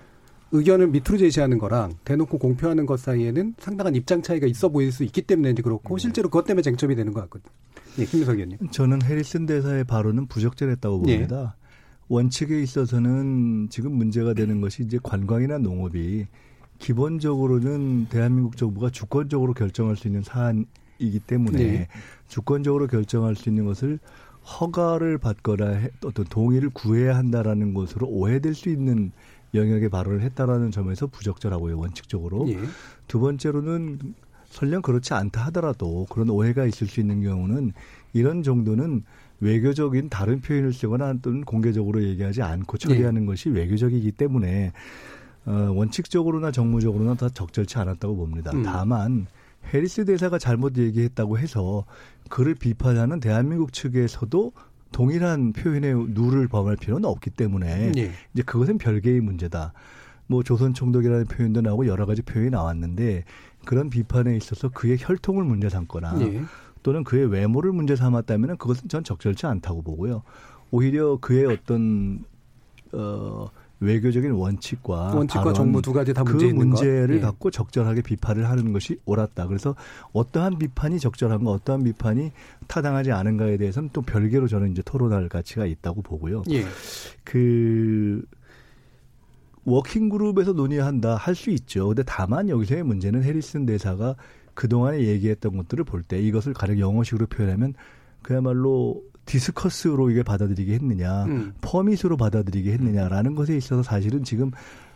의견을 0.52 0.88
밑으로 0.88 1.18
제시하는 1.18 1.60
거랑 1.60 1.94
대놓고 2.06 2.40
공표하는 2.40 2.86
것 2.86 3.00
사이에는 3.00 3.56
상당한 3.60 3.94
입장 3.96 4.22
차이가 4.22 4.48
있어 4.48 4.70
보일 4.70 4.92
수 4.92 5.04
있기 5.04 5.22
때문에 5.22 5.52
이제 5.52 5.62
그렇고 5.62 5.98
실제로 5.98 6.30
그것 6.30 6.46
때문에 6.46 6.64
쟁점이 6.64 6.96
되는 6.96 7.14
것 7.14 7.22
같거든요. 7.22 7.52
예, 8.00 8.06
김민석 8.06 8.34
의원님. 8.34 8.58
저는 8.72 9.02
해리슨 9.04 9.46
대사의 9.46 9.84
발언은 9.84 10.28
부적절했다고 10.28 11.04
예. 11.08 11.18
봅니다. 11.18 11.56
원칙에 12.20 12.62
있어서는 12.62 13.68
지금 13.70 13.94
문제가 13.94 14.34
되는 14.34 14.62
것이 14.62 14.84
이제 14.84 15.00
관광이나 15.02 15.60
농업이 15.60 16.26
기본적으로는 16.80 18.08
대한민국 18.10 18.58
정부가 18.58 18.90
주권적으로 18.90 19.54
결정할 19.54 19.96
수 19.96 20.08
있는 20.08 20.24
사안이기 20.24 21.20
때문에 21.28 21.58
네. 21.58 21.88
주권적으로 22.28 22.88
결정할 22.88 23.36
수 23.36 23.50
있는 23.50 23.66
것을 23.66 24.00
허가를 24.60 25.20
받거나 25.20 25.68
해- 25.70 25.92
어떤 26.04 26.26
동의를 26.26 26.70
구해야 26.72 27.16
한다라는 27.16 27.74
것으로 27.76 28.08
오해될 28.08 28.56
수 28.56 28.70
있는 28.70 29.12
영역의 29.54 29.90
발언을 29.90 30.22
했다라는 30.22 30.72
점에서 30.72 31.08
부적절하고요 31.08 31.78
원칙적으로 31.78 32.50
예. 32.50 32.58
두 33.08 33.20
번째로는 33.20 34.00
설령 34.48 34.82
그렇지 34.82 35.14
않다 35.14 35.46
하더라도 35.48 36.08
그런 36.10 36.30
오해가 36.30 36.66
있을 36.66 36.88
수 36.88 37.00
있는 37.02 37.22
경우는 37.22 37.74
이런 38.14 38.42
정도는 38.42 39.04
외교적인 39.42 40.10
다른 40.10 40.42
표현을 40.42 40.74
쓰거나 40.74 41.14
또는 41.22 41.44
공개적으로 41.44 42.04
얘기하지 42.04 42.42
않고 42.42 42.78
처리하는 42.78 43.26
것이 43.26 43.50
외교적이기 43.50 44.12
때문에 44.14 44.72
어, 45.46 45.52
원칙적으로나 45.74 46.52
정무적으로나 46.52 47.16
다 47.16 47.30
적절치 47.30 47.78
않았다고 47.78 48.16
봅니다. 48.16 48.52
음. 48.52 48.64
다만 48.64 49.28
해리스 49.74 50.06
대사가 50.06 50.38
잘못 50.38 50.78
얘기했다고 50.78 51.38
해서 51.38 51.86
그를 52.30 52.56
비판하는 52.56 53.20
대한민국 53.20 53.74
측에서도 53.74 54.52
동일한 54.92 55.54
표현의 55.54 55.94
누를 56.10 56.48
범할 56.48 56.76
필요는 56.76 57.06
없기 57.06 57.30
때문에 57.32 57.92
예. 57.98 58.12
이제 58.34 58.44
그것은 58.44 58.78
별개의 58.78 59.22
문제다. 59.22 59.74
뭐 60.28 60.44
조선 60.44 60.74
총독이라는 60.74 61.26
표현도 61.26 61.62
나오고 61.62 61.88
여러 61.88 62.06
가지 62.06 62.22
표현이 62.22 62.52
나왔는데 62.52 63.24
그런 63.66 63.90
비판에 63.90 64.36
있어서 64.38 64.70
그의 64.70 64.98
혈통을 65.00 65.44
문제 65.44 65.70
삼거나 65.70 66.16
예. 66.22 66.42
또는 66.84 67.04
그의 67.04 67.26
외모를 67.28 67.72
문제 67.72 67.96
삼았다면 67.96 68.58
그것은 68.58 68.90
전 68.90 69.04
적절치 69.04 69.46
않다고 69.46 69.82
보고요. 69.82 70.24
오히려 70.72 71.18
그의 71.18 71.46
어떤 71.46 72.24
어 72.92 73.48
외교적인 73.82 74.32
원칙과 74.32 75.16
원칙과 75.16 75.44
발언, 75.44 75.54
정무 75.54 75.82
두 75.82 75.94
가지 75.94 76.14
다그 76.14 76.32
문제 76.32 76.48
것. 76.52 76.56
문제를 76.56 77.16
예. 77.18 77.20
갖고 77.22 77.50
적절하게 77.50 78.02
비판을 78.02 78.50
하는 78.50 78.74
것이 78.74 79.00
옳았다. 79.06 79.48
그래서 79.48 79.76
어떠한 80.12 80.58
비판이 80.58 81.00
적절한가, 81.00 81.50
어떠한 81.50 81.84
비판이 81.86 82.32
타당하지 82.68 83.12
않은가에 83.12 83.58
대해서는 83.58 83.90
또 83.94 84.02
별개로 84.02 84.48
저는 84.48 84.72
이제 84.72 84.82
토론할 84.84 85.30
가치가 85.30 85.66
있다고 85.66 86.02
보고요. 86.02 86.44
예. 86.52 86.66
그 87.24 88.22
working 89.66 90.10
group에서 90.10 90.54
논의한다 90.54 91.16
할 91.16 91.36
수 91.36 91.50
있죠. 91.52 91.88
근데 91.88 92.04
다만 92.06 92.50
여기서의 92.50 92.84
문제는 92.84 93.24
해리스 93.24 93.66
대사가 93.66 94.16
그동안에 94.60 95.00
얘기했던 95.00 95.56
것들을 95.56 95.86
볼 95.86 96.04
때 96.04 96.20
이것을 96.22 96.54
가령 96.54 96.80
영어식으로 96.80 97.28
표현하면 97.28 97.76
그야말로 98.22 99.02
discuss로 99.26 100.10
이게 100.10 100.22
받아들이게 100.22 100.74
했느냐, 100.74 101.24
음. 101.26 101.54
permit으로 101.62 102.18
받아들이게 102.18 102.74
했느냐라는 102.74 103.36
것에 103.36 103.56
있어서 103.56 103.84
사실은 103.84 104.26
지금 104.26 104.52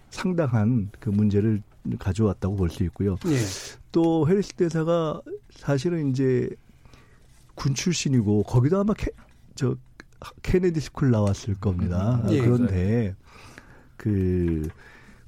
상당한 0.10 0.90
그 1.00 1.10
문제를 1.10 1.62
가져왔다고 1.98 2.58
볼 2.58 2.70
수 2.70 2.84
있고요. 2.84 3.16
예. 3.28 3.38
또 3.94 4.28
해리스 4.28 4.54
대사가 4.54 5.22
사실은 5.52 6.10
이제 6.10 6.50
군 7.56 7.74
출신이고 7.74 8.44
거기도 8.44 8.82
아마 8.82 8.94
캐, 8.96 9.12
저 9.56 9.78
케네디 10.42 10.82
스쿨 10.82 11.12
나왔을 11.12 11.56
겁니다. 11.56 12.22
아, 12.22 12.32
예. 12.32 12.42
그런데 12.42 13.16
그 13.96 14.68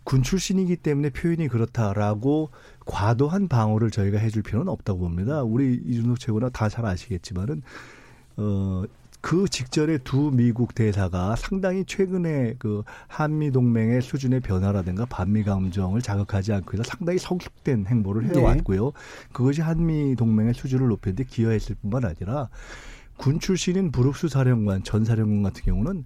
군 0.05 0.21
출신이기 0.21 0.77
때문에 0.77 1.09
표현이 1.09 1.47
그렇다라고 1.49 2.51
과도한 2.85 3.47
방어를 3.47 3.91
저희가 3.91 4.17
해줄 4.19 4.43
필요는 4.43 4.69
없다고 4.69 4.99
봅니다. 4.99 5.43
우리 5.43 5.81
이준석 5.85 6.19
최고나 6.19 6.49
다 6.49 6.69
잘 6.69 6.85
아시겠지만은 6.85 7.61
어. 8.37 8.83
그 9.21 9.47
직전에 9.47 9.97
두 9.99 10.29
미국 10.31 10.75
대사가 10.75 11.35
상당히 11.35 11.83
최근에 11.83 12.57
그 12.59 12.83
한미 13.07 13.49
동맹의 13.49 14.03
수준의 14.03 14.41
변화라든가 14.41 15.05
반미 15.05 15.43
감정을 15.43 16.03
자극하지 16.03 16.53
않고 16.53 16.73
해서 16.73 16.83
상당히 16.83 17.17
성숙된 17.17 17.87
행보를 17.87 18.27
네. 18.27 18.37
해왔고요. 18.39 18.91
그것이 19.33 19.61
한미 19.61 20.15
동맹의 20.15 20.53
수준을 20.53 20.89
높이는데 20.89 21.23
기여했을 21.23 21.75
뿐만 21.81 22.05
아니라 22.05 22.49
군 23.17 23.39
출신인 23.39 23.91
브룩스 23.91 24.27
사령관 24.27 24.83
전 24.83 25.03
사령관 25.03 25.41
같은 25.41 25.63
경우는 25.63 26.05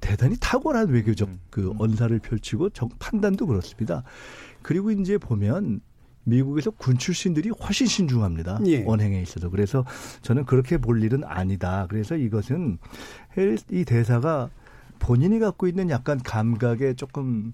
대단히 0.00 0.36
탁월한 0.40 0.88
외교적 0.88 1.28
그 1.50 1.72
언사를 1.78 2.18
펼치고 2.18 2.70
정, 2.70 2.88
판단도 2.98 3.46
그렇습니다. 3.46 4.02
그리고 4.62 4.90
이제 4.90 5.18
보면 5.18 5.80
미국에서 6.30 6.70
군 6.72 6.98
출신들이 6.98 7.50
훨씬 7.50 7.86
신중합니다. 7.86 8.58
예. 8.66 8.84
언행에 8.84 9.20
있어서. 9.22 9.48
그래서 9.48 9.84
저는 10.22 10.44
그렇게 10.44 10.76
볼 10.76 11.02
일은 11.02 11.22
아니다. 11.24 11.86
그래서 11.88 12.16
이것은 12.16 12.78
헬- 13.36 13.56
이 13.70 13.84
대사가 13.84 14.50
본인이 14.98 15.38
갖고 15.38 15.68
있는 15.68 15.88
약간 15.88 16.18
감각의 16.18 16.96
조금 16.96 17.50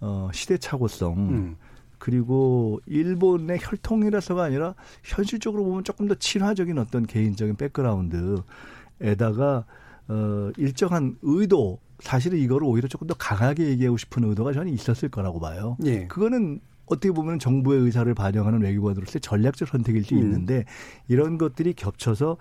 어 0.00 0.28
시대착오성 0.32 1.18
음. 1.18 1.56
그리고 1.98 2.80
일본의 2.86 3.58
혈통이라서가 3.60 4.44
아니라 4.44 4.74
현실적으로 5.02 5.64
보면 5.64 5.84
조금 5.84 6.06
더 6.08 6.14
친화적인 6.14 6.78
어떤 6.78 7.06
개인적인 7.06 7.56
백그라운드에다가 7.56 9.64
어 10.08 10.50
일정한 10.56 11.16
의도 11.22 11.78
사실은 12.00 12.38
이거를 12.38 12.66
오히려 12.66 12.88
조금 12.88 13.06
더 13.06 13.14
강하게 13.14 13.68
얘기하고 13.68 13.96
싶은 13.96 14.24
의도가 14.24 14.52
저는 14.52 14.72
있었을 14.72 15.08
거라고 15.10 15.38
봐요. 15.40 15.76
예. 15.84 16.06
그거는 16.06 16.60
어떻게 16.90 17.12
보면 17.12 17.38
정부의 17.38 17.80
의사를 17.80 18.12
반영하는 18.14 18.62
외교관으로서의 18.62 19.20
전략적 19.20 19.68
선택일 19.68 20.04
수 20.04 20.14
음. 20.14 20.18
있는데 20.20 20.64
이런 21.08 21.38
것들이 21.38 21.72
겹쳐서 21.72 22.36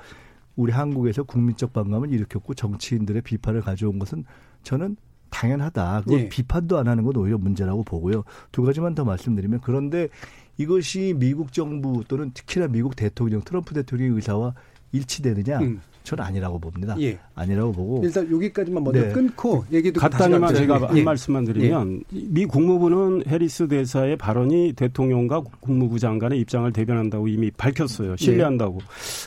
우리 0.56 0.74
한국에서 0.74 1.24
국민적 1.24 1.72
반감을 1.72 2.12
일으켰고 2.12 2.56
정치인들의 2.56 3.22
비판을 3.22 3.62
가져온 3.62 4.00
것은 4.00 4.26
저는 4.64 4.97
당연하다. 5.30 6.02
그걸 6.02 6.20
예. 6.22 6.30
비판도 6.30 6.78
안 6.78 6.88
하는 6.88 7.04
건 7.04 7.16
오히려 7.16 7.38
문제라고 7.38 7.84
보고요. 7.84 8.24
두 8.52 8.64
가지만 8.64 8.95
더 8.95 9.06
말씀드리면 9.06 9.62
그런데 9.62 10.10
이것이 10.58 11.14
미국 11.16 11.54
정부 11.54 12.04
또는 12.08 12.32
특히나 12.34 12.68
미국 12.68 12.95
대통령 12.95 13.41
트럼프 13.41 13.74
대통령의 13.74 14.16
의사와 14.16 14.56
일치되느냐? 14.91 15.60
음. 15.60 15.82
저는 16.10 16.24
아니라고 16.24 16.57
봅니다. 16.57 16.95
예. 16.99 17.20
아니라고 17.36 17.72
보고 17.72 18.01
일단 18.03 18.30
여기까지만 18.32 18.84
먼저 18.84 18.99
네. 18.99 19.12
끊고 19.12 19.64
얘기 19.72 19.91
듣고 19.91 20.10
간단히만. 20.10 20.55
제가 20.55 20.89
한 20.89 20.97
예. 20.97 21.03
말씀만 21.03 21.45
드리면 21.45 22.03
미 22.10 22.45
국무부는 22.45 23.24
해리스 23.28 23.68
대사의 23.68 24.18
발언이 24.18 24.74
대통령과 24.74 25.43
국무부 25.60 25.99
장관의 25.99 26.39
입장을 26.39 26.72
대변한다고 26.74 27.28
이미 27.28 27.51
밝혔어요. 27.51 28.16
신뢰한다고. 28.18 28.80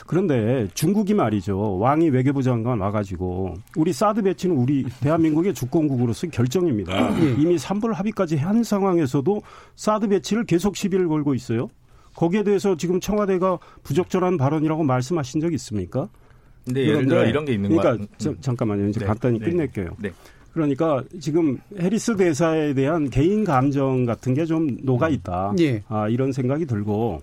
그런데 0.05 0.67
중국이 0.73 1.13
말이죠. 1.13 1.77
왕이 1.79 2.09
외교부 2.09 2.43
장관 2.43 2.79
와가지고 2.79 3.55
우리 3.77 3.93
사드 3.93 4.21
배치는 4.23 4.57
우리 4.57 4.83
대한민국의 4.99 5.53
주권국으로서 5.53 6.27
결정입니다. 6.27 7.17
예. 7.21 7.31
이미 7.39 7.55
3불 7.55 7.93
합의까지 7.93 8.35
한 8.35 8.63
상황에서도 8.63 9.41
사드 9.77 10.09
배치를 10.09 10.43
계속 10.43 10.75
시비를 10.75 11.07
걸고 11.07 11.33
있어요. 11.33 11.69
거기에 12.15 12.43
대해서 12.43 12.75
지금 12.75 12.99
청와대가 12.99 13.57
부적절한 13.83 14.37
발언이라고 14.37 14.83
말씀하신 14.83 15.41
적 15.41 15.53
있습니까? 15.53 16.09
근데 16.65 16.81
예를 16.81 17.05
들어 17.05 17.17
그런데 17.17 17.29
이런 17.29 17.45
게 17.45 17.53
있는 17.53 17.69
그러니까 17.69 17.97
거야. 17.97 18.07
저- 18.17 18.35
잠깐만요. 18.41 18.87
이제 18.89 18.99
네, 18.99 19.05
간단히 19.05 19.39
네. 19.39 19.45
끝낼게요. 19.49 19.95
네. 19.99 20.11
그러니까 20.53 21.03
지금 21.19 21.57
해리스 21.79 22.15
대사에 22.15 22.73
대한 22.75 23.09
개인 23.09 23.43
감정 23.43 24.05
같은 24.05 24.33
게 24.35 24.45
좀 24.45 24.77
녹아 24.83 25.09
있다. 25.09 25.53
예. 25.59 25.81
아, 25.87 26.07
이런 26.09 26.31
생각이 26.31 26.65
들고 26.67 27.21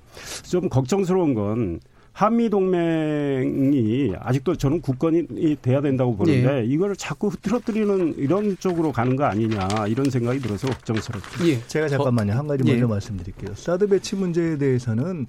좀 0.51 0.69
걱정스러운 0.69 1.35
건 1.35 1.79
한미 2.13 2.51
동맹이 2.51 4.13
아직도 4.19 4.57
저는 4.57 4.81
국건이 4.81 5.27
돼야 5.63 5.81
된다고 5.81 6.17
보는데 6.17 6.65
이거를 6.67 6.97
자꾸 6.97 7.29
흐트러뜨리는 7.29 8.15
이런 8.19 8.57
쪽으로 8.59 8.91
가는 8.93 9.15
거 9.17 9.25
아니냐 9.25 9.69
이런 9.89 10.11
생각이 10.11 10.41
들어서 10.41 10.67
걱정스럽죠. 10.69 11.47
예. 11.49 11.61
제가 11.69 11.89
잠깐만요. 11.89 12.33
한 12.33 12.47
가지 12.47 12.65
예. 12.67 12.73
먼저 12.73 12.89
말씀드릴게요. 12.89 13.55
사드 13.55 13.87
배치 13.89 14.17
문제에 14.17 14.59
대해서는 14.59 15.27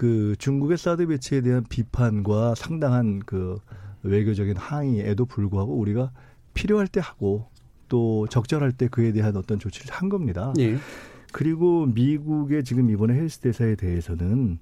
그 0.00 0.34
중국의 0.38 0.78
사드 0.78 1.08
배치에 1.08 1.42
대한 1.42 1.62
비판과 1.62 2.54
상당한 2.54 3.20
그 3.26 3.58
외교적인 4.02 4.56
항의에도 4.56 5.26
불구하고 5.26 5.76
우리가 5.76 6.10
필요할 6.54 6.88
때 6.88 7.00
하고 7.04 7.50
또 7.90 8.26
적절할 8.30 8.72
때 8.72 8.88
그에 8.88 9.12
대한 9.12 9.36
어떤 9.36 9.58
조치를 9.58 9.92
한 9.92 10.08
겁니다. 10.08 10.54
예. 10.58 10.78
그리고 11.34 11.84
미국의 11.84 12.64
지금 12.64 12.88
이번에 12.88 13.12
헬스 13.12 13.40
대사에 13.40 13.74
대해서는 13.74 14.58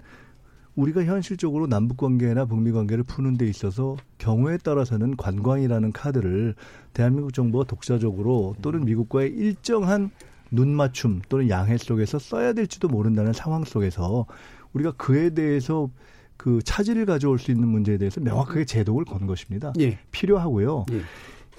우리가 0.75 1.05
현실적으로 1.05 1.69
남북 1.69 1.99
관계나 1.99 2.47
북미 2.47 2.73
관계를 2.73 3.05
푸는 3.05 3.39
데 3.39 3.47
있어서 3.47 3.97
경우에 4.19 4.57
따라서는 4.57 5.17
관광이라는 5.17 5.93
카드를 5.93 6.57
대한민국 6.95 7.33
정부가 7.33 7.63
독자적으로 7.63 8.57
또는 8.61 8.85
미국과의 8.85 9.31
일정한 9.31 10.11
눈맞춤 10.51 11.23
또는 11.29 11.49
양해 11.49 11.77
속에서 11.77 12.19
써야 12.19 12.53
될지도 12.55 12.89
모른다는 12.89 13.33
상황 13.33 13.63
속에서 13.63 14.27
우리가 14.73 14.93
그에 14.93 15.31
대해서 15.31 15.91
그 16.37 16.63
차질을 16.63 17.05
가져올 17.07 17.39
수 17.39 17.51
있는 17.51 17.69
문제에 17.69 17.99
대해서 17.99 18.21
명확하게 18.21 18.65
제독을 18.65 19.05
건 19.05 19.27
것입니다. 19.27 19.73
예. 19.81 19.99
필요하고요. 20.13 20.87
예. 20.93 21.01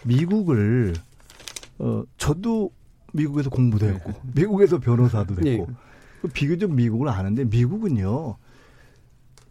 미국을 0.06 0.94
어 1.80 2.04
저도 2.18 2.72
미국에서 3.14 3.50
공부도 3.50 3.86
했고 3.88 4.14
미국에서 4.34 4.80
변호사도 4.80 5.36
됐고 5.36 5.50
예. 5.50 5.66
그 6.22 6.28
비교적 6.30 6.72
미국을 6.72 7.10
아는데 7.10 7.44
미국은요 7.46 8.38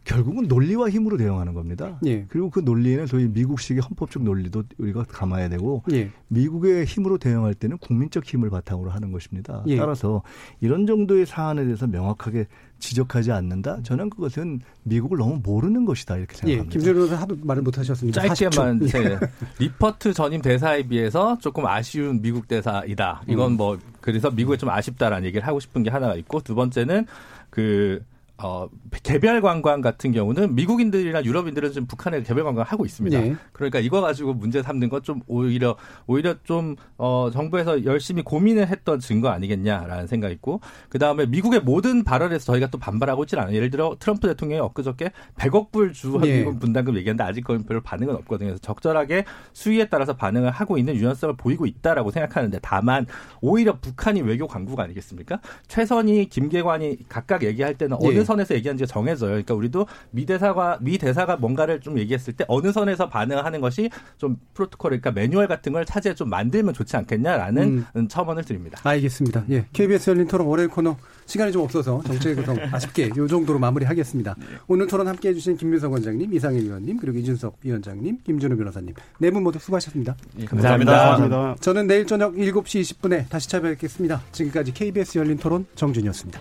결국은 0.08 0.48
논리와 0.48 0.88
힘으로 0.88 1.18
대응하는 1.18 1.52
겁니다. 1.52 1.98
예. 2.06 2.24
그리고 2.30 2.48
그 2.48 2.60
논리에는 2.60 3.06
소위 3.06 3.28
미국식의 3.28 3.82
헌법적 3.82 4.22
논리도 4.22 4.64
우리가 4.78 5.04
감아야 5.04 5.50
되고 5.50 5.82
예. 5.92 6.10
미국의 6.28 6.86
힘으로 6.86 7.18
대응할 7.18 7.52
때는 7.52 7.76
국민적 7.76 8.24
힘을 8.24 8.48
바탕으로 8.48 8.90
하는 8.90 9.12
것입니다. 9.12 9.62
예. 9.66 9.76
따라서 9.76 10.22
이런 10.60 10.86
정도의 10.86 11.26
사안에 11.26 11.64
대해서 11.64 11.86
명확하게 11.86 12.46
지적하지 12.78 13.32
않는다. 13.32 13.82
저는 13.82 14.08
그것은 14.08 14.60
미국을 14.84 15.18
너무 15.18 15.40
모르는 15.42 15.84
것이다 15.84 16.16
이렇게 16.16 16.36
예. 16.36 16.38
생각합니다. 16.38 16.72
김준호 16.72 16.94
변호사 16.94 17.16
하도 17.16 17.36
말을 17.42 17.62
못 17.62 17.76
하셨습니다. 17.76 18.22
짧게만 18.22 18.80
40초. 18.80 18.90
제 18.90 19.18
리퍼트 19.58 20.14
전임 20.14 20.40
대사에 20.40 20.84
비해서 20.84 21.36
조금 21.38 21.66
아쉬운 21.66 22.22
미국 22.22 22.48
대사이다. 22.48 23.24
이건 23.28 23.58
뭐 23.58 23.78
그래서 24.00 24.30
미국에 24.30 24.56
좀 24.56 24.70
아쉽다라는 24.70 25.26
얘기를 25.26 25.46
하고 25.46 25.60
싶은 25.60 25.82
게 25.82 25.90
하나가 25.90 26.14
있고 26.14 26.40
두 26.40 26.54
번째는 26.54 27.04
그 27.50 28.02
어, 28.40 28.68
개별 29.02 29.40
관광 29.40 29.80
같은 29.80 30.12
경우는 30.12 30.54
미국인들이나 30.54 31.24
유럽인들은 31.24 31.72
지금 31.72 31.86
북한에 31.86 32.22
개별 32.22 32.44
관광을 32.44 32.64
하고 32.70 32.84
있습니다. 32.84 33.20
네. 33.20 33.34
그러니까 33.52 33.80
이거 33.80 34.00
가지고 34.00 34.34
문제 34.34 34.62
삼는 34.62 34.88
건 34.90 34.98
좀 35.08 35.22
오히려 35.26 35.76
오히려 36.06 36.34
좀 36.44 36.76
어, 36.96 37.30
정부에서 37.32 37.84
열심히 37.84 38.22
고민을 38.22 38.68
했던 38.68 38.98
증거 39.00 39.28
아니겠냐라는 39.28 40.06
생각이 40.06 40.34
있고 40.34 40.60
그 40.88 40.98
다음에 40.98 41.24
미국의 41.26 41.60
모든 41.60 42.04
발언에서 42.04 42.44
저희가 42.44 42.68
또 42.68 42.78
반발하고 42.78 43.24
있질 43.24 43.38
않아요. 43.38 43.54
예를 43.54 43.70
들어 43.70 43.96
트럼프 43.98 44.26
대통령이 44.28 44.60
엊그저께 44.60 45.12
100억 45.36 45.70
불주 45.72 46.18
네. 46.20 46.38
미국 46.38 46.60
분담금 46.60 46.96
얘기했는데 46.96 47.24
아직 47.24 47.42
그건 47.42 47.64
별 47.64 47.80
반응은 47.80 48.14
없거든요. 48.16 48.48
그래서 48.48 48.60
적절하게 48.60 49.24
수위에 49.52 49.88
따라서 49.88 50.14
반응을 50.16 50.50
하고 50.50 50.76
있는 50.78 50.94
유연성을 50.96 51.36
보이고 51.36 51.64
있다라고 51.64 52.10
생각하는데 52.10 52.58
다만 52.60 53.06
오히려 53.40 53.78
북한이 53.80 54.20
외교 54.22 54.46
강국 54.46 54.80
아니겠습니까? 54.80 55.40
최선희, 55.68 56.26
김계관이 56.26 57.08
각각 57.08 57.44
얘기할 57.44 57.74
때는 57.78 57.96
어느 58.02 58.14
예. 58.18 58.24
선에서 58.28 58.54
얘기하는지가 58.54 58.86
정해져요. 58.86 59.30
그러니까 59.30 59.54
우리도 59.54 59.86
미 60.12 60.24
대사가 60.26 60.78
미 60.80 60.98
대사가 60.98 61.36
뭔가를 61.36 61.80
좀 61.80 61.98
얘기했을 61.98 62.32
때 62.34 62.44
어느 62.48 62.70
선에서 62.70 63.08
반응하는 63.08 63.60
것이 63.60 63.90
좀 64.18 64.36
프로토콜 64.54 64.90
그러니까 64.90 65.10
매뉴얼 65.10 65.48
같은 65.48 65.72
걸 65.72 65.84
차제에 65.84 66.14
좀 66.14 66.30
만들면 66.30 66.74
좋지 66.74 66.96
않겠냐라는 66.96 67.86
첨언을 68.08 68.44
드립니다. 68.44 68.78
알겠습니다. 68.84 69.44
예. 69.50 69.66
KBS 69.72 70.10
열린 70.10 70.26
토론 70.28 70.46
월요일 70.46 70.68
코너 70.68 70.96
시간이 71.26 71.52
좀 71.52 71.62
없어서 71.62 72.00
정책의 72.06 72.36
구성 72.36 72.56
아쉽게 72.72 73.06
이 73.06 73.28
정도로 73.28 73.58
마무리하겠습니다. 73.58 74.36
오늘 74.68 74.86
토론 74.86 75.08
함께 75.08 75.28
해주신 75.30 75.56
김민석 75.56 75.92
원장님, 75.92 76.32
이상일 76.32 76.64
위원님, 76.64 76.96
그리고 76.98 77.18
이준석 77.18 77.58
위원장님, 77.62 78.18
김준호 78.24 78.56
변호사님 78.56 78.94
네 79.18 79.30
분 79.30 79.42
모두 79.42 79.58
수고하셨습니다. 79.58 80.16
감사합니다. 80.46 80.92
감사합니다. 80.92 81.56
저는 81.60 81.86
내일 81.86 82.06
저녁 82.06 82.34
7시 82.34 82.80
20분에 82.80 83.28
다시 83.28 83.48
찾아뵙겠습니다. 83.48 84.22
지금까지 84.32 84.72
KBS 84.72 85.18
열린 85.18 85.36
토론 85.36 85.66
정준이었습니다. 85.74 86.40